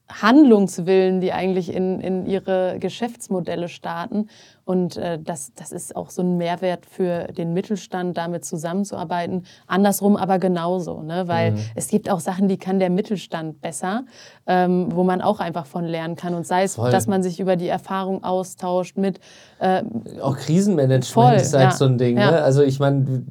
Handlungswillen, 0.08 1.20
die 1.20 1.32
eigentlich 1.32 1.72
in, 1.72 2.00
in 2.00 2.26
ihre 2.26 2.78
Geschäftsmodelle 2.78 3.68
starten. 3.68 4.28
Und 4.64 4.96
äh, 4.96 5.18
das, 5.18 5.52
das 5.54 5.72
ist 5.72 5.96
auch 5.96 6.10
so 6.10 6.22
ein 6.22 6.36
Mehrwert 6.36 6.84
für 6.84 7.28
den 7.28 7.54
Mittelstand, 7.54 8.16
damit 8.16 8.44
zusammenzuarbeiten. 8.44 9.44
Andersrum 9.66 10.16
aber 10.16 10.38
genauso, 10.38 11.02
ne? 11.02 11.26
weil 11.26 11.52
mhm. 11.52 11.58
es 11.74 11.88
gibt 11.88 12.10
auch 12.10 12.20
Sachen, 12.20 12.48
die 12.48 12.58
kann 12.58 12.78
der 12.78 12.90
Mittelstand 12.90 13.60
besser, 13.60 14.04
ähm, 14.46 14.88
wo 14.90 15.04
man 15.04 15.22
auch 15.22 15.40
einfach 15.40 15.66
von 15.66 15.84
lernen 15.84 16.16
kann. 16.16 16.34
Und 16.34 16.46
sei 16.46 16.64
es, 16.64 16.74
voll. 16.74 16.90
dass 16.90 17.06
man 17.06 17.22
sich 17.22 17.40
über 17.40 17.56
die 17.56 17.68
Erfahrung 17.68 18.24
austauscht 18.24 18.96
mit... 18.96 19.20
Äh, 19.58 19.84
auch 20.20 20.36
Krisenmanagement 20.36 21.06
voll, 21.06 21.34
ist 21.34 21.54
halt 21.54 21.70
ja, 21.70 21.76
so 21.76 21.86
ein 21.86 21.96
Ding. 21.96 22.18
Ja. 22.18 22.30
Ne? 22.30 22.42
Also 22.42 22.62
ich 22.62 22.78
meine, 22.78 23.24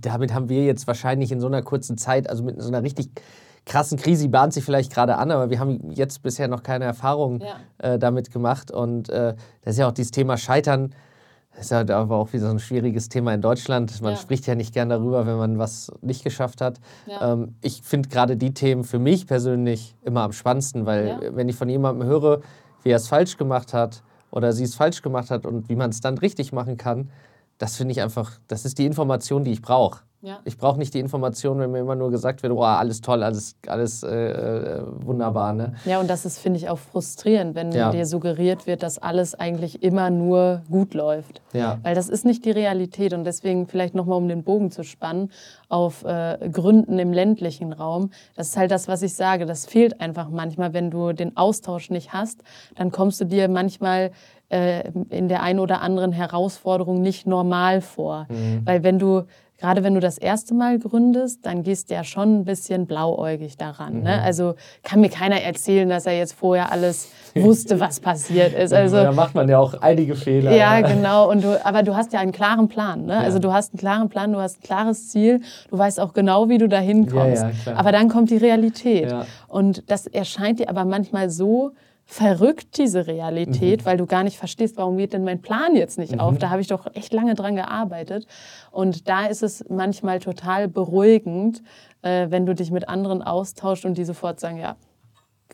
damit 0.00 0.32
haben 0.32 0.48
wir 0.48 0.64
jetzt 0.64 0.86
wahrscheinlich 0.86 1.32
in 1.32 1.40
so 1.40 1.46
einer 1.46 1.62
kurzen 1.62 1.98
Zeit, 1.98 2.30
also 2.30 2.44
mit 2.44 2.60
so 2.60 2.68
einer 2.68 2.82
richtig 2.82 3.10
krassen 3.66 3.98
Krise, 3.98 4.28
bahnt 4.28 4.52
sich 4.52 4.64
vielleicht 4.64 4.92
gerade 4.92 5.16
an, 5.16 5.30
aber 5.30 5.50
wir 5.50 5.58
haben 5.58 5.90
jetzt 5.92 6.22
bisher 6.22 6.48
noch 6.48 6.62
keine 6.62 6.84
Erfahrung 6.84 7.40
ja. 7.40 7.56
äh, 7.78 7.98
damit 7.98 8.32
gemacht. 8.32 8.70
Und 8.70 9.08
äh, 9.08 9.34
das 9.62 9.74
ist 9.74 9.78
ja 9.78 9.88
auch 9.88 9.92
dieses 9.92 10.10
Thema 10.10 10.36
Scheitern. 10.36 10.94
Das 11.52 11.66
ist 11.66 11.70
ja 11.70 11.80
aber 11.96 12.16
auch 12.16 12.32
wieder 12.32 12.46
so 12.46 12.50
ein 12.50 12.60
schwieriges 12.60 13.08
Thema 13.08 13.34
in 13.34 13.40
Deutschland. 13.40 14.00
Man 14.00 14.12
ja. 14.12 14.18
spricht 14.18 14.46
ja 14.46 14.54
nicht 14.54 14.72
gern 14.72 14.88
darüber, 14.88 15.26
wenn 15.26 15.38
man 15.38 15.58
was 15.58 15.90
nicht 16.02 16.22
geschafft 16.22 16.60
hat. 16.60 16.78
Ja. 17.06 17.32
Ähm, 17.32 17.56
ich 17.62 17.82
finde 17.82 18.08
gerade 18.08 18.36
die 18.36 18.54
Themen 18.54 18.84
für 18.84 19.00
mich 19.00 19.26
persönlich 19.26 19.96
immer 20.02 20.22
am 20.22 20.32
spannendsten, 20.32 20.86
weil 20.86 21.32
wenn 21.34 21.48
ich 21.48 21.56
von 21.56 21.68
jemandem 21.68 22.06
höre, 22.06 22.42
wie 22.84 22.90
er 22.90 22.96
es 22.96 23.08
falsch 23.08 23.36
gemacht 23.36 23.74
hat 23.74 24.02
oder 24.30 24.52
sie 24.52 24.64
es 24.64 24.76
falsch 24.76 25.02
gemacht 25.02 25.30
hat 25.30 25.46
und 25.46 25.68
wie 25.68 25.74
man 25.74 25.90
es 25.90 26.00
dann 26.00 26.16
richtig 26.18 26.52
machen 26.52 26.76
kann, 26.76 27.10
das 27.58 27.76
finde 27.76 27.92
ich 27.92 28.02
einfach, 28.02 28.38
das 28.46 28.64
ist 28.64 28.78
die 28.78 28.86
Information, 28.86 29.42
die 29.42 29.50
ich 29.50 29.62
brauche. 29.62 30.00
Ja. 30.20 30.40
Ich 30.44 30.58
brauche 30.58 30.78
nicht 30.78 30.94
die 30.94 30.98
Information, 30.98 31.60
wenn 31.60 31.70
mir 31.70 31.78
immer 31.78 31.94
nur 31.94 32.10
gesagt 32.10 32.42
wird, 32.42 32.52
oh, 32.52 32.62
alles 32.62 33.00
toll, 33.00 33.22
alles, 33.22 33.54
alles 33.68 34.02
äh, 34.02 34.08
äh, 34.08 34.82
wunderbar. 34.84 35.52
Ne? 35.52 35.74
Ja, 35.84 36.00
und 36.00 36.10
das 36.10 36.24
ist, 36.24 36.40
finde 36.40 36.58
ich, 36.58 36.68
auch 36.68 36.78
frustrierend, 36.78 37.54
wenn 37.54 37.70
ja. 37.70 37.92
dir 37.92 38.04
suggeriert 38.04 38.66
wird, 38.66 38.82
dass 38.82 38.98
alles 38.98 39.36
eigentlich 39.36 39.80
immer 39.82 40.10
nur 40.10 40.62
gut 40.68 40.94
läuft. 40.94 41.40
Ja. 41.52 41.78
Weil 41.84 41.94
das 41.94 42.08
ist 42.08 42.24
nicht 42.24 42.44
die 42.44 42.50
Realität. 42.50 43.12
Und 43.12 43.22
deswegen 43.24 43.68
vielleicht 43.68 43.94
nochmal, 43.94 44.18
um 44.18 44.26
den 44.26 44.42
Bogen 44.42 44.72
zu 44.72 44.82
spannen, 44.82 45.30
auf 45.68 46.04
äh, 46.04 46.50
Gründen 46.50 46.98
im 46.98 47.12
ländlichen 47.12 47.72
Raum. 47.72 48.10
Das 48.34 48.48
ist 48.48 48.56
halt 48.56 48.72
das, 48.72 48.88
was 48.88 49.02
ich 49.02 49.14
sage. 49.14 49.46
Das 49.46 49.66
fehlt 49.66 50.00
einfach 50.00 50.30
manchmal, 50.30 50.72
wenn 50.72 50.90
du 50.90 51.12
den 51.12 51.36
Austausch 51.36 51.90
nicht 51.90 52.12
hast. 52.12 52.42
Dann 52.74 52.90
kommst 52.90 53.20
du 53.20 53.24
dir 53.24 53.48
manchmal 53.48 54.10
äh, 54.48 54.90
in 55.10 55.28
der 55.28 55.42
einen 55.42 55.60
oder 55.60 55.80
anderen 55.80 56.10
Herausforderung 56.10 57.02
nicht 57.02 57.26
normal 57.26 57.82
vor. 57.82 58.26
Mhm. 58.30 58.62
Weil 58.64 58.82
wenn 58.82 58.98
du 58.98 59.24
gerade 59.58 59.82
wenn 59.82 59.94
du 59.94 60.00
das 60.00 60.18
erste 60.18 60.54
Mal 60.54 60.78
gründest, 60.78 61.44
dann 61.44 61.64
gehst 61.64 61.90
du 61.90 61.94
ja 61.94 62.04
schon 62.04 62.40
ein 62.40 62.44
bisschen 62.44 62.86
blauäugig 62.86 63.56
daran. 63.56 63.94
Ne? 63.94 63.98
Mhm. 63.98 64.04
Ne? 64.04 64.22
Also 64.22 64.54
kann 64.84 65.00
mir 65.00 65.10
keiner 65.10 65.42
erzählen, 65.42 65.88
dass 65.88 66.06
er 66.06 66.16
jetzt 66.16 66.32
vorher 66.32 66.70
alles 66.72 67.10
wusste, 67.34 67.80
was 67.80 68.00
passiert 68.00 68.54
ist. 68.54 68.72
Also, 68.72 68.96
da 68.96 69.12
macht 69.12 69.34
man 69.34 69.48
ja 69.48 69.58
auch 69.58 69.74
einige 69.80 70.14
Fehler. 70.14 70.54
Ja, 70.54 70.80
genau. 70.80 71.30
Und 71.30 71.44
du, 71.44 71.64
aber 71.66 71.82
du 71.82 71.96
hast 71.96 72.12
ja 72.12 72.20
einen 72.20 72.32
klaren 72.32 72.68
Plan. 72.68 73.06
Ne? 73.06 73.14
Ja. 73.14 73.20
Also 73.20 73.38
du 73.38 73.52
hast 73.52 73.74
einen 73.74 73.80
klaren 73.80 74.08
Plan, 74.08 74.32
du 74.32 74.38
hast 74.38 74.58
ein 74.58 74.62
klares 74.62 75.08
Ziel, 75.08 75.40
du 75.70 75.78
weißt 75.78 76.00
auch 76.00 76.12
genau, 76.12 76.48
wie 76.48 76.58
du 76.58 76.68
da 76.68 76.78
hinkommst. 76.78 77.42
Ja, 77.42 77.72
ja, 77.72 77.76
aber 77.76 77.92
dann 77.92 78.08
kommt 78.08 78.30
die 78.30 78.36
Realität. 78.36 79.14
Und 79.48 79.90
das 79.90 80.06
erscheint 80.06 80.60
dir 80.60 80.68
aber 80.68 80.84
manchmal 80.84 81.30
so 81.30 81.72
verrückt, 82.10 82.78
diese 82.78 83.06
Realität, 83.06 83.82
mhm. 83.82 83.84
weil 83.84 83.96
du 83.98 84.06
gar 84.06 84.24
nicht 84.24 84.38
verstehst, 84.38 84.78
warum 84.78 84.96
geht 84.96 85.12
denn 85.12 85.24
mein 85.24 85.42
Plan 85.42 85.76
jetzt 85.76 85.98
nicht 85.98 86.14
mhm. 86.14 86.20
auf? 86.20 86.38
Da 86.38 86.48
habe 86.48 86.62
ich 86.62 86.66
doch 86.66 86.86
echt 86.94 87.12
lange 87.12 87.34
dran 87.34 87.54
gearbeitet. 87.54 88.26
Und 88.70 89.08
da 89.08 89.26
ist 89.26 89.42
es 89.42 89.62
manchmal 89.68 90.18
total 90.18 90.68
beruhigend, 90.68 91.62
äh, 92.00 92.28
wenn 92.30 92.46
du 92.46 92.54
dich 92.54 92.70
mit 92.70 92.88
anderen 92.88 93.22
austauschst 93.22 93.84
und 93.84 93.98
die 93.98 94.06
sofort 94.06 94.40
sagen, 94.40 94.56
ja, 94.56 94.76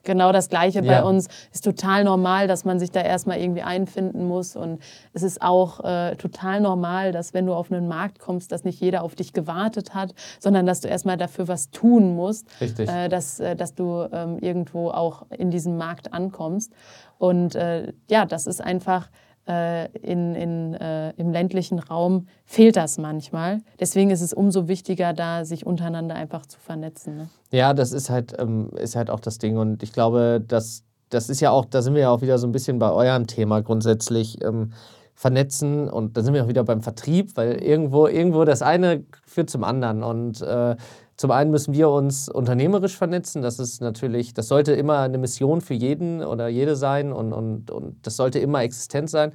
genau 0.05 0.33
das 0.33 0.49
Gleiche 0.49 0.83
ja. 0.85 1.01
bei 1.01 1.09
uns. 1.09 1.29
Ist 1.53 1.65
total 1.65 2.05
normal, 2.05 2.47
dass 2.49 2.65
man 2.65 2.79
sich 2.79 2.91
da 2.91 3.01
erstmal 3.01 3.39
irgendwie 3.39 3.63
einfinden 3.63 4.27
muss. 4.27 4.57
Und 4.57 4.81
es 5.13 5.23
ist 5.23 5.43
auch 5.43 5.81
äh, 5.85 6.17
total 6.17 6.61
normal, 6.61 7.13
dass 7.13 7.35
wenn 7.35 7.47
du 7.47 7.55
auf 7.55 7.71
einen 7.73 7.89
Markt 7.89 8.19
kommst, 8.19 8.53
dass 8.53 8.65
nicht 8.65 8.81
jeder 8.81 9.03
auf 9.03 9.15
dich 9.15 9.33
gewartet 9.33 9.95
hat, 9.95 10.15
sondern 10.39 10.67
dass 10.67 10.81
du 10.81 10.89
erstmal 10.89 11.17
dafür 11.17 11.49
was 11.49 11.71
tun 11.71 12.15
musst, 12.15 12.47
äh, 12.61 13.09
dass, 13.09 13.41
äh, 13.41 13.57
dass 13.57 13.75
du 13.75 14.09
ähm, 14.13 14.39
irgendwo 14.39 14.91
auch 14.91 15.27
in 15.31 15.51
diesem 15.51 15.77
Markt 15.77 16.13
ankommst. 16.13 16.73
Und 17.19 17.55
äh, 17.55 17.93
ja, 18.09 18.27
das 18.27 18.47
ist 18.47 18.61
einfach 18.61 19.09
in, 19.47 20.35
in, 20.35 20.75
äh, 20.75 21.11
im 21.17 21.31
ländlichen 21.31 21.79
Raum 21.79 22.29
fehlt 22.47 22.77
das 22.77 22.99
manchmal. 22.99 23.61
Deswegen 23.79 24.11
ist 24.11 24.23
es 24.23 24.33
umso 24.33 24.69
wichtiger, 24.69 25.13
da 25.13 25.45
sich 25.45 25.67
untereinander 25.67 26.15
einfach 26.15 26.47
zu 26.47 26.59
vernetzen. 26.59 27.17
Ne? 27.17 27.29
Ja, 27.53 27.75
das 27.75 27.93
ist 27.93 28.11
halt, 28.11 28.35
ähm, 28.39 28.71
ist 28.77 28.97
halt 28.97 29.11
auch 29.11 29.21
das 29.21 29.39
Ding. 29.39 29.59
Und 29.59 29.83
ich 29.83 29.93
glaube, 29.93 30.43
dass, 30.47 30.83
das 31.11 31.29
ist 31.29 31.41
ja 31.41 31.51
auch, 31.51 31.67
da 31.67 31.83
sind 31.83 31.95
wir 31.95 32.03
ja 32.03 32.11
auch 32.11 32.23
wieder 32.23 32.39
so 32.39 32.47
ein 32.47 32.53
bisschen 32.53 32.79
bei 32.79 32.91
eurem 32.91 33.27
Thema 33.27 33.61
grundsätzlich. 33.61 34.43
Ähm, 34.43 34.73
vernetzen 35.17 35.89
und 35.89 36.17
da 36.17 36.23
sind 36.23 36.35
wir 36.35 36.45
auch 36.45 36.49
wieder 36.49 36.65
beim 36.65 36.83
Vertrieb, 36.83 37.37
weil 37.37 37.63
irgendwo, 37.63 38.09
irgendwo 38.09 38.45
das 38.45 38.63
eine 38.63 39.05
führt 39.25 39.49
zum 39.49 39.63
anderen. 39.63 40.03
Und 40.03 40.43
äh, 40.43 40.77
zum 41.17 41.31
einen 41.31 41.51
müssen 41.51 41.75
wir 41.75 41.91
uns 41.91 42.29
unternehmerisch 42.29 42.97
vernetzen. 42.97 43.43
Das 43.43 43.59
ist 43.59 43.81
natürlich, 43.81 44.35
das 44.35 44.49
sollte 44.49 44.73
immer 44.73 44.99
eine 44.99 45.19
Mission 45.19 45.61
für 45.61 45.75
jeden 45.75 46.23
oder 46.23 46.49
jede 46.49 46.77
sein 46.77 47.13
und, 47.13 47.33
und, 47.33 47.71
und 47.71 48.07
das 48.07 48.17
sollte 48.17 48.39
immer 48.41 48.63
existent 48.63 49.11
sein. 49.11 49.33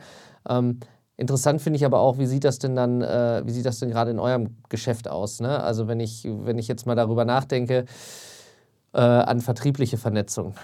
Ähm, 0.48 0.80
interessant 1.16 1.62
finde 1.62 1.78
ich 1.78 1.86
aber 1.86 2.00
auch, 2.00 2.18
wie 2.18 2.26
sieht 2.26 2.44
das 2.44 2.60
denn 2.60 2.76
dann, 2.76 3.02
äh, 3.02 3.44
wie 3.46 3.52
sieht 3.52 3.66
das 3.66 3.80
denn 3.80 3.90
gerade 3.90 4.12
in 4.12 4.20
eurem 4.20 4.58
Geschäft 4.68 5.08
aus? 5.10 5.40
Ne? 5.40 5.62
Also 5.62 5.88
wenn 5.88 6.00
ich, 6.00 6.28
wenn 6.28 6.58
ich 6.58 6.68
jetzt 6.68 6.86
mal 6.86 6.96
darüber 6.96 7.24
nachdenke, 7.24 7.86
äh, 8.94 9.00
an 9.00 9.40
vertriebliche 9.40 9.98
Vernetzung. 9.98 10.56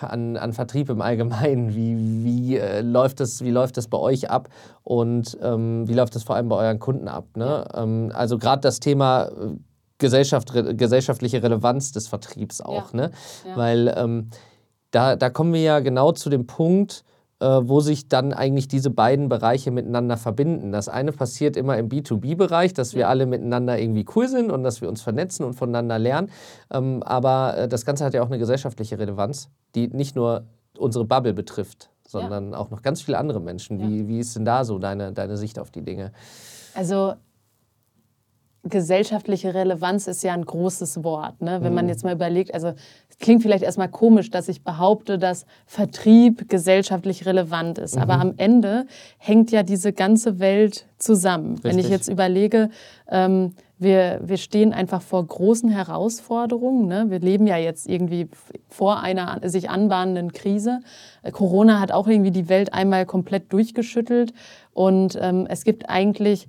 An, 0.00 0.36
an 0.36 0.52
Vertrieb 0.52 0.90
im 0.90 1.00
Allgemeinen. 1.00 1.74
Wie, 1.74 2.24
wie, 2.24 2.56
äh, 2.56 2.82
läuft 2.82 3.20
das, 3.20 3.42
wie 3.42 3.50
läuft 3.50 3.76
das 3.76 3.88
bei 3.88 3.98
euch 3.98 4.30
ab 4.30 4.48
und 4.84 5.36
ähm, 5.42 5.88
wie 5.88 5.94
läuft 5.94 6.14
das 6.14 6.22
vor 6.22 6.36
allem 6.36 6.48
bei 6.48 6.56
euren 6.56 6.78
Kunden 6.78 7.08
ab? 7.08 7.24
Ne? 7.36 7.66
Ähm, 7.74 8.12
also 8.14 8.38
gerade 8.38 8.60
das 8.60 8.78
Thema 8.78 9.28
Gesellschaft, 9.98 10.52
gesellschaftliche 10.76 11.42
Relevanz 11.42 11.92
des 11.92 12.08
Vertriebs 12.08 12.60
auch. 12.60 12.92
Ja. 12.92 12.96
Ne? 12.96 13.10
Ja. 13.46 13.56
Weil 13.56 13.94
ähm, 13.96 14.30
da, 14.90 15.16
da 15.16 15.30
kommen 15.30 15.52
wir 15.52 15.62
ja 15.62 15.80
genau 15.80 16.12
zu 16.12 16.30
dem 16.30 16.46
Punkt, 16.46 17.04
äh, 17.40 17.46
wo 17.46 17.80
sich 17.80 18.08
dann 18.08 18.32
eigentlich 18.32 18.68
diese 18.68 18.90
beiden 18.90 19.28
Bereiche 19.28 19.70
miteinander 19.70 20.16
verbinden. 20.16 20.72
Das 20.72 20.88
eine 20.88 21.12
passiert 21.12 21.56
immer 21.56 21.78
im 21.78 21.88
B2B-Bereich, 21.88 22.74
dass 22.74 22.94
wir 22.94 23.08
alle 23.08 23.26
miteinander 23.26 23.78
irgendwie 23.78 24.06
cool 24.16 24.28
sind 24.28 24.50
und 24.50 24.64
dass 24.64 24.80
wir 24.80 24.88
uns 24.88 25.02
vernetzen 25.02 25.44
und 25.44 25.54
voneinander 25.54 25.98
lernen. 25.98 26.30
Ähm, 26.72 27.02
aber 27.04 27.56
äh, 27.56 27.68
das 27.68 27.84
Ganze 27.84 28.04
hat 28.04 28.14
ja 28.14 28.22
auch 28.22 28.28
eine 28.28 28.38
gesellschaftliche 28.38 28.98
Relevanz, 28.98 29.50
die 29.74 29.88
nicht 29.88 30.16
nur 30.16 30.46
unsere 30.76 31.04
Bubble 31.04 31.34
betrifft, 31.34 31.90
sondern 32.06 32.52
ja. 32.52 32.58
auch 32.58 32.70
noch 32.70 32.82
ganz 32.82 33.02
viele 33.02 33.18
andere 33.18 33.40
Menschen. 33.40 33.78
Ja. 33.78 33.88
Wie, 33.88 34.08
wie 34.08 34.18
ist 34.18 34.34
denn 34.34 34.44
da 34.44 34.64
so 34.64 34.78
deine, 34.78 35.12
deine 35.12 35.36
Sicht 35.36 35.58
auf 35.58 35.70
die 35.70 35.82
Dinge? 35.82 36.12
Also 36.74 37.14
gesellschaftliche 38.68 39.54
Relevanz 39.54 40.06
ist 40.06 40.22
ja 40.22 40.32
ein 40.32 40.44
großes 40.44 41.02
Wort. 41.04 41.40
Ne? 41.40 41.58
Wenn 41.62 41.70
mhm. 41.70 41.74
man 41.74 41.88
jetzt 41.88 42.04
mal 42.04 42.14
überlegt, 42.14 42.54
also 42.54 42.72
es 43.08 43.18
klingt 43.18 43.42
vielleicht 43.42 43.64
erstmal 43.64 43.88
komisch, 43.88 44.30
dass 44.30 44.48
ich 44.48 44.62
behaupte, 44.62 45.18
dass 45.18 45.46
Vertrieb 45.66 46.48
gesellschaftlich 46.48 47.26
relevant 47.26 47.78
ist. 47.78 47.96
Mhm. 47.96 48.02
Aber 48.02 48.14
am 48.14 48.34
Ende 48.36 48.86
hängt 49.18 49.50
ja 49.50 49.62
diese 49.62 49.92
ganze 49.92 50.38
Welt 50.38 50.86
zusammen. 50.98 51.52
Richtig. 51.52 51.64
Wenn 51.64 51.78
ich 51.78 51.88
jetzt 51.88 52.08
überlege, 52.08 52.70
ähm, 53.10 53.52
wir, 53.78 54.20
wir 54.24 54.36
stehen 54.36 54.72
einfach 54.72 55.02
vor 55.02 55.24
großen 55.24 55.70
Herausforderungen. 55.70 56.88
Ne? 56.88 57.06
Wir 57.08 57.20
leben 57.20 57.46
ja 57.46 57.56
jetzt 57.56 57.88
irgendwie 57.88 58.28
vor 58.68 59.00
einer 59.00 59.40
sich 59.44 59.70
anbahnenden 59.70 60.32
Krise. 60.32 60.80
Äh, 61.22 61.30
Corona 61.30 61.80
hat 61.80 61.92
auch 61.92 62.08
irgendwie 62.08 62.32
die 62.32 62.48
Welt 62.48 62.72
einmal 62.72 63.06
komplett 63.06 63.52
durchgeschüttelt. 63.52 64.32
Und 64.72 65.16
ähm, 65.20 65.46
es 65.48 65.64
gibt 65.64 65.88
eigentlich 65.88 66.48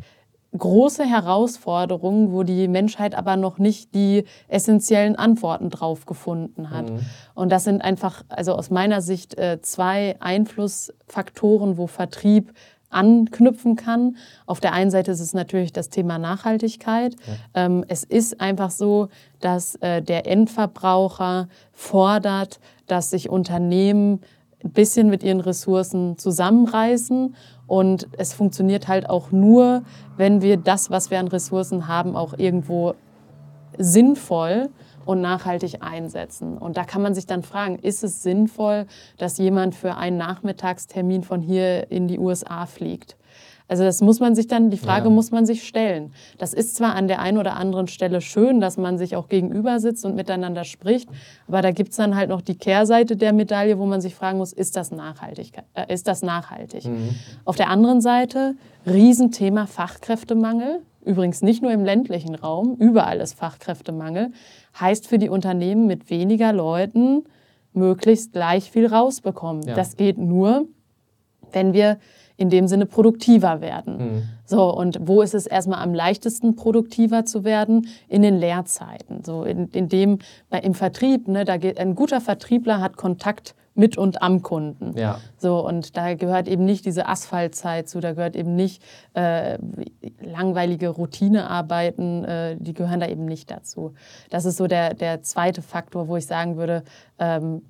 große 0.58 1.06
Herausforderungen, 1.06 2.32
wo 2.32 2.44
die 2.44 2.68
Menschheit 2.68 3.16
aber 3.16 3.36
noch 3.38 3.60
nicht 3.60 3.94
die 3.94 4.24
essentiellen 4.48 5.16
Antworten 5.16 5.70
drauf 5.70 6.06
gefunden 6.06 6.72
hat. 6.72 6.90
Mhm. 6.90 7.00
Und 7.36 7.52
das 7.52 7.66
sind 7.66 7.84
einfach, 7.84 8.24
also 8.30 8.54
aus 8.54 8.72
meiner 8.72 9.02
Sicht, 9.02 9.38
äh, 9.38 9.62
zwei 9.62 10.16
Einflussfaktoren, 10.20 11.78
wo 11.78 11.88
Vertrieb 11.88 12.54
anknüpfen 12.90 13.76
kann. 13.76 14.18
Auf 14.48 14.60
der 14.60 14.74
einen 14.74 14.90
Seite 14.92 15.12
ist 15.12 15.20
es 15.20 15.34
natürlich 15.34 15.72
das 15.72 15.90
Thema 15.90 16.18
Nachhaltigkeit. 16.18 17.16
Ja. 17.54 17.66
Ähm, 17.66 17.86
es 17.88 18.04
ist 18.04 18.42
einfach 18.42 18.72
so, 18.72 19.10
dass 19.40 19.76
äh, 19.76 20.02
der 20.02 20.26
Endverbraucher 20.26 21.48
fordert, 21.72 22.60
dass 22.88 23.12
sich 23.12 23.30
Unternehmen 23.30 24.22
ein 24.64 24.72
bisschen 24.72 25.10
mit 25.10 25.24
ihren 25.24 25.40
Ressourcen 25.40 26.18
zusammenreißen. 26.18 27.36
Und 27.68 28.08
es 28.18 28.34
funktioniert 28.34 28.88
halt 28.88 29.10
auch 29.10 29.32
nur, 29.32 29.84
wenn 30.18 30.42
wir 30.42 30.58
das, 30.58 30.90
was 30.90 31.12
wir 31.12 31.20
an 31.20 31.28
Ressourcen 31.28 31.88
haben, 31.88 32.16
auch 32.16 32.34
irgendwo 32.38 32.96
sinnvoll 33.78 34.70
und 35.06 35.22
nachhaltig 35.22 35.82
einsetzen. 35.82 36.58
Und 36.58 36.78
da 36.78 36.84
kann 36.84 37.02
man 37.02 37.16
sich 37.16 37.26
dann 37.26 37.42
fragen, 37.42 37.80
ist 37.80 38.04
es 38.04 38.22
sinnvoll, 38.22 38.86
dass 39.18 39.38
jemand 39.38 39.76
für 39.76 39.96
einen 39.96 40.18
Nachmittagstermin 40.18 41.24
von 41.24 41.42
hier 41.42 41.90
in 41.90 42.08
die 42.08 42.20
USA 42.20 42.66
fliegt? 42.66 43.18
Also 43.70 43.84
das 43.84 44.02
muss 44.02 44.20
man 44.20 44.36
sich 44.36 44.48
dann, 44.48 44.72
die 44.72 44.78
Frage 44.78 45.06
ja. 45.06 45.12
muss 45.12 45.32
man 45.32 45.46
sich 45.46 45.66
stellen. 45.66 46.12
Das 46.40 46.54
ist 46.54 46.76
zwar 46.76 46.96
an 46.96 47.08
der 47.08 47.20
einen 47.20 47.38
oder 47.38 47.56
anderen 47.56 47.88
Stelle 47.88 48.20
schön, 48.20 48.60
dass 48.60 48.78
man 48.78 48.98
sich 48.98 49.16
auch 49.16 49.30
gegenüber 49.30 49.80
sitzt 49.80 50.04
und 50.06 50.16
miteinander 50.16 50.64
spricht, 50.64 51.08
aber 51.48 51.62
da 51.62 51.72
gibt 51.72 51.92
es 51.92 51.98
dann 51.98 52.16
halt 52.16 52.30
noch 52.30 52.42
die 52.42 52.56
Kehrseite 52.56 53.16
der 53.16 53.32
Medaille, 53.32 53.78
wo 53.78 53.86
man 53.86 54.02
sich 54.02 54.16
fragen 54.16 54.40
muss, 54.40 54.52
ist 54.52 54.76
das 54.76 54.92
nachhaltig? 54.92 55.54
Äh, 55.76 55.94
ist 55.94 56.08
das 56.08 56.24
nachhaltig? 56.24 56.86
Mhm. 56.86 57.10
Auf 57.46 57.56
der 57.56 57.70
anderen 57.70 58.02
Seite, 58.02 58.56
Riesenthema 58.88 59.68
Fachkräftemangel. 59.68 60.82
Übrigens 61.06 61.42
nicht 61.42 61.62
nur 61.62 61.72
im 61.72 61.86
ländlichen 61.86 62.36
Raum, 62.36 62.76
überall 62.78 63.20
ist 63.20 63.34
Fachkräftemangel. 63.36 64.32
Heißt 64.80 65.08
für 65.08 65.18
die 65.18 65.30
Unternehmen 65.30 65.88
mit 65.88 66.10
weniger 66.10 66.52
Leuten 66.52 67.24
möglichst 67.74 68.34
gleich 68.34 68.72
viel 68.72 68.88
rausbekommen. 68.88 69.64
Ja. 69.64 69.76
Das 69.76 69.96
geht 69.96 70.18
nur, 70.18 70.66
wenn 71.52 71.74
wir 71.74 72.00
in 72.40 72.50
dem 72.50 72.68
Sinne 72.68 72.86
produktiver 72.86 73.60
werden. 73.60 73.98
Mhm. 73.98 74.22
So, 74.46 74.74
und 74.74 74.98
wo 75.02 75.22
ist 75.22 75.34
es 75.34 75.46
erstmal 75.46 75.84
am 75.84 75.94
leichtesten, 75.94 76.56
produktiver 76.56 77.26
zu 77.26 77.44
werden? 77.44 77.88
In 78.08 78.22
den 78.22 78.38
Lehrzeiten. 78.38 79.26
So, 79.26 79.44
in, 79.44 79.68
in 79.68 79.90
dem, 79.90 80.20
bei, 80.50 80.60
im 80.60 80.74
Vertrieb, 80.74 81.28
ne, 81.28 81.44
da 81.44 81.58
geht, 81.58 81.80
ein 81.80 81.96
guter 81.96 82.22
Vertriebler 82.22 82.80
hat 82.80 82.96
Kontakt 82.96 83.56
mit 83.76 83.98
und 83.98 84.22
am 84.22 84.42
Kunden. 84.42 84.98
Ja. 84.98 85.20
So, 85.38 85.66
und 85.66 85.98
da 85.98 86.14
gehört 86.14 86.48
eben 86.48 86.64
nicht 86.64 86.86
diese 86.86 87.08
Asphaltzeit 87.08 87.90
zu, 87.90 88.00
da 88.00 88.14
gehört 88.14 88.36
eben 88.38 88.56
nicht 88.56 88.82
äh, 89.14 89.58
langweilige 90.22 90.90
Routinearbeiten, 90.90 92.24
äh, 92.24 92.58
die 92.58 92.74
gehören 92.74 93.02
da 93.02 93.08
eben 93.08 93.26
nicht 93.26 93.52
dazu. 93.52 93.94
Das 94.30 94.46
ist 94.46 94.58
so 94.58 94.68
der, 94.68 94.94
der 94.94 95.24
zweite 95.24 95.62
Faktor, 95.62 96.08
wo 96.08 96.16
ich 96.16 96.26
sagen 96.26 96.56
würde, 96.56 96.84
ähm, 97.20 97.62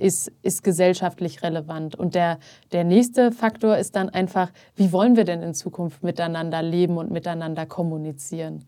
ist, 0.00 0.32
ist 0.42 0.62
gesellschaftlich 0.62 1.42
relevant. 1.42 1.94
Und 1.94 2.14
der, 2.14 2.38
der 2.72 2.84
nächste 2.84 3.32
Faktor 3.32 3.76
ist 3.76 3.96
dann 3.96 4.08
einfach, 4.08 4.50
wie 4.74 4.92
wollen 4.92 5.16
wir 5.16 5.24
denn 5.24 5.42
in 5.42 5.54
Zukunft 5.54 6.02
miteinander 6.02 6.62
leben 6.62 6.96
und 6.96 7.10
miteinander 7.10 7.66
kommunizieren? 7.66 8.64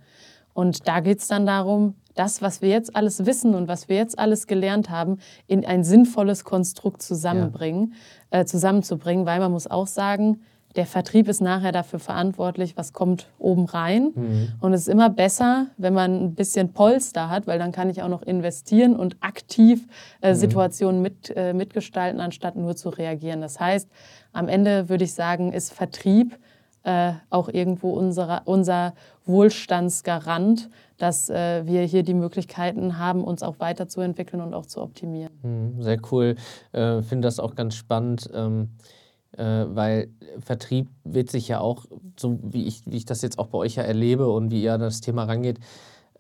Und 0.55 0.89
da 0.89 1.01
geht 1.01 1.21
es 1.21 1.29
dann 1.29 1.47
darum, 1.47 1.95
das, 2.15 2.43
was 2.43 2.63
wir 2.63 2.71
jetzt 2.71 2.97
alles 2.97 3.27
wissen 3.27 3.55
und 3.55 3.69
was 3.69 3.89
wir 3.89 3.97
jetzt 3.97 4.19
alles 4.19 4.49
gelernt 4.49 4.91
haben, 4.91 5.19
in 5.47 5.65
ein 5.65 5.85
sinnvolles 5.85 6.43
Konstrukt 6.43 7.01
zusammenbringen, 7.01 7.95
ja. 8.33 8.41
äh, 8.41 8.45
zusammenzubringen, 8.45 9.25
weil 9.25 9.39
man 9.39 9.53
muss 9.53 9.69
auch 9.69 9.87
sagen, 9.87 10.41
der 10.79 10.87
Vertrieb 10.87 11.27
ist 11.27 11.41
nachher 11.41 11.73
dafür 11.73 11.99
verantwortlich, 11.99 12.77
was 12.77 12.93
kommt 12.93 13.27
oben 13.41 13.65
rein. 13.65 14.13
Mhm. 14.15 14.49
Und 14.61 14.73
es 14.73 14.83
ist 14.83 14.89
immer 14.89 15.11
besser, 15.11 15.67
wenn 15.77 15.93
man 15.93 16.27
ein 16.27 16.35
bisschen 16.37 16.73
Polster 16.73 17.29
hat, 17.29 17.49
weil 17.49 17.59
dann 17.59 17.73
kann 17.73 17.91
ich 17.91 18.01
auch 18.01 18.09
noch 18.09 18.23
investieren 18.23 18.95
und 18.95 19.17
aktiv 19.19 19.89
äh, 20.21 20.31
mhm. 20.31 20.37
Situationen 20.37 21.03
mit, 21.03 21.33
äh, 21.35 21.53
mitgestalten, 21.53 22.21
anstatt 22.21 22.55
nur 22.55 22.77
zu 22.77 22.91
reagieren. 22.91 23.41
Das 23.41 23.59
heißt, 23.59 23.91
am 24.33 24.47
Ende 24.47 24.89
würde 24.89 25.03
ich 25.03 25.15
sagen, 25.15 25.53
ist 25.53 25.73
Vertrieb 25.73 26.39
äh, 26.85 27.15
auch 27.29 27.49
irgendwo 27.49 27.91
unsere, 27.91 28.43
unser 28.45 28.95
Wohlstandsgarant, 29.27 30.71
dass 30.97 31.29
äh, 31.29 31.67
wir 31.67 31.83
hier 31.83 32.05
die 32.05 32.15
Möglichkeiten 32.15 32.99
haben, 32.99 33.25
uns 33.25 33.43
auch 33.43 33.59
weiterzuentwickeln 33.59 34.41
und 34.41 34.55
auch 34.55 34.67
zu 34.67 34.81
optimieren. 34.81 35.33
Mhm, 35.43 35.83
sehr 35.83 35.99
cool. 36.13 36.37
Ich 36.73 36.79
äh, 36.79 37.03
finde 37.03 37.27
das 37.27 37.41
auch 37.41 37.57
ganz 37.57 37.75
spannend. 37.75 38.31
Ähm 38.33 38.69
äh, 38.79 38.98
weil 39.37 40.09
Vertrieb 40.41 40.89
wird 41.05 41.31
sich 41.31 41.49
ja 41.49 41.61
auch, 41.61 41.87
so 42.19 42.39
wie 42.43 42.67
ich, 42.67 42.83
wie 42.87 42.97
ich 42.97 43.05
das 43.05 43.23
jetzt 43.23 43.39
auch 43.39 43.49
bei 43.49 43.59
euch 43.59 43.77
ja 43.77 43.83
erlebe 43.83 44.29
und 44.29 44.51
wie 44.51 44.63
ihr 44.63 44.75
an 44.75 44.81
das 44.81 45.01
Thema 45.01 45.25
rangeht, 45.25 45.59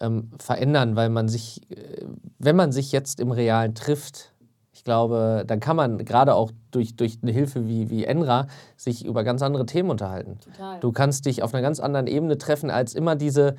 ähm, 0.01 0.31
verändern, 0.39 0.97
weil 0.97 1.09
man 1.09 1.29
sich, 1.29 1.63
äh, 1.71 2.05
wenn 2.39 2.57
man 2.57 2.73
sich 2.73 2.93
jetzt 2.93 3.21
im 3.21 3.33
Realen 3.33 3.75
trifft, 3.75 4.33
ich 4.73 4.85
glaube, 4.85 5.43
dann 5.47 5.59
kann 5.59 5.75
man 5.75 6.05
gerade 6.05 6.35
auch 6.35 6.53
durch, 6.71 6.95
durch 6.95 7.19
eine 7.21 7.33
Hilfe 7.33 7.67
wie, 7.67 7.91
wie 7.91 8.05
Enra 8.05 8.47
sich 8.77 9.05
über 9.05 9.25
ganz 9.25 9.43
andere 9.43 9.67
Themen 9.67 9.91
unterhalten. 9.91 10.39
Total. 10.41 10.79
Du 10.79 10.93
kannst 10.93 11.27
dich 11.27 11.43
auf 11.43 11.53
einer 11.53 11.63
ganz 11.63 11.81
anderen 11.81 12.07
Ebene 12.07 12.39
treffen 12.39 12.71
als 12.71 12.95
immer 12.95 13.17
diese, 13.17 13.57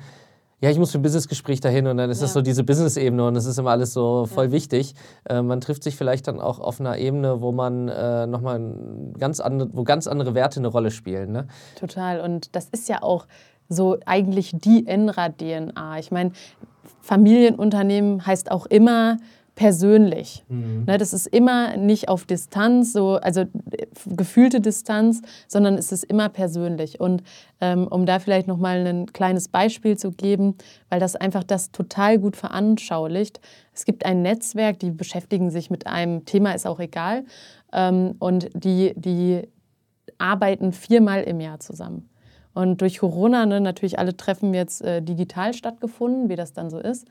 ja, 0.60 0.70
ich 0.70 0.78
muss 0.78 0.92
für 0.92 0.98
ein 0.98 1.02
Businessgespräch 1.02 1.60
dahin 1.60 1.86
und 1.86 1.96
dann 1.96 2.10
ist 2.10 2.18
ja. 2.18 2.24
das 2.24 2.34
so 2.34 2.42
diese 2.42 2.64
Business-Ebene 2.64 3.26
und 3.26 3.34
das 3.34 3.46
ist 3.46 3.58
immer 3.58 3.70
alles 3.70 3.94
so 3.94 4.26
voll 4.26 4.46
ja. 4.46 4.52
wichtig. 4.52 4.94
Äh, 5.28 5.40
man 5.42 5.60
trifft 5.60 5.82
sich 5.82 5.96
vielleicht 5.96 6.28
dann 6.28 6.40
auch 6.40 6.60
auf 6.60 6.80
einer 6.80 6.98
Ebene, 6.98 7.40
wo 7.40 7.50
man 7.50 7.88
äh, 7.88 8.26
nochmal 8.26 8.60
ganz 9.18 9.40
andere, 9.40 9.70
wo 9.72 9.84
ganz 9.84 10.06
andere 10.06 10.34
Werte 10.34 10.60
eine 10.60 10.68
Rolle 10.68 10.90
spielen. 10.90 11.32
Ne? 11.32 11.46
Total. 11.76 12.20
Und 12.20 12.54
das 12.54 12.68
ist 12.68 12.88
ja 12.88 13.02
auch 13.02 13.26
so 13.68 13.96
eigentlich 14.04 14.52
die 14.54 14.86
Enra-DNA. 14.86 15.98
Ich 15.98 16.10
meine, 16.10 16.32
Familienunternehmen 17.00 18.26
heißt 18.26 18.50
auch 18.50 18.66
immer, 18.66 19.16
persönlich. 19.60 20.42
Mhm. 20.48 20.84
Ne, 20.86 20.96
das 20.96 21.12
ist 21.12 21.26
immer 21.26 21.76
nicht 21.76 22.08
auf 22.08 22.24
Distanz, 22.24 22.94
so, 22.94 23.16
also 23.16 23.44
gefühlte 24.06 24.62
Distanz, 24.62 25.20
sondern 25.48 25.74
es 25.74 25.92
ist 25.92 26.04
immer 26.04 26.30
persönlich. 26.30 26.98
Und 26.98 27.22
ähm, 27.60 27.86
um 27.86 28.06
da 28.06 28.20
vielleicht 28.20 28.48
nochmal 28.48 28.86
ein 28.86 29.12
kleines 29.12 29.48
Beispiel 29.48 29.98
zu 29.98 30.12
geben, 30.12 30.54
weil 30.88 30.98
das 30.98 31.14
einfach 31.14 31.44
das 31.44 31.72
total 31.72 32.18
gut 32.18 32.36
veranschaulicht. 32.36 33.42
Es 33.74 33.84
gibt 33.84 34.06
ein 34.06 34.22
Netzwerk, 34.22 34.78
die 34.78 34.92
beschäftigen 34.92 35.50
sich 35.50 35.68
mit 35.68 35.86
einem 35.86 36.24
Thema, 36.24 36.52
ist 36.52 36.66
auch 36.66 36.80
egal. 36.80 37.26
Ähm, 37.70 38.14
und 38.18 38.48
die, 38.54 38.94
die 38.96 39.42
arbeiten 40.16 40.72
viermal 40.72 41.22
im 41.24 41.38
Jahr 41.38 41.60
zusammen. 41.60 42.08
Und 42.52 42.80
durch 42.80 42.98
Corona, 42.98 43.46
ne, 43.46 43.60
natürlich 43.60 43.98
alle 43.98 44.16
Treffen 44.16 44.54
jetzt 44.54 44.82
äh, 44.82 45.02
digital 45.02 45.54
stattgefunden, 45.54 46.28
wie 46.28 46.36
das 46.36 46.52
dann 46.52 46.70
so 46.70 46.78
ist. 46.78 47.06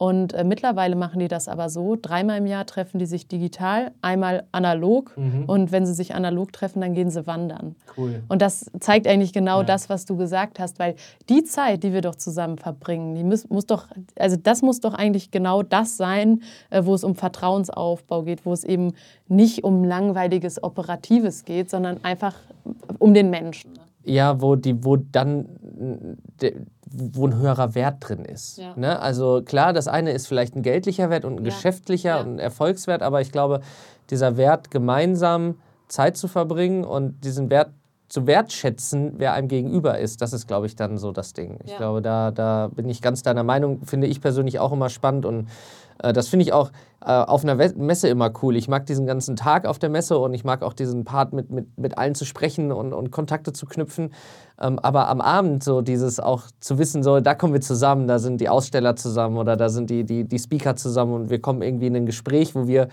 Und 0.00 0.32
äh, 0.32 0.44
mittlerweile 0.44 0.96
machen 0.96 1.18
die 1.18 1.28
das 1.28 1.46
aber 1.46 1.68
so, 1.68 1.94
dreimal 2.00 2.38
im 2.38 2.46
Jahr 2.46 2.64
treffen 2.64 2.98
die 2.98 3.04
sich 3.04 3.28
digital, 3.28 3.90
einmal 4.00 4.44
analog. 4.50 5.14
Mhm. 5.18 5.44
Und 5.44 5.72
wenn 5.72 5.84
sie 5.84 5.92
sich 5.92 6.14
analog 6.14 6.54
treffen, 6.54 6.80
dann 6.80 6.94
gehen 6.94 7.10
sie 7.10 7.26
wandern. 7.26 7.76
Cool. 7.98 8.22
Und 8.28 8.40
das 8.40 8.70
zeigt 8.80 9.06
eigentlich 9.06 9.34
genau 9.34 9.58
ja. 9.58 9.64
das, 9.64 9.90
was 9.90 10.06
du 10.06 10.16
gesagt 10.16 10.58
hast, 10.58 10.78
weil 10.78 10.94
die 11.28 11.44
Zeit, 11.44 11.82
die 11.82 11.92
wir 11.92 12.00
doch 12.00 12.14
zusammen 12.14 12.56
verbringen, 12.56 13.14
die 13.14 13.24
muss, 13.24 13.50
muss 13.50 13.66
doch, 13.66 13.88
also 14.18 14.38
das 14.42 14.62
muss 14.62 14.80
doch 14.80 14.94
eigentlich 14.94 15.32
genau 15.32 15.62
das 15.62 15.98
sein, 15.98 16.40
äh, 16.70 16.82
wo 16.86 16.94
es 16.94 17.04
um 17.04 17.14
Vertrauensaufbau 17.14 18.22
geht, 18.22 18.46
wo 18.46 18.54
es 18.54 18.64
eben 18.64 18.94
nicht 19.28 19.64
um 19.64 19.84
langweiliges 19.84 20.62
Operatives 20.62 21.44
geht, 21.44 21.68
sondern 21.68 22.02
einfach 22.04 22.36
um 22.98 23.12
den 23.12 23.28
Menschen. 23.28 23.72
Ja, 24.04 24.40
wo, 24.40 24.56
die, 24.56 24.84
wo 24.84 24.96
dann 24.96 25.48
wo 26.92 27.26
ein 27.26 27.36
höherer 27.36 27.74
Wert 27.74 27.96
drin 28.00 28.24
ist. 28.24 28.58
Ja. 28.58 28.74
Ne? 28.76 28.98
Also 29.00 29.42
klar, 29.44 29.72
das 29.72 29.88
eine 29.88 30.12
ist 30.12 30.26
vielleicht 30.26 30.56
ein 30.56 30.62
geldlicher 30.62 31.10
Wert 31.10 31.24
und 31.24 31.34
ein 31.34 31.44
ja. 31.44 31.50
geschäftlicher 31.50 32.16
ja. 32.16 32.20
und 32.20 32.34
ein 32.34 32.38
Erfolgswert, 32.38 33.02
aber 33.02 33.20
ich 33.20 33.30
glaube, 33.30 33.60
dieser 34.10 34.36
Wert 34.36 34.70
gemeinsam 34.70 35.56
Zeit 35.88 36.16
zu 36.16 36.28
verbringen 36.28 36.84
und 36.84 37.24
diesen 37.24 37.50
Wert 37.50 37.70
zu 38.08 38.26
wertschätzen, 38.26 39.14
wer 39.18 39.34
einem 39.34 39.46
gegenüber 39.46 39.98
ist, 39.98 40.20
das 40.20 40.32
ist, 40.32 40.48
glaube 40.48 40.66
ich, 40.66 40.74
dann 40.74 40.98
so 40.98 41.12
das 41.12 41.32
Ding. 41.32 41.60
Ich 41.64 41.76
glaube, 41.76 42.02
da, 42.02 42.32
da 42.32 42.68
bin 42.74 42.88
ich 42.88 43.02
ganz 43.02 43.22
deiner 43.22 43.44
Meinung, 43.44 43.84
finde 43.84 44.08
ich 44.08 44.20
persönlich 44.20 44.58
auch 44.58 44.72
immer 44.72 44.88
spannend 44.88 45.24
und 45.24 45.42
äh, 45.42 45.46
das 46.02 46.28
finde 46.28 46.44
ich 46.44 46.52
auch 46.52 46.70
äh, 47.04 47.10
auf 47.10 47.44
einer 47.44 47.54
Messe 47.54 48.08
immer 48.08 48.30
cool. 48.42 48.56
Ich 48.56 48.68
mag 48.68 48.86
diesen 48.86 49.06
ganzen 49.06 49.36
Tag 49.36 49.66
auf 49.66 49.78
der 49.78 49.90
Messe 49.90 50.18
und 50.18 50.34
ich 50.34 50.44
mag 50.44 50.62
auch 50.62 50.72
diesen 50.72 51.04
Part 51.04 51.32
mit, 51.32 51.50
mit, 51.50 51.78
mit 51.78 51.98
allen 51.98 52.14
zu 52.14 52.24
sprechen 52.24 52.72
und, 52.72 52.92
und 52.92 53.10
Kontakte 53.10 53.52
zu 53.52 53.66
knüpfen. 53.66 54.12
Ähm, 54.60 54.78
aber 54.78 55.08
am 55.08 55.20
Abend 55.20 55.64
so 55.64 55.80
dieses 55.80 56.20
auch 56.20 56.44
zu 56.60 56.78
wissen, 56.78 57.02
so 57.02 57.20
da 57.20 57.34
kommen 57.34 57.52
wir 57.52 57.60
zusammen, 57.60 58.06
da 58.06 58.18
sind 58.18 58.40
die 58.40 58.48
Aussteller 58.48 58.96
zusammen 58.96 59.36
oder 59.36 59.56
da 59.56 59.68
sind 59.68 59.90
die, 59.90 60.04
die, 60.04 60.24
die 60.24 60.38
Speaker 60.38 60.76
zusammen 60.76 61.14
und 61.14 61.30
wir 61.30 61.40
kommen 61.40 61.62
irgendwie 61.62 61.86
in 61.86 61.96
ein 61.96 62.06
Gespräch, 62.06 62.54
wo 62.54 62.66
wir 62.66 62.88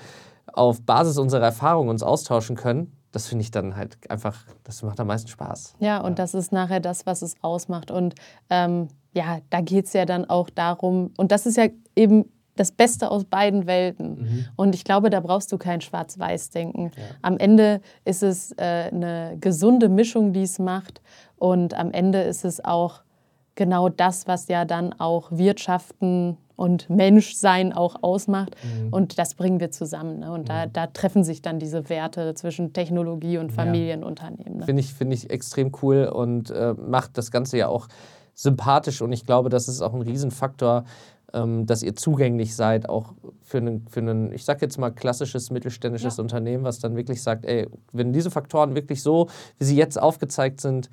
auf 0.54 0.82
Basis 0.82 1.18
unserer 1.18 1.46
Erfahrungen 1.46 1.90
uns 1.90 2.04
austauschen 2.04 2.56
können 2.56 2.94
das 3.12 3.28
finde 3.28 3.42
ich 3.42 3.52
dann 3.52 3.76
halt 3.76 3.98
einfach, 4.12 4.36
das 4.64 4.84
macht 4.84 5.00
am 5.00 5.08
meisten 5.08 5.28
Spaß. 5.28 5.76
Ja, 5.80 6.02
und 6.02 6.12
ja. 6.12 6.16
das 6.16 6.36
ist 6.36 6.52
nachher 6.52 6.80
das, 6.80 7.06
was 7.08 7.24
es 7.24 7.36
ausmacht. 7.42 7.90
Und 7.90 8.14
ähm, 8.50 8.90
ja, 9.14 9.40
da 9.50 9.62
geht 9.62 9.86
es 9.86 9.94
ja 9.94 10.06
dann 10.06 10.26
auch 10.26 10.52
darum, 10.52 11.12
und 11.18 11.32
das 11.32 11.48
ist 11.48 11.58
ja 11.58 11.68
eben 11.96 12.26
das 12.60 12.72
Beste 12.72 13.10
aus 13.12 13.26
beiden 13.26 13.68
Welten. 13.68 14.20
Mhm. 14.20 14.46
Und 14.56 14.76
ich 14.76 14.84
glaube, 14.84 15.10
da 15.10 15.20
brauchst 15.20 15.52
du 15.52 15.58
kein 15.58 15.82
Schwarz-Weiß-Denken. 15.82 16.92
Ja. 16.96 17.04
Am 17.22 17.38
Ende 17.38 17.82
ist 18.06 18.24
es 18.24 18.52
äh, 18.54 18.90
eine 18.92 19.38
gesunde 19.40 19.90
Mischung, 19.90 20.34
die 20.34 20.44
es 20.44 20.60
macht. 20.60 21.02
Und 21.38 21.74
am 21.74 21.92
Ende 21.92 22.22
ist 22.22 22.46
es 22.46 22.64
auch 22.64 23.02
genau 23.56 23.90
das, 23.90 24.28
was 24.28 24.48
ja 24.48 24.66
dann 24.66 24.94
auch 24.94 25.32
Wirtschaften 25.32 26.38
und 26.56 26.90
Menschsein 26.90 27.72
auch 27.72 28.02
ausmacht. 28.02 28.56
Mhm. 28.64 28.90
Und 28.92 29.20
das 29.20 29.36
bringen 29.36 29.60
wir 29.60 29.72
zusammen. 29.72 30.20
Ne? 30.20 30.32
Und 30.32 30.44
mhm. 30.44 30.46
da, 30.46 30.66
da, 30.66 30.88
treffen 30.88 31.24
sich 31.24 31.42
dann 31.42 31.60
diese 31.60 31.90
Werte 31.90 32.34
zwischen 32.34 32.74
Technologie 32.74 33.38
und 33.38 33.52
Familienunternehmen. 33.52 34.58
Ne? 34.58 34.66
Finde 34.66 34.82
ich, 34.82 34.94
find 34.94 35.14
ich 35.14 35.30
extrem 35.30 35.72
cool 35.82 36.06
und 36.06 36.50
äh, 36.50 36.74
macht 36.74 37.18
das 37.18 37.32
Ganze 37.32 37.58
ja 37.58 37.68
auch 37.68 37.88
sympathisch. 38.34 39.02
Und 39.02 39.14
ich 39.14 39.26
glaube, 39.26 39.50
das 39.50 39.68
ist 39.68 39.82
auch 39.82 39.94
ein 39.94 40.02
Riesenfaktor, 40.02 40.86
dass 41.34 41.84
ihr 41.84 41.96
zugänglich 41.96 42.56
seid, 42.56 42.88
auch 42.88 43.14
für 43.44 43.58
einen, 43.58 43.88
für 43.90 44.00
einen 44.00 44.32
ich 44.32 44.46
sag 44.46 44.62
jetzt 44.62 44.78
mal, 44.78 44.92
klassisches 44.92 45.52
mittelständisches 45.52 46.18
ja. 46.18 46.22
Unternehmen, 46.22 46.64
was 46.64 46.80
dann 46.80 46.96
wirklich 46.96 47.22
sagt, 47.22 47.46
ey, 47.46 47.68
wenn 47.92 48.14
diese 48.14 48.32
Faktoren 48.32 48.76
wirklich 48.76 49.04
so, 49.04 49.28
wie 49.60 49.66
sie 49.66 49.76
jetzt 49.76 50.00
aufgezeigt 50.00 50.62
sind, 50.62 50.90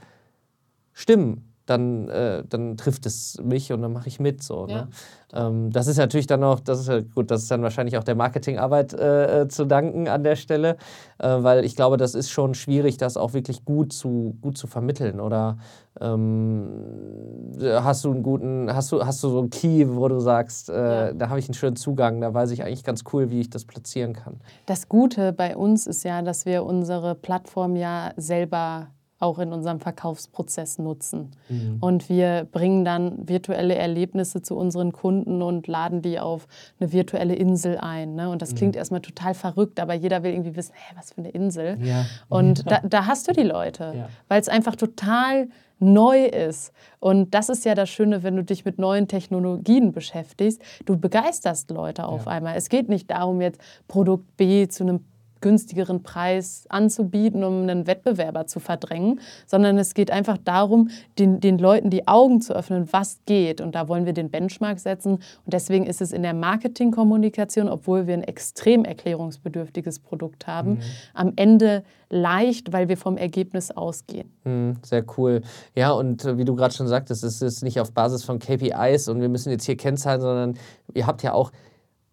stimmen, 0.92 1.53
dann, 1.66 2.08
äh, 2.08 2.44
dann 2.48 2.76
trifft 2.76 3.06
es 3.06 3.40
mich 3.42 3.72
und 3.72 3.82
dann 3.82 3.92
mache 3.92 4.08
ich 4.08 4.20
mit. 4.20 4.42
So, 4.42 4.66
ja. 4.68 4.82
ne? 4.82 4.88
ähm, 5.32 5.70
das 5.70 5.86
ist 5.86 5.96
natürlich 5.96 6.26
dann 6.26 6.44
auch, 6.44 6.60
das 6.60 6.80
ist 6.80 6.88
ja 6.88 7.00
gut, 7.00 7.30
das 7.30 7.42
ist 7.42 7.50
dann 7.50 7.62
wahrscheinlich 7.62 7.96
auch 7.96 8.04
der 8.04 8.14
Marketingarbeit 8.14 8.92
äh, 8.92 9.42
äh, 9.42 9.48
zu 9.48 9.64
danken 9.64 10.08
an 10.08 10.24
der 10.24 10.36
Stelle, 10.36 10.76
äh, 11.18 11.28
weil 11.28 11.64
ich 11.64 11.74
glaube, 11.74 11.96
das 11.96 12.14
ist 12.14 12.30
schon 12.30 12.54
schwierig, 12.54 12.98
das 12.98 13.16
auch 13.16 13.32
wirklich 13.32 13.64
gut 13.64 13.92
zu, 13.92 14.36
gut 14.42 14.58
zu 14.58 14.66
vermitteln. 14.66 15.20
Oder 15.20 15.56
ähm, 16.00 16.68
hast 17.62 18.04
du 18.04 18.12
einen 18.12 18.22
guten, 18.22 18.74
hast 18.74 18.92
du, 18.92 19.04
hast 19.04 19.22
du 19.22 19.30
so 19.30 19.38
einen 19.38 19.50
Key, 19.50 19.86
wo 19.88 20.08
du 20.08 20.20
sagst, 20.20 20.68
äh, 20.68 21.06
ja. 21.06 21.12
da 21.12 21.28
habe 21.30 21.38
ich 21.38 21.46
einen 21.46 21.54
schönen 21.54 21.76
Zugang, 21.76 22.20
da 22.20 22.34
weiß 22.34 22.50
ich 22.50 22.62
eigentlich 22.62 22.84
ganz 22.84 23.04
cool, 23.12 23.30
wie 23.30 23.40
ich 23.40 23.48
das 23.48 23.64
platzieren 23.64 24.12
kann. 24.12 24.40
Das 24.66 24.88
Gute 24.88 25.32
bei 25.32 25.56
uns 25.56 25.86
ist 25.86 26.04
ja, 26.04 26.20
dass 26.20 26.44
wir 26.44 26.64
unsere 26.64 27.14
Plattform 27.14 27.76
ja 27.76 28.12
selber 28.16 28.88
auch 29.24 29.38
in 29.38 29.52
unserem 29.52 29.80
Verkaufsprozess 29.80 30.78
nutzen. 30.78 31.32
Mhm. 31.48 31.78
Und 31.80 32.08
wir 32.08 32.46
bringen 32.52 32.84
dann 32.84 33.28
virtuelle 33.28 33.74
Erlebnisse 33.74 34.42
zu 34.42 34.56
unseren 34.56 34.92
Kunden 34.92 35.42
und 35.42 35.66
laden 35.66 36.02
die 36.02 36.20
auf 36.20 36.46
eine 36.78 36.92
virtuelle 36.92 37.34
Insel 37.34 37.78
ein. 37.78 38.14
Ne? 38.14 38.28
Und 38.28 38.42
das 38.42 38.52
mhm. 38.52 38.56
klingt 38.56 38.76
erstmal 38.76 39.00
total 39.00 39.34
verrückt, 39.34 39.80
aber 39.80 39.94
jeder 39.94 40.22
will 40.22 40.32
irgendwie 40.32 40.54
wissen, 40.54 40.74
hä, 40.74 40.94
was 40.96 41.12
für 41.12 41.18
eine 41.18 41.30
Insel. 41.30 41.78
Ja. 41.82 42.06
Und 42.28 42.64
da, 42.70 42.80
da, 42.80 43.06
hast 43.06 43.26
du 43.26 43.32
die 43.32 43.42
Leute, 43.42 43.92
ja. 43.96 44.08
weil 44.28 44.40
es 44.40 44.48
einfach 44.48 44.76
total 44.76 45.48
neu 45.80 46.26
ist. 46.26 46.72
Und 47.00 47.34
das 47.34 47.48
ist 47.48 47.64
ja 47.64 47.74
das 47.74 47.90
Schöne, 47.90 48.22
wenn 48.22 48.36
du 48.36 48.44
dich 48.44 48.64
mit 48.64 48.78
neuen 48.78 49.08
Technologien 49.08 49.92
beschäftigst. 49.92 50.62
Du 50.84 50.96
begeisterst 50.96 51.70
Leute 51.70 52.06
auf 52.06 52.26
ja. 52.26 52.32
einmal. 52.32 52.56
Es 52.56 52.68
geht 52.68 52.88
nicht 52.88 53.10
darum, 53.10 53.40
jetzt 53.40 53.60
Produkt 53.88 54.36
B 54.36 54.68
zu 54.68 54.84
einem 54.84 55.04
günstigeren 55.44 56.02
Preis 56.02 56.64
anzubieten, 56.70 57.44
um 57.44 57.62
einen 57.62 57.86
Wettbewerber 57.86 58.46
zu 58.46 58.60
verdrängen, 58.60 59.20
sondern 59.46 59.76
es 59.76 59.92
geht 59.92 60.10
einfach 60.10 60.38
darum, 60.38 60.88
den, 61.18 61.38
den 61.38 61.58
Leuten 61.58 61.90
die 61.90 62.08
Augen 62.08 62.40
zu 62.40 62.56
öffnen, 62.56 62.88
was 62.92 63.18
geht. 63.26 63.60
Und 63.60 63.74
da 63.74 63.86
wollen 63.86 64.06
wir 64.06 64.14
den 64.14 64.30
Benchmark 64.30 64.78
setzen. 64.78 65.16
Und 65.16 65.52
deswegen 65.52 65.84
ist 65.84 66.00
es 66.00 66.12
in 66.12 66.22
der 66.22 66.32
Marketingkommunikation, 66.32 67.68
obwohl 67.68 68.06
wir 68.06 68.14
ein 68.14 68.22
extrem 68.22 68.86
erklärungsbedürftiges 68.86 69.98
Produkt 69.98 70.46
haben, 70.46 70.70
mhm. 70.70 70.80
am 71.12 71.32
Ende 71.36 71.84
leicht, 72.08 72.72
weil 72.72 72.88
wir 72.88 72.96
vom 72.96 73.18
Ergebnis 73.18 73.70
ausgehen. 73.70 74.30
Mhm, 74.44 74.76
sehr 74.82 75.04
cool. 75.18 75.42
Ja, 75.74 75.92
und 75.92 76.24
äh, 76.24 76.38
wie 76.38 76.46
du 76.46 76.54
gerade 76.54 76.72
schon 76.72 76.88
sagtest, 76.88 77.22
es 77.22 77.42
ist 77.42 77.62
nicht 77.62 77.80
auf 77.80 77.92
Basis 77.92 78.24
von 78.24 78.38
KPIs 78.38 79.08
und 79.08 79.20
wir 79.20 79.28
müssen 79.28 79.50
jetzt 79.50 79.66
hier 79.66 79.76
Kennzahlen, 79.76 80.22
sondern 80.22 80.54
ihr 80.94 81.06
habt 81.06 81.22
ja 81.22 81.34
auch 81.34 81.52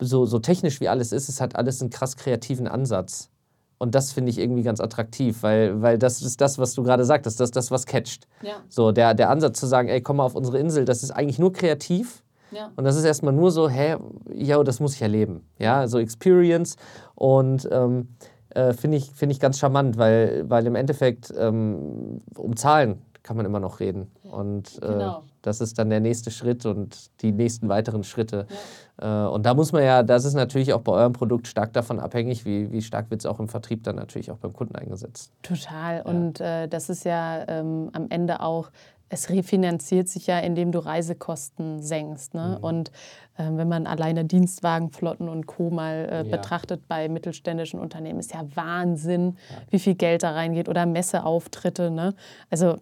so, 0.01 0.25
so 0.25 0.39
technisch 0.39 0.81
wie 0.81 0.89
alles 0.89 1.11
ist, 1.11 1.29
es 1.29 1.39
hat 1.39 1.55
alles 1.55 1.81
einen 1.81 1.89
krass 1.89 2.17
kreativen 2.17 2.67
Ansatz. 2.67 3.29
Und 3.77 3.95
das 3.95 4.11
finde 4.11 4.29
ich 4.29 4.37
irgendwie 4.37 4.61
ganz 4.61 4.79
attraktiv, 4.79 5.41
weil, 5.41 5.81
weil 5.81 5.97
das 5.97 6.21
ist 6.21 6.39
das, 6.39 6.59
was 6.59 6.75
du 6.75 6.83
gerade 6.83 7.03
sagtest, 7.03 7.39
das 7.39 7.47
ist 7.47 7.55
das, 7.55 7.71
was 7.71 7.87
catcht. 7.87 8.27
Ja. 8.43 8.57
So, 8.69 8.91
der, 8.91 9.15
der 9.15 9.31
Ansatz 9.31 9.59
zu 9.59 9.65
sagen, 9.65 9.89
ey, 9.89 10.01
komm 10.01 10.17
mal 10.17 10.25
auf 10.25 10.35
unsere 10.35 10.59
Insel, 10.59 10.85
das 10.85 11.01
ist 11.01 11.09
eigentlich 11.09 11.39
nur 11.39 11.51
kreativ. 11.51 12.23
Ja. 12.51 12.69
Und 12.75 12.83
das 12.83 12.95
ist 12.95 13.05
erstmal 13.05 13.33
nur 13.33 13.49
so, 13.49 13.69
hä, 13.69 13.97
ja, 14.33 14.63
das 14.63 14.79
muss 14.79 14.93
ich 14.93 15.01
erleben. 15.01 15.47
Ja, 15.57 15.87
so 15.87 15.97
Experience. 15.97 16.75
Und 17.15 17.67
ähm, 17.71 18.09
äh, 18.49 18.73
finde 18.73 18.97
ich, 18.97 19.09
find 19.11 19.31
ich 19.31 19.39
ganz 19.39 19.57
charmant, 19.57 19.97
weil, 19.97 20.47
weil 20.47 20.65
im 20.67 20.75
Endeffekt 20.75 21.33
ähm, 21.35 22.21
um 22.35 22.55
Zahlen 22.55 23.01
kann 23.23 23.37
man 23.37 23.45
immer 23.45 23.59
noch 23.59 23.79
reden. 23.79 24.11
Und 24.23 24.77
äh, 24.81 24.87
genau. 24.87 25.23
das 25.41 25.61
ist 25.61 25.77
dann 25.79 25.89
der 25.89 25.99
nächste 25.99 26.31
Schritt 26.31 26.65
und 26.65 27.21
die 27.21 27.31
nächsten 27.31 27.69
weiteren 27.69 28.03
Schritte. 28.03 28.47
Ja. 28.49 28.55
Äh, 29.01 29.05
und 29.05 29.45
da 29.45 29.53
muss 29.53 29.71
man 29.71 29.83
ja, 29.83 30.03
das 30.03 30.25
ist 30.25 30.33
natürlich 30.33 30.73
auch 30.73 30.81
bei 30.81 30.93
eurem 30.93 31.13
Produkt 31.13 31.47
stark 31.47 31.73
davon 31.73 31.99
abhängig, 31.99 32.45
wie, 32.45 32.71
wie 32.71 32.81
stark 32.81 33.09
wird 33.09 33.21
es 33.21 33.25
auch 33.25 33.39
im 33.39 33.47
Vertrieb 33.47 33.83
dann 33.83 33.95
natürlich 33.95 34.31
auch 34.31 34.37
beim 34.37 34.53
Kunden 34.53 34.75
eingesetzt. 34.75 35.31
Total. 35.41 35.97
Ja. 35.97 36.03
Und 36.03 36.39
äh, 36.39 36.67
das 36.67 36.89
ist 36.89 37.05
ja 37.05 37.43
ähm, 37.47 37.89
am 37.93 38.07
Ende 38.09 38.41
auch 38.41 38.71
es 39.11 39.29
refinanziert 39.29 40.07
sich 40.07 40.27
ja, 40.27 40.39
indem 40.39 40.71
du 40.71 40.79
Reisekosten 40.79 41.81
senkst. 41.81 42.33
Ne? 42.33 42.57
Mhm. 42.57 42.63
Und 42.63 42.91
äh, 43.37 43.43
wenn 43.43 43.67
man 43.67 43.85
alleine 43.85 44.23
Dienstwagenflotten 44.23 45.27
und 45.27 45.47
Co. 45.47 45.69
mal 45.69 46.07
äh, 46.09 46.15
ja. 46.17 46.23
betrachtet 46.23 46.87
bei 46.87 47.09
mittelständischen 47.09 47.79
Unternehmen, 47.79 48.19
ist 48.19 48.33
ja 48.33 48.45
Wahnsinn, 48.55 49.37
ja. 49.49 49.57
wie 49.69 49.79
viel 49.79 49.95
Geld 49.95 50.23
da 50.23 50.31
reingeht. 50.31 50.69
Oder 50.69 50.85
Messeauftritte. 50.85 51.91
Ne? 51.91 52.15
Also 52.49 52.77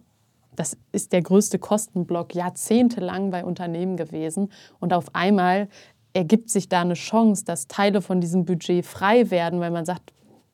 das 0.54 0.76
ist 0.92 1.12
der 1.12 1.22
größte 1.22 1.58
Kostenblock 1.58 2.34
jahrzehntelang 2.34 3.30
bei 3.30 3.44
Unternehmen 3.44 3.96
gewesen. 3.96 4.52
Und 4.78 4.92
auf 4.92 5.14
einmal 5.14 5.68
ergibt 6.12 6.50
sich 6.50 6.68
da 6.68 6.80
eine 6.80 6.94
Chance, 6.94 7.44
dass 7.44 7.68
Teile 7.68 8.02
von 8.02 8.20
diesem 8.20 8.44
Budget 8.44 8.84
frei 8.84 9.30
werden, 9.30 9.60
weil 9.60 9.70
man 9.70 9.84
sagt, 9.84 10.12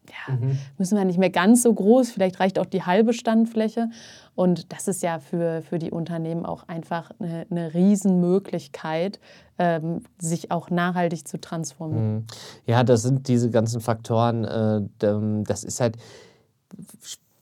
ja, 0.08 0.34
mhm. 0.34 0.58
müssen 0.78 0.96
wir 0.96 1.04
nicht 1.04 1.18
mehr 1.18 1.30
ganz 1.30 1.62
so 1.62 1.72
groß, 1.72 2.10
vielleicht 2.10 2.38
reicht 2.40 2.58
auch 2.58 2.66
die 2.66 2.82
halbe 2.82 3.12
Standfläche. 3.12 3.88
Und 4.34 4.72
das 4.72 4.86
ist 4.86 5.02
ja 5.02 5.18
für, 5.18 5.62
für 5.62 5.78
die 5.78 5.90
Unternehmen 5.90 6.46
auch 6.46 6.68
einfach 6.68 7.10
eine, 7.18 7.46
eine 7.50 7.74
Riesenmöglichkeit, 7.74 9.18
ähm, 9.58 10.02
sich 10.18 10.50
auch 10.50 10.70
nachhaltig 10.70 11.26
zu 11.26 11.40
transformieren. 11.40 12.14
Mhm. 12.14 12.24
Ja, 12.66 12.84
das 12.84 13.02
sind 13.02 13.28
diese 13.28 13.50
ganzen 13.50 13.80
Faktoren. 13.80 14.44
Äh, 14.44 14.82
das 15.44 15.64
ist 15.64 15.80
halt 15.80 15.96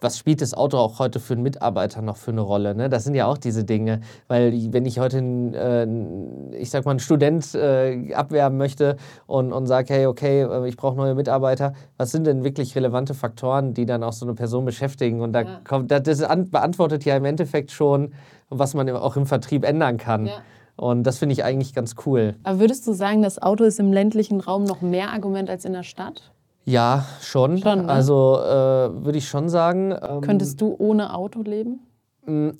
was 0.04 0.18
spielt 0.18 0.42
das 0.42 0.52
Auto 0.54 0.76
auch 0.76 0.98
heute 0.98 1.18
für 1.18 1.32
einen 1.32 1.42
Mitarbeiter 1.42 2.02
noch 2.02 2.16
für 2.16 2.30
eine 2.30 2.42
Rolle? 2.42 2.74
Ne? 2.74 2.88
Das 2.90 3.04
sind 3.04 3.14
ja 3.14 3.26
auch 3.26 3.38
diese 3.38 3.64
Dinge. 3.64 4.00
Weil 4.28 4.52
wenn 4.72 4.84
ich 4.84 4.98
heute, 4.98 5.18
äh, 5.18 6.56
ich 6.56 6.70
sag 6.70 6.84
mal, 6.84 6.92
einen 6.92 7.00
Student 7.00 7.54
äh, 7.54 8.12
abwerben 8.12 8.58
möchte 8.58 8.96
und, 9.26 9.52
und 9.52 9.66
sage, 9.66 9.94
hey, 9.94 10.06
okay, 10.06 10.42
äh, 10.42 10.68
ich 10.68 10.76
brauche 10.76 10.96
neue 10.96 11.14
Mitarbeiter, 11.14 11.72
was 11.96 12.10
sind 12.10 12.26
denn 12.26 12.44
wirklich 12.44 12.76
relevante 12.76 13.14
Faktoren, 13.14 13.72
die 13.72 13.86
dann 13.86 14.04
auch 14.04 14.12
so 14.12 14.26
eine 14.26 14.34
Person 14.34 14.66
beschäftigen? 14.66 15.22
Und 15.22 15.32
da 15.32 15.40
ja. 15.40 15.60
kommt, 15.66 15.90
das 15.90 16.18
beantwortet 16.50 17.04
ja 17.04 17.16
im 17.16 17.24
Endeffekt 17.24 17.70
schon, 17.72 18.12
was 18.50 18.74
man 18.74 18.88
auch 18.90 19.16
im 19.16 19.26
Vertrieb 19.26 19.64
ändern 19.64 19.96
kann. 19.96 20.26
Ja. 20.26 20.34
Und 20.76 21.04
das 21.04 21.18
finde 21.18 21.32
ich 21.32 21.44
eigentlich 21.44 21.72
ganz 21.72 21.94
cool. 22.04 22.34
Aber 22.42 22.60
würdest 22.60 22.86
du 22.86 22.92
sagen, 22.92 23.22
das 23.22 23.40
Auto 23.40 23.64
ist 23.64 23.80
im 23.80 23.92
ländlichen 23.92 24.40
Raum 24.40 24.64
noch 24.64 24.82
mehr 24.82 25.12
Argument 25.12 25.48
als 25.48 25.64
in 25.64 25.72
der 25.72 25.84
Stadt? 25.84 26.33
Ja, 26.64 27.04
schon. 27.20 27.58
schon 27.58 27.86
ne? 27.86 27.88
Also 27.88 28.38
äh, 28.40 29.04
würde 29.04 29.18
ich 29.18 29.28
schon 29.28 29.48
sagen. 29.48 29.92
Ähm, 29.92 30.20
Könntest 30.20 30.60
du 30.60 30.74
ohne 30.78 31.14
Auto 31.14 31.42
leben? 31.42 31.80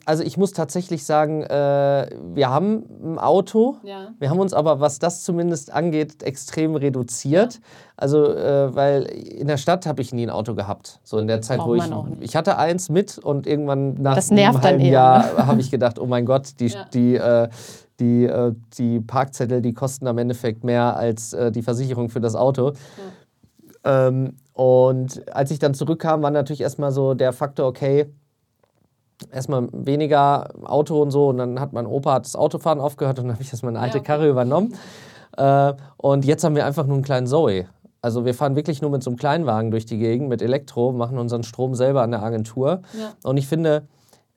Also 0.05 0.23
ich 0.25 0.37
muss 0.37 0.53
tatsächlich 0.53 1.07
sagen, 1.07 1.43
äh, 1.43 2.11
wir 2.35 2.51
haben 2.51 2.85
ein 3.03 3.19
Auto. 3.19 3.77
Ja. 3.83 4.09
Wir 4.19 4.29
haben 4.29 4.39
uns 4.39 4.53
aber, 4.53 4.81
was 4.81 4.99
das 4.99 5.25
zumindest 5.25 5.73
angeht, 5.73 6.23
extrem 6.23 6.75
reduziert. 6.75 7.55
Ja. 7.55 7.61
Also, 7.97 8.27
äh, 8.27 8.75
weil 8.75 9.05
in 9.05 9.47
der 9.47 9.57
Stadt 9.57 9.87
habe 9.87 10.03
ich 10.03 10.13
nie 10.13 10.27
ein 10.27 10.31
Auto 10.31 10.55
gehabt. 10.55 11.01
So 11.03 11.17
in 11.19 11.29
der 11.29 11.41
Zeit, 11.41 11.59
Braucht 11.59 11.69
wo 11.69 11.75
ich. 11.77 12.21
Ich 12.21 12.37
hatte 12.37 12.59
eins 12.59 12.91
mit 12.91 13.17
und 13.17 13.47
irgendwann 13.47 13.95
nach 13.95 14.17
das 14.17 14.31
einem 14.31 14.61
halben 14.61 14.81
eher, 14.81 14.93
Jahr 14.93 15.33
ne? 15.33 15.47
habe 15.47 15.61
ich 15.63 15.71
gedacht, 15.71 15.99
oh 15.99 16.07
mein 16.07 16.27
Gott, 16.27 16.61
die, 16.61 16.67
ja. 16.67 16.85
die, 16.93 17.15
äh, 17.15 17.49
die, 18.01 18.25
äh, 18.27 18.53
die 18.77 19.01
Parkzettel, 19.01 19.63
die 19.63 19.73
kosten 19.73 20.07
am 20.07 20.19
Endeffekt 20.19 20.63
mehr 20.63 20.95
als 20.95 21.33
äh, 21.33 21.51
die 21.51 21.63
Versicherung 21.63 22.11
für 22.11 22.21
das 22.21 22.37
Auto. 22.37 22.73
Ähm, 23.85 24.37
und 24.53 25.28
als 25.35 25.51
ich 25.51 25.59
dann 25.59 25.74
zurückkam, 25.74 26.22
war 26.22 26.30
natürlich 26.30 26.61
erstmal 26.61 26.93
so 26.93 27.14
der 27.14 27.32
Faktor, 27.32 27.66
okay, 27.66 28.07
erstmal 29.30 29.68
weniger 29.72 30.49
Auto 30.64 31.01
und 31.01 31.11
so. 31.11 31.28
Und 31.28 31.39
dann 31.39 31.61
hat 31.61 31.72
mein 31.72 31.87
Opa 31.87 32.18
das 32.20 32.37
Autofahren 32.37 32.80
aufgehört 32.80 33.18
und 33.18 33.26
dann 33.26 33.35
habe 33.35 33.43
ich 33.43 33.51
erstmal 33.51 33.72
eine 33.72 33.80
alte 33.80 33.99
ja. 33.99 34.05
Karre 34.05 34.28
übernommen. 34.28 34.74
Äh, 35.37 35.74
und 35.97 36.24
jetzt 36.24 36.45
haben 36.45 36.55
wir 36.55 36.66
einfach 36.66 36.87
nur 36.87 36.95
einen 36.95 37.05
kleinen 37.05 37.26
Zoe. 37.26 37.66
Also 38.01 38.24
wir 38.24 38.35
fahren 38.35 38.55
wirklich 38.55 38.82
nur 38.82 38.91
mit 38.91 39.03
so 39.03 39.11
einem 39.11 39.16
Kleinwagen 39.16 39.70
durch 39.70 39.87
die 39.87 39.99
Gegend 39.99 40.28
mit 40.28 40.43
Elektro, 40.43 40.93
machen 40.93 41.18
unseren 41.18 41.43
Strom 41.43 41.74
selber 41.74 42.03
an 42.03 42.11
der 42.11 42.22
Agentur. 42.22 42.82
Ja. 42.99 43.14
Und 43.22 43.39
ich 43.39 43.49
finde, 43.49 43.89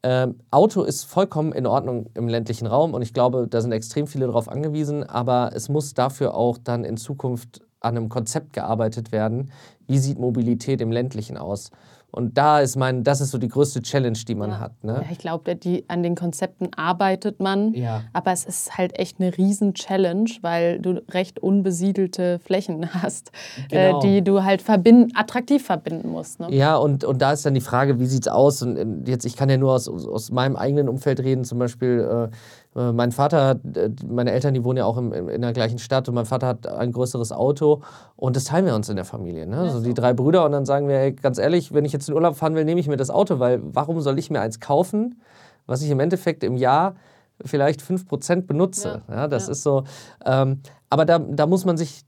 äh, 0.04 0.28
Auto 0.52 0.84
ist 0.84 1.04
vollkommen 1.04 1.52
in 1.52 1.68
Ordnung 1.68 2.10
im 2.14 2.30
ländlichen 2.30 2.66
Raum 2.66 2.94
und 2.94 3.02
ich 3.02 3.14
glaube, 3.14 3.48
da 3.50 3.60
sind 3.60 3.74
extrem 3.74 4.08
viele 4.08 4.28
darauf 4.28 4.48
angewiesen, 4.48 5.04
aber 5.04 5.52
es 5.54 5.68
muss 5.68 5.94
dafür 5.94 6.34
auch 6.34 6.58
dann 6.58 6.86
in 6.86 6.96
Zukunft 6.96 7.62
an 7.80 7.98
einem 7.98 8.10
Konzept 8.10 8.54
gearbeitet 8.54 9.12
werden, 9.12 9.52
wie 9.88 10.00
sieht 10.00 10.20
Mobilität 10.20 10.82
im 10.82 10.92
ländlichen 10.92 11.38
aus. 11.38 11.72
Und 12.10 12.38
da 12.38 12.62
ist 12.62 12.78
mein, 12.78 13.04
das 13.04 13.20
ist 13.20 13.32
so 13.32 13.38
die 13.38 13.50
größte 13.50 13.82
Challenge, 13.82 14.18
die 14.18 14.34
man 14.34 14.52
ja. 14.52 14.60
hat. 14.60 14.84
Ne? 14.84 15.02
Ja, 15.04 15.12
ich 15.12 15.18
glaube, 15.18 15.58
an 15.90 16.04
den 16.04 16.16
Konzepten 16.16 16.70
arbeitet 16.74 17.42
man, 17.42 17.74
ja. 17.74 18.04
aber 18.14 18.32
es 18.32 18.46
ist 18.46 18.78
halt 18.78 18.98
echt 18.98 19.20
eine 19.20 19.38
riesen 19.38 19.74
Challenge, 19.74 20.30
weil 20.42 20.80
du 20.80 21.04
recht 21.12 21.40
unbesiedelte 21.40 22.40
Flächen 22.40 22.94
hast, 23.04 23.32
äh, 23.70 23.90
genau. 23.90 24.00
äh, 24.00 24.02
die 24.02 24.24
du 24.24 24.44
halt 24.44 24.62
verbinden, 24.62 25.12
attraktiv 25.16 25.66
verbinden 25.66 26.10
musst. 26.10 26.40
Ne? 26.40 26.48
Ja, 26.56 26.78
und, 26.78 27.04
und 27.04 27.22
da 27.22 27.34
ist 27.34 27.46
dann 27.46 27.54
die 27.54 27.62
Frage, 27.62 28.00
wie 28.00 28.06
sieht 28.06 28.26
es 28.26 28.32
aus? 28.32 28.62
Und 28.62 29.06
jetzt, 29.08 29.26
ich 29.26 29.36
kann 29.36 29.50
ja 29.50 29.58
nur 29.58 29.74
aus, 29.74 29.90
aus 29.90 30.32
meinem 30.32 30.56
eigenen 30.56 30.88
Umfeld 30.88 31.20
reden, 31.20 31.44
zum 31.44 31.60
Beispiel. 31.60 32.30
Äh, 32.32 32.36
mein 32.78 33.12
Vater, 33.12 33.60
äh, 33.76 33.90
meine 34.08 34.32
Eltern, 34.32 34.54
die 34.54 34.64
wohnen 34.64 34.78
ja 34.78 34.86
auch 34.86 34.98
in, 34.98 35.12
in 35.12 35.42
der 35.42 35.54
gleichen 35.54 35.80
Stadt 35.80 36.08
und 36.08 36.16
mein 36.16 36.26
Vater 36.26 36.48
hat 36.48 36.68
ein 36.68 36.92
größeres 36.92 37.32
Auto 37.32 37.82
und 38.16 38.36
das 38.36 38.46
teilen 38.46 38.66
wir 38.66 38.76
uns 38.76 38.88
in 38.90 38.96
der 38.96 39.06
Familie. 39.06 39.48
Ne? 39.48 39.58
Also 39.58 39.82
die 39.82 39.94
drei 39.94 40.14
Brüder 40.14 40.46
und 40.46 40.52
dann 40.52 40.66
sagen 40.66 40.88
wir, 40.88 40.98
ey, 40.98 41.14
ganz 41.14 41.40
ehrlich, 41.40 41.74
wenn 41.74 41.86
ich 41.86 41.94
jetzt 41.94 42.08
in 42.08 42.14
Urlaub 42.14 42.36
fahren 42.36 42.54
will, 42.56 42.66
nehme 42.66 42.80
ich 42.80 42.88
mir 42.88 42.98
das 42.98 43.10
Auto, 43.10 43.40
weil 43.40 43.60
warum 43.64 44.00
soll 44.02 44.20
ich 44.20 44.30
mir 44.30 44.42
eins 44.42 44.60
kaufen, 44.60 45.22
was 45.66 45.82
ich 45.82 45.90
im 45.90 46.00
Endeffekt 46.00 46.44
im 46.44 46.56
Jahr 46.56 46.96
vielleicht 47.44 47.82
5% 47.82 48.46
benutze? 48.46 49.02
Ja, 49.08 49.16
ja 49.16 49.28
das 49.28 49.48
ja. 49.48 49.54
ist 49.54 49.64
so. 49.64 49.84
Ähm, 50.24 50.62
aber 50.90 51.06
da, 51.06 51.20
da 51.20 51.48
muss 51.48 51.66
man 51.66 51.78
sich 51.78 52.04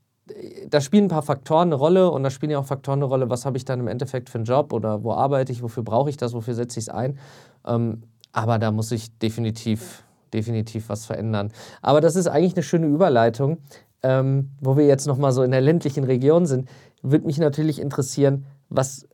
da 0.68 0.80
spielen 0.80 1.06
ein 1.06 1.08
paar 1.08 1.22
Faktoren 1.22 1.68
eine 1.68 1.74
Rolle 1.74 2.08
und 2.08 2.22
da 2.22 2.30
spielen 2.30 2.52
ja 2.52 2.60
auch 2.60 2.64
Faktoren 2.64 3.00
eine 3.00 3.06
Rolle, 3.06 3.30
was 3.30 3.44
habe 3.44 3.56
ich 3.56 3.64
dann 3.64 3.80
im 3.80 3.88
Endeffekt 3.88 4.30
für 4.30 4.38
einen 4.38 4.44
Job 4.44 4.72
oder 4.72 5.02
wo 5.02 5.12
arbeite 5.12 5.50
ich, 5.50 5.60
wofür 5.60 5.82
brauche 5.82 6.08
ich 6.08 6.16
das, 6.16 6.34
wofür 6.34 6.54
setze 6.54 6.78
ich 6.78 6.84
es 6.84 6.88
ein. 6.88 7.18
Ähm, 7.66 8.04
aber 8.32 8.60
da 8.60 8.70
muss 8.70 8.92
ich 8.92 9.18
definitiv 9.18 10.04
definitiv 10.30 10.88
was 10.88 11.06
verändern. 11.06 11.52
Aber 11.82 12.00
das 12.00 12.16
ist 12.16 12.26
eigentlich 12.26 12.54
eine 12.54 12.62
schöne 12.62 12.86
Überleitung, 12.86 13.58
ähm, 14.02 14.50
wo 14.60 14.76
wir 14.76 14.86
jetzt 14.86 15.06
nochmal 15.06 15.32
so 15.32 15.42
in 15.42 15.50
der 15.50 15.60
ländlichen 15.60 16.04
Region 16.04 16.46
sind. 16.46 16.68
Würde 17.02 17.26
mich 17.26 17.38
natürlich 17.38 17.80
interessieren, 17.80 18.46
was, 18.68 19.04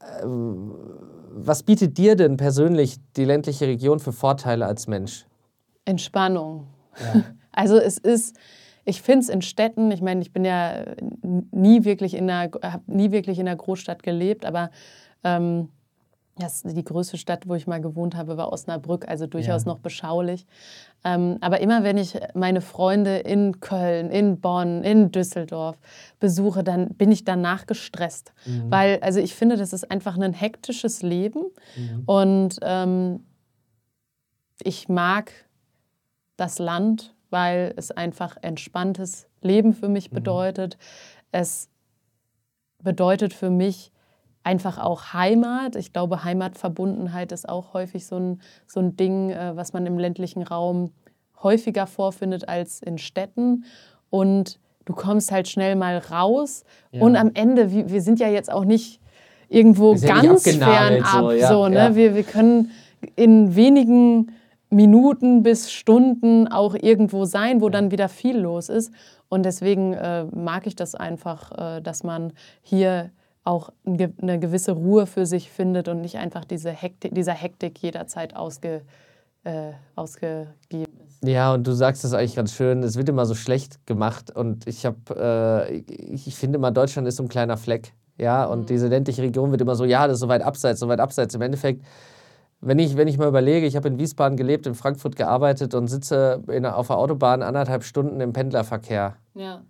äh, 0.00 0.24
was 0.24 1.62
bietet 1.62 1.98
dir 1.98 2.16
denn 2.16 2.36
persönlich 2.36 2.96
die 3.16 3.24
ländliche 3.24 3.66
Region 3.66 4.00
für 4.00 4.12
Vorteile 4.12 4.66
als 4.66 4.86
Mensch? 4.86 5.26
Entspannung. 5.84 6.66
Ja. 7.00 7.22
Also 7.50 7.76
es 7.76 7.98
ist, 7.98 8.36
ich 8.84 9.02
finde 9.02 9.18
es 9.18 9.28
in 9.28 9.42
Städten, 9.42 9.90
ich 9.90 10.00
meine, 10.00 10.20
ich 10.20 10.32
bin 10.32 10.44
ja 10.44 10.84
nie 11.50 11.84
wirklich 11.84 12.14
in 12.14 12.30
einer, 12.30 12.52
habe 12.62 12.84
nie 12.86 13.10
wirklich 13.10 13.40
in 13.40 13.48
einer 13.48 13.56
Großstadt 13.56 14.04
gelebt, 14.04 14.44
aber 14.44 14.70
ähm, 15.24 15.68
das, 16.38 16.62
die 16.62 16.84
größte 16.84 17.18
Stadt, 17.18 17.48
wo 17.48 17.54
ich 17.54 17.66
mal 17.66 17.80
gewohnt 17.80 18.16
habe, 18.16 18.36
war 18.36 18.52
Osnabrück, 18.52 19.08
also 19.08 19.26
durchaus 19.26 19.64
ja. 19.64 19.72
noch 19.72 19.78
beschaulich. 19.78 20.46
Ähm, 21.04 21.38
aber 21.40 21.60
immer 21.60 21.84
wenn 21.84 21.96
ich 21.98 22.18
meine 22.34 22.60
Freunde 22.60 23.18
in 23.18 23.60
Köln, 23.60 24.10
in 24.10 24.40
Bonn, 24.40 24.82
in 24.82 25.12
Düsseldorf 25.12 25.76
besuche, 26.18 26.64
dann 26.64 26.88
bin 26.94 27.12
ich 27.12 27.24
danach 27.24 27.66
gestresst. 27.66 28.32
Mhm. 28.46 28.70
Weil, 28.70 28.98
also 29.00 29.20
ich 29.20 29.34
finde, 29.34 29.56
das 29.56 29.72
ist 29.72 29.90
einfach 29.90 30.18
ein 30.18 30.32
hektisches 30.32 31.02
Leben. 31.02 31.44
Mhm. 31.76 32.02
Und 32.06 32.58
ähm, 32.62 33.20
ich 34.62 34.88
mag 34.88 35.32
das 36.36 36.58
Land, 36.58 37.14
weil 37.30 37.74
es 37.76 37.90
einfach 37.90 38.36
entspanntes 38.42 39.28
Leben 39.40 39.74
für 39.74 39.88
mich 39.88 40.10
mhm. 40.10 40.16
bedeutet. 40.16 40.76
Mhm. 40.76 41.28
Es 41.32 41.68
bedeutet 42.82 43.34
für 43.34 43.50
mich, 43.50 43.92
einfach 44.44 44.78
auch 44.78 45.12
Heimat. 45.12 45.76
Ich 45.76 45.92
glaube, 45.92 46.24
Heimatverbundenheit 46.24 47.32
ist 47.32 47.48
auch 47.48 47.74
häufig 47.74 48.06
so 48.06 48.16
ein, 48.16 48.40
so 48.66 48.80
ein 48.80 48.96
Ding, 48.96 49.30
äh, 49.30 49.56
was 49.56 49.72
man 49.72 49.86
im 49.86 49.98
ländlichen 49.98 50.42
Raum 50.42 50.92
häufiger 51.42 51.86
vorfindet 51.86 52.48
als 52.48 52.80
in 52.80 52.98
Städten. 52.98 53.64
Und 54.10 54.58
du 54.84 54.94
kommst 54.94 55.30
halt 55.30 55.48
schnell 55.48 55.76
mal 55.76 55.98
raus. 55.98 56.64
Ja. 56.92 57.02
Und 57.02 57.16
am 57.16 57.30
Ende, 57.34 57.70
wir, 57.70 57.90
wir 57.90 58.00
sind 58.00 58.20
ja 58.20 58.28
jetzt 58.28 58.50
auch 58.50 58.64
nicht 58.64 59.00
irgendwo 59.48 59.94
ganz 59.94 60.46
nicht 60.46 60.62
fernab. 60.62 61.20
So, 61.20 61.30
ja, 61.32 61.48
so, 61.48 61.68
ne? 61.68 61.76
Ja. 61.76 61.94
Wir, 61.94 62.14
wir 62.14 62.22
können 62.22 62.70
in 63.16 63.54
wenigen 63.54 64.32
Minuten 64.70 65.42
bis 65.42 65.72
Stunden 65.72 66.48
auch 66.48 66.74
irgendwo 66.74 67.24
sein, 67.24 67.60
wo 67.60 67.68
dann 67.68 67.90
wieder 67.90 68.08
viel 68.08 68.38
los 68.38 68.68
ist. 68.68 68.92
Und 69.28 69.44
deswegen 69.44 69.94
äh, 69.94 70.24
mag 70.24 70.66
ich 70.66 70.76
das 70.76 70.94
einfach, 70.94 71.76
äh, 71.76 71.80
dass 71.80 72.02
man 72.02 72.32
hier 72.62 73.10
auch 73.48 73.70
eine 73.86 74.38
gewisse 74.38 74.72
Ruhe 74.72 75.06
für 75.06 75.24
sich 75.24 75.50
findet 75.50 75.88
und 75.88 76.02
nicht 76.02 76.18
einfach 76.18 76.44
diese 76.44 76.70
Hektik, 76.70 77.14
dieser 77.14 77.32
Hektik 77.32 77.78
jederzeit 77.78 78.36
ausge, 78.36 78.82
äh, 79.44 79.72
ausgegeben 79.96 81.00
ist. 81.06 81.26
Ja, 81.26 81.54
und 81.54 81.66
du 81.66 81.72
sagst 81.72 82.04
es 82.04 82.12
eigentlich 82.12 82.36
ganz 82.36 82.52
schön, 82.52 82.82
es 82.82 82.96
wird 82.96 83.08
immer 83.08 83.24
so 83.24 83.34
schlecht 83.34 83.86
gemacht 83.86 84.30
und 84.30 84.66
ich 84.66 84.84
habe, 84.84 84.98
äh, 85.70 85.76
ich 85.78 86.36
finde 86.36 86.58
immer, 86.58 86.70
Deutschland 86.70 87.08
ist 87.08 87.16
so 87.16 87.22
ein 87.22 87.30
kleiner 87.30 87.56
Fleck. 87.56 87.94
Ja, 88.18 88.44
und 88.44 88.60
mhm. 88.60 88.66
diese 88.66 88.88
ländliche 88.88 89.22
Region 89.22 89.50
wird 89.50 89.62
immer 89.62 89.76
so, 89.76 89.86
ja, 89.86 90.06
das 90.06 90.16
ist 90.16 90.20
so 90.20 90.28
weit 90.28 90.42
abseits, 90.42 90.80
so 90.80 90.88
weit 90.88 91.00
abseits. 91.00 91.34
Im 91.34 91.40
Endeffekt, 91.40 91.82
wenn 92.60 92.78
ich, 92.78 92.98
wenn 92.98 93.08
ich 93.08 93.16
mal 93.16 93.28
überlege, 93.28 93.66
ich 93.66 93.76
habe 93.76 93.88
in 93.88 93.98
Wiesbaden 93.98 94.36
gelebt, 94.36 94.66
in 94.66 94.74
Frankfurt 94.74 95.16
gearbeitet 95.16 95.74
und 95.74 95.86
sitze 95.86 96.42
in, 96.48 96.66
auf 96.66 96.88
der 96.88 96.98
Autobahn 96.98 97.42
anderthalb 97.42 97.84
Stunden 97.84 98.20
im 98.20 98.34
Pendlerverkehr. 98.34 99.16
Ja 99.34 99.62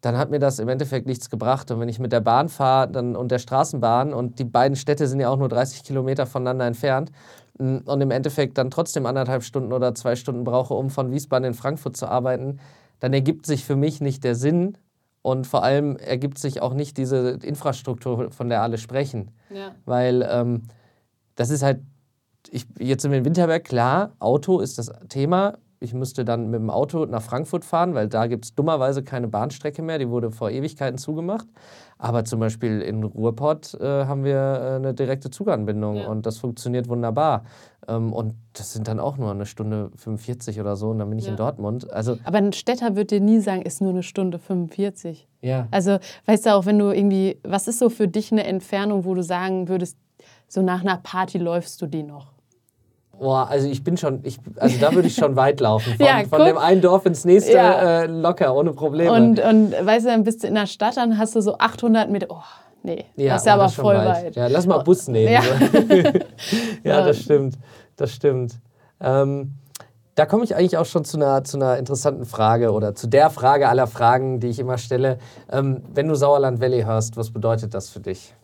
dann 0.00 0.16
hat 0.16 0.30
mir 0.30 0.38
das 0.38 0.58
im 0.58 0.68
Endeffekt 0.68 1.06
nichts 1.06 1.28
gebracht. 1.28 1.70
Und 1.70 1.80
wenn 1.80 1.88
ich 1.88 1.98
mit 1.98 2.12
der 2.12 2.20
Bahn 2.20 2.48
fahre 2.48 2.90
dann, 2.90 3.16
und 3.16 3.30
der 3.30 3.38
Straßenbahn 3.38 4.14
und 4.14 4.38
die 4.38 4.44
beiden 4.44 4.76
Städte 4.76 5.06
sind 5.06 5.20
ja 5.20 5.28
auch 5.28 5.36
nur 5.36 5.48
30 5.48 5.84
Kilometer 5.84 6.26
voneinander 6.26 6.66
entfernt 6.66 7.10
mm, 7.58 7.78
und 7.84 8.00
im 8.00 8.10
Endeffekt 8.10 8.56
dann 8.58 8.70
trotzdem 8.70 9.06
anderthalb 9.06 9.42
Stunden 9.42 9.72
oder 9.72 9.94
zwei 9.94 10.16
Stunden 10.16 10.44
brauche, 10.44 10.74
um 10.74 10.90
von 10.90 11.10
Wiesbaden 11.10 11.48
in 11.48 11.54
Frankfurt 11.54 11.96
zu 11.96 12.06
arbeiten, 12.06 12.60
dann 13.00 13.12
ergibt 13.12 13.46
sich 13.46 13.64
für 13.64 13.76
mich 13.76 14.00
nicht 14.00 14.24
der 14.24 14.34
Sinn 14.34 14.78
und 15.22 15.46
vor 15.46 15.64
allem 15.64 15.96
ergibt 15.96 16.38
sich 16.38 16.62
auch 16.62 16.72
nicht 16.72 16.96
diese 16.96 17.38
Infrastruktur, 17.42 18.30
von 18.30 18.48
der 18.48 18.62
alle 18.62 18.78
sprechen. 18.78 19.32
Ja. 19.50 19.74
Weil 19.84 20.26
ähm, 20.30 20.62
das 21.34 21.50
ist 21.50 21.62
halt, 21.62 21.80
ich, 22.48 22.66
jetzt 22.78 23.02
sind 23.02 23.10
wir 23.10 23.18
in 23.18 23.24
Winterberg, 23.26 23.64
klar, 23.64 24.12
Auto 24.18 24.60
ist 24.60 24.78
das 24.78 24.90
Thema, 25.08 25.58
ich 25.82 25.94
müsste 25.94 26.26
dann 26.26 26.50
mit 26.50 26.60
dem 26.60 26.68
Auto 26.68 27.06
nach 27.06 27.22
Frankfurt 27.22 27.64
fahren, 27.64 27.94
weil 27.94 28.06
da 28.06 28.26
gibt 28.26 28.44
es 28.44 28.54
dummerweise 28.54 29.02
keine 29.02 29.28
Bahnstrecke 29.28 29.80
mehr. 29.80 29.98
Die 29.98 30.10
wurde 30.10 30.30
vor 30.30 30.50
Ewigkeiten 30.50 30.98
zugemacht. 30.98 31.48
Aber 31.96 32.24
zum 32.24 32.38
Beispiel 32.38 32.82
in 32.82 33.02
Ruhrpott 33.02 33.74
äh, 33.80 34.04
haben 34.04 34.24
wir 34.24 34.36
äh, 34.36 34.76
eine 34.76 34.94
direkte 34.94 35.30
Zuganbindung 35.30 35.96
ja. 35.96 36.08
und 36.08 36.26
das 36.26 36.38
funktioniert 36.38 36.88
wunderbar. 36.88 37.44
Ähm, 37.88 38.12
und 38.12 38.34
das 38.52 38.74
sind 38.74 38.88
dann 38.88 39.00
auch 39.00 39.16
nur 39.16 39.30
eine 39.30 39.46
Stunde 39.46 39.90
45 39.96 40.60
oder 40.60 40.76
so 40.76 40.90
und 40.90 40.98
dann 40.98 41.08
bin 41.08 41.18
ich 41.18 41.24
ja. 41.24 41.32
in 41.32 41.36
Dortmund. 41.36 41.90
Also, 41.90 42.18
Aber 42.24 42.38
ein 42.38 42.52
Städter 42.52 42.94
wird 42.94 43.10
dir 43.10 43.20
nie 43.20 43.40
sagen, 43.40 43.62
ist 43.62 43.80
nur 43.80 43.90
eine 43.90 44.02
Stunde 44.02 44.38
45. 44.38 45.28
Ja. 45.40 45.66
Also, 45.70 45.98
weißt 46.26 46.46
du 46.46 46.54
auch, 46.54 46.66
wenn 46.66 46.78
du 46.78 46.90
irgendwie, 46.90 47.38
was 47.42 47.68
ist 47.68 47.78
so 47.78 47.88
für 47.88 48.06
dich 48.06 48.32
eine 48.32 48.44
Entfernung, 48.44 49.06
wo 49.06 49.14
du 49.14 49.22
sagen 49.22 49.68
würdest, 49.68 49.96
so 50.46 50.60
nach 50.60 50.82
einer 50.82 50.98
Party 50.98 51.38
läufst 51.38 51.80
du 51.80 51.86
die 51.86 52.02
noch? 52.02 52.32
Boah, 53.20 53.48
also 53.50 53.68
ich 53.68 53.84
bin 53.84 53.98
schon, 53.98 54.20
ich, 54.22 54.38
also 54.56 54.80
da 54.80 54.94
würde 54.94 55.06
ich 55.06 55.14
schon 55.14 55.36
weit 55.36 55.60
laufen. 55.60 55.92
Von, 55.94 56.06
ja, 56.06 56.22
von 56.26 56.42
dem 56.42 56.56
einen 56.56 56.80
Dorf 56.80 57.04
ins 57.04 57.26
nächste 57.26 57.52
ja. 57.52 58.04
äh, 58.04 58.06
locker, 58.06 58.56
ohne 58.56 58.72
Probleme. 58.72 59.12
Und, 59.12 59.38
und 59.38 59.72
weißt 59.72 60.06
du, 60.06 60.10
dann 60.10 60.24
bist 60.24 60.42
du 60.42 60.46
in 60.46 60.54
der 60.54 60.66
Stadt, 60.66 60.96
dann 60.96 61.18
hast 61.18 61.36
du 61.36 61.42
so 61.42 61.58
800 61.58 62.08
Meter. 62.08 62.28
Oh, 62.30 62.40
nee, 62.82 63.04
ja, 63.16 63.34
das 63.34 63.42
ist 63.42 63.46
ja 63.46 63.54
aber 63.54 63.68
voll 63.68 63.96
weit. 63.96 64.24
weit. 64.24 64.36
Ja, 64.36 64.46
lass 64.46 64.66
mal 64.66 64.78
Bus 64.78 65.06
nehmen. 65.08 65.34
Ja, 65.34 65.42
ja 66.82 67.04
das 67.04 67.18
stimmt. 67.18 67.58
Das 67.96 68.10
stimmt. 68.10 68.54
Ähm, 69.02 69.52
da 70.14 70.24
komme 70.24 70.44
ich 70.44 70.56
eigentlich 70.56 70.78
auch 70.78 70.86
schon 70.86 71.04
zu 71.04 71.18
einer, 71.18 71.44
zu 71.44 71.58
einer 71.58 71.76
interessanten 71.76 72.24
Frage 72.24 72.72
oder 72.72 72.94
zu 72.94 73.06
der 73.06 73.28
Frage 73.28 73.68
aller 73.68 73.86
Fragen, 73.86 74.40
die 74.40 74.48
ich 74.48 74.58
immer 74.58 74.78
stelle. 74.78 75.18
Ähm, 75.52 75.82
wenn 75.92 76.08
du 76.08 76.14
Sauerland 76.14 76.58
Valley 76.58 76.84
hörst, 76.84 77.18
was 77.18 77.30
bedeutet 77.30 77.74
das 77.74 77.90
für 77.90 78.00
dich? 78.00 78.34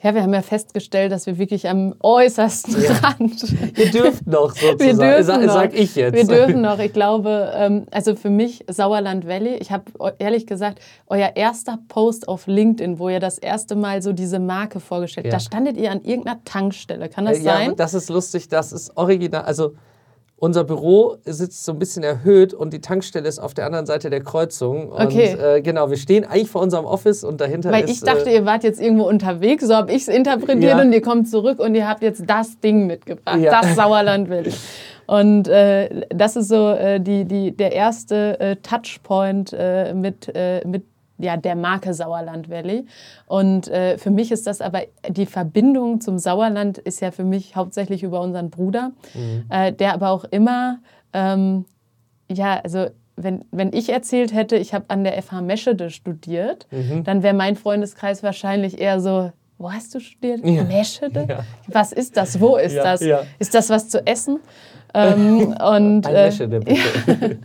Ja, 0.00 0.14
wir 0.14 0.22
haben 0.22 0.32
ja 0.32 0.42
festgestellt, 0.42 1.10
dass 1.10 1.26
wir 1.26 1.38
wirklich 1.38 1.68
am 1.68 1.92
äußersten 2.00 2.80
ja. 2.80 2.92
Rand. 2.98 3.42
Ihr 3.76 3.90
dürft 3.90 4.28
noch 4.28 4.54
sozusagen. 4.54 4.78
Wir 4.78 4.94
dürfen 4.94 5.24
sag, 5.24 5.40
noch. 5.42 5.52
sag 5.52 5.74
ich 5.74 5.96
jetzt. 5.96 6.14
Wir 6.14 6.24
dürfen 6.24 6.60
noch. 6.60 6.78
Ich 6.78 6.92
glaube, 6.92 7.52
ähm, 7.54 7.86
also 7.90 8.14
für 8.14 8.30
mich 8.30 8.64
Sauerland 8.68 9.26
Valley. 9.26 9.56
Ich 9.56 9.72
habe 9.72 9.84
ehrlich 10.20 10.46
gesagt 10.46 10.78
euer 11.08 11.32
erster 11.34 11.80
Post 11.88 12.28
auf 12.28 12.46
LinkedIn, 12.46 13.00
wo 13.00 13.08
ihr 13.08 13.18
das 13.18 13.38
erste 13.38 13.74
Mal 13.74 14.00
so 14.00 14.12
diese 14.12 14.38
Marke 14.38 14.78
vorgestellt. 14.78 15.26
habt, 15.26 15.32
ja. 15.32 15.38
Da 15.38 15.40
standet 15.40 15.76
ihr 15.76 15.90
an 15.90 16.04
irgendeiner 16.04 16.44
Tankstelle. 16.44 17.08
Kann 17.08 17.24
das 17.24 17.42
ja, 17.42 17.54
sein? 17.54 17.74
Das 17.74 17.92
ist 17.92 18.08
lustig. 18.08 18.48
Das 18.48 18.70
ist 18.70 18.96
original. 18.96 19.42
Also 19.42 19.74
unser 20.40 20.64
Büro 20.64 21.16
sitzt 21.24 21.64
so 21.64 21.72
ein 21.72 21.78
bisschen 21.78 22.04
erhöht 22.04 22.54
und 22.54 22.72
die 22.72 22.80
Tankstelle 22.80 23.28
ist 23.28 23.40
auf 23.40 23.54
der 23.54 23.66
anderen 23.66 23.86
Seite 23.86 24.08
der 24.08 24.22
Kreuzung. 24.22 24.92
Okay. 24.92 25.32
Und 25.32 25.40
äh, 25.40 25.62
genau, 25.62 25.90
wir 25.90 25.96
stehen 25.96 26.24
eigentlich 26.24 26.48
vor 26.48 26.62
unserem 26.62 26.84
Office 26.84 27.24
und 27.24 27.40
dahinter 27.40 27.72
Weil 27.72 27.84
ist... 27.84 28.06
Weil 28.06 28.14
ich 28.14 28.18
dachte, 28.18 28.30
äh, 28.30 28.36
ihr 28.36 28.46
wart 28.46 28.62
jetzt 28.62 28.80
irgendwo 28.80 29.08
unterwegs, 29.08 29.66
so 29.66 29.74
habe 29.74 29.90
ich 29.90 30.02
es 30.02 30.08
interpretiert 30.08 30.76
ja. 30.76 30.80
und 30.80 30.92
ihr 30.92 31.02
kommt 31.02 31.28
zurück 31.28 31.58
und 31.58 31.74
ihr 31.74 31.88
habt 31.88 32.02
jetzt 32.02 32.22
das 32.26 32.60
Ding 32.60 32.86
mitgebracht, 32.86 33.40
ja. 33.40 33.60
das 33.60 33.74
Sauerland 33.74 34.30
will. 34.30 34.52
Und 35.08 35.48
äh, 35.48 36.06
das 36.10 36.36
ist 36.36 36.48
so 36.48 36.68
äh, 36.68 37.00
die, 37.00 37.24
die, 37.24 37.56
der 37.56 37.72
erste 37.72 38.38
äh, 38.40 38.56
Touchpoint 38.56 39.54
äh, 39.54 39.94
mit, 39.94 40.30
äh, 40.34 40.60
mit 40.66 40.84
ja, 41.18 41.36
der 41.36 41.56
Marke 41.56 41.94
Sauerland 41.94 42.48
Valley. 42.48 42.86
Und 43.26 43.68
äh, 43.68 43.98
für 43.98 44.10
mich 44.10 44.30
ist 44.30 44.46
das 44.46 44.60
aber, 44.60 44.82
die 45.08 45.26
Verbindung 45.26 46.00
zum 46.00 46.18
Sauerland 46.18 46.78
ist 46.78 47.00
ja 47.00 47.10
für 47.10 47.24
mich 47.24 47.56
hauptsächlich 47.56 48.02
über 48.02 48.20
unseren 48.20 48.50
Bruder, 48.50 48.92
mhm. 49.14 49.44
äh, 49.50 49.72
der 49.72 49.94
aber 49.94 50.10
auch 50.10 50.24
immer, 50.24 50.78
ähm, 51.12 51.64
ja, 52.30 52.60
also 52.62 52.86
wenn, 53.16 53.44
wenn 53.50 53.72
ich 53.72 53.90
erzählt 53.90 54.32
hätte, 54.32 54.56
ich 54.56 54.74
habe 54.74 54.84
an 54.88 55.02
der 55.02 55.20
FH 55.20 55.42
Meschede 55.42 55.90
studiert, 55.90 56.66
mhm. 56.70 57.02
dann 57.04 57.22
wäre 57.22 57.34
mein 57.34 57.56
Freundeskreis 57.56 58.22
wahrscheinlich 58.22 58.80
eher 58.80 59.00
so, 59.00 59.32
wo 59.58 59.72
hast 59.72 59.92
du 59.94 60.00
studiert? 60.00 60.46
Ja. 60.46 60.62
Meschede? 60.62 61.26
Ja. 61.28 61.40
Was 61.66 61.90
ist 61.92 62.16
das? 62.16 62.40
Wo 62.40 62.56
ist 62.56 62.74
ja, 62.74 62.84
das? 62.84 63.00
Ist 63.40 63.54
das 63.54 63.70
was 63.70 63.88
zu 63.88 64.06
essen? 64.06 64.38
Ähm, 64.94 65.54
und, 65.62 66.02
bitte. 66.02 66.58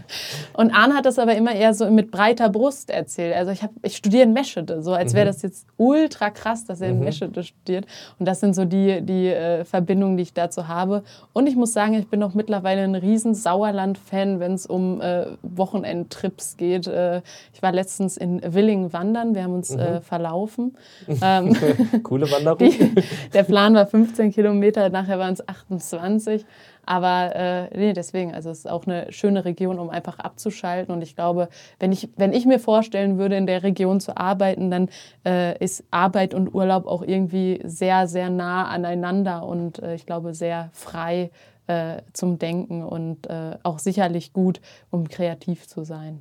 und 0.53 0.71
Arne 0.71 0.95
hat 0.95 1.05
das 1.05 1.19
aber 1.19 1.35
immer 1.35 1.53
eher 1.53 1.73
so 1.73 1.89
mit 1.89 2.11
breiter 2.11 2.49
Brust 2.49 2.89
erzählt. 2.89 3.35
Also 3.35 3.51
ich, 3.51 3.63
hab, 3.63 3.71
ich 3.81 3.97
studiere 3.97 4.23
in 4.23 4.33
Meschede, 4.33 4.81
so 4.81 4.93
als 4.93 5.13
wäre 5.13 5.25
mhm. 5.25 5.29
das 5.29 5.41
jetzt 5.41 5.67
ultra 5.77 6.29
krass, 6.29 6.65
dass 6.65 6.81
er 6.81 6.89
in 6.89 6.99
mhm. 6.99 7.05
Meschede 7.05 7.43
studiert. 7.43 7.85
Und 8.19 8.27
das 8.27 8.39
sind 8.39 8.55
so 8.55 8.65
die, 8.65 9.01
die 9.01 9.27
äh, 9.27 9.65
Verbindungen, 9.65 10.17
die 10.17 10.23
ich 10.23 10.33
dazu 10.33 10.67
habe. 10.67 11.03
Und 11.33 11.47
ich 11.47 11.55
muss 11.55 11.73
sagen, 11.73 11.93
ich 11.95 12.07
bin 12.07 12.23
auch 12.23 12.33
mittlerweile 12.33 12.83
ein 12.83 12.95
riesen 12.95 13.35
Sauerland-Fan, 13.35 14.39
wenn 14.39 14.53
es 14.53 14.65
um 14.65 15.01
äh, 15.01 15.25
Wochenendtrips 15.41 16.57
geht. 16.57 16.87
Äh, 16.87 17.21
ich 17.53 17.61
war 17.61 17.71
letztens 17.71 18.17
in 18.17 18.41
Willingen 18.53 18.93
wandern, 18.93 19.35
wir 19.35 19.43
haben 19.43 19.55
uns 19.55 19.71
äh, 19.71 19.95
mhm. 19.95 20.01
verlaufen. 20.01 20.77
Ähm, 21.21 21.55
Coole 22.03 22.29
Wanderung. 22.29 22.57
Die, 22.57 22.93
der 23.33 23.43
Plan 23.43 23.75
war 23.75 23.85
15 23.85 24.31
Kilometer, 24.31 24.89
nachher 24.89 25.19
waren 25.19 25.33
es 25.33 25.47
28. 25.47 26.43
Aber 26.85 27.35
äh, 27.35 27.77
nee, 27.77 27.93
deswegen, 27.93 28.33
also 28.33 28.49
es 28.49 28.59
ist 28.59 28.69
auch 28.69 28.85
eine 28.85 29.11
schöne 29.11 29.45
Region, 29.45 29.79
um 29.79 29.89
einfach 29.89 30.19
abzuschalten. 30.19 30.93
Und 30.93 31.01
ich 31.01 31.15
glaube, 31.15 31.49
wenn 31.79 31.91
ich, 31.91 32.09
wenn 32.17 32.33
ich 32.33 32.45
mir 32.45 32.59
vorstellen 32.59 33.17
würde, 33.17 33.35
in 33.35 33.47
der 33.47 33.63
Region 33.63 33.99
zu 33.99 34.17
arbeiten, 34.17 34.69
dann 34.69 34.89
äh, 35.25 35.57
ist 35.63 35.83
Arbeit 35.91 36.33
und 36.33 36.53
Urlaub 36.53 36.85
auch 36.85 37.01
irgendwie 37.01 37.61
sehr, 37.63 38.07
sehr 38.07 38.29
nah 38.29 38.67
aneinander 38.67 39.45
und 39.45 39.79
äh, 39.79 39.95
ich 39.95 40.05
glaube 40.05 40.33
sehr 40.33 40.69
frei 40.73 41.31
äh, 41.67 42.01
zum 42.13 42.39
Denken 42.39 42.83
und 42.83 43.27
äh, 43.27 43.57
auch 43.63 43.79
sicherlich 43.79 44.33
gut, 44.33 44.61
um 44.91 45.07
kreativ 45.07 45.67
zu 45.67 45.83
sein. 45.83 46.19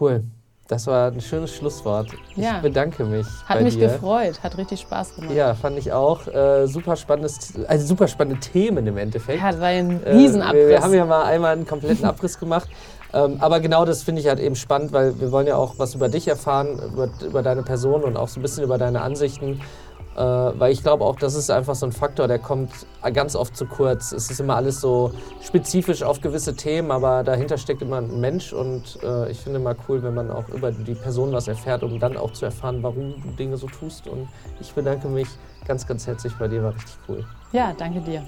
Cool. 0.00 0.24
Das 0.70 0.86
war 0.86 1.10
ein 1.10 1.20
schönes 1.20 1.52
Schlusswort. 1.52 2.06
Ja. 2.36 2.56
Ich 2.56 2.62
bedanke 2.62 3.04
mich. 3.04 3.26
Hat 3.46 3.60
mich 3.60 3.76
dir. 3.76 3.88
gefreut, 3.88 4.40
hat 4.40 4.56
richtig 4.56 4.78
Spaß 4.82 5.16
gemacht. 5.16 5.34
Ja, 5.34 5.54
fand 5.54 5.76
ich 5.76 5.92
auch. 5.92 6.28
Äh, 6.28 6.68
super 6.68 6.94
spannendes, 6.94 7.54
also 7.66 7.84
super 7.84 8.06
spannende 8.06 8.38
Themen 8.38 8.86
im 8.86 8.96
Endeffekt. 8.96 9.42
Ja, 9.42 9.50
das 9.50 9.60
war 9.60 9.66
ein 9.66 10.00
Riesenabriss. 10.06 10.54
Äh, 10.54 10.68
wir, 10.68 10.68
wir, 10.68 10.80
haben 10.80 10.94
ja 10.94 11.04
mal 11.06 11.24
einmal 11.24 11.54
einen 11.54 11.66
kompletten 11.66 12.04
Abriss 12.04 12.38
gemacht. 12.38 12.68
Ähm, 13.12 13.38
aber 13.40 13.58
genau 13.58 13.84
das 13.84 14.04
finde 14.04 14.20
ich 14.20 14.28
halt 14.28 14.38
eben 14.38 14.54
spannend, 14.54 14.92
weil 14.92 15.18
wir 15.18 15.32
wollen 15.32 15.48
ja 15.48 15.56
auch 15.56 15.74
was 15.78 15.96
über 15.96 16.08
dich 16.08 16.28
erfahren, 16.28 16.78
über, 16.92 17.08
über 17.26 17.42
deine 17.42 17.64
Person 17.64 18.04
und 18.04 18.16
auch 18.16 18.28
so 18.28 18.38
ein 18.38 18.42
bisschen 18.42 18.62
über 18.62 18.78
deine 18.78 19.00
Ansichten. 19.00 19.60
Äh, 20.16 20.20
weil 20.20 20.72
ich 20.72 20.82
glaube 20.82 21.04
auch, 21.04 21.16
das 21.16 21.34
ist 21.34 21.50
einfach 21.50 21.74
so 21.74 21.86
ein 21.86 21.92
Faktor, 21.92 22.26
der 22.26 22.38
kommt 22.38 22.70
ganz 23.12 23.36
oft 23.36 23.56
zu 23.56 23.66
kurz. 23.66 24.12
Es 24.12 24.30
ist 24.30 24.40
immer 24.40 24.56
alles 24.56 24.80
so 24.80 25.12
spezifisch 25.40 26.02
auf 26.02 26.20
gewisse 26.20 26.56
Themen, 26.56 26.90
aber 26.90 27.22
dahinter 27.22 27.56
steckt 27.58 27.82
immer 27.82 27.98
ein 27.98 28.20
Mensch 28.20 28.52
und 28.52 28.98
äh, 29.02 29.30
ich 29.30 29.38
finde 29.38 29.60
immer 29.60 29.76
cool, 29.88 30.02
wenn 30.02 30.14
man 30.14 30.30
auch 30.30 30.48
über 30.48 30.72
die 30.72 30.94
Person 30.94 31.32
was 31.32 31.48
erfährt, 31.48 31.82
um 31.82 31.98
dann 31.98 32.16
auch 32.16 32.32
zu 32.32 32.44
erfahren, 32.44 32.82
warum 32.82 33.22
du 33.22 33.30
Dinge 33.38 33.56
so 33.56 33.68
tust. 33.68 34.08
Und 34.08 34.28
ich 34.60 34.72
bedanke 34.72 35.08
mich 35.08 35.28
ganz, 35.66 35.86
ganz 35.86 36.06
herzlich 36.06 36.32
bei 36.38 36.48
dir, 36.48 36.62
war 36.64 36.74
richtig 36.74 36.96
cool. 37.08 37.24
Ja, 37.52 37.72
danke 37.78 38.00
dir. 38.00 38.22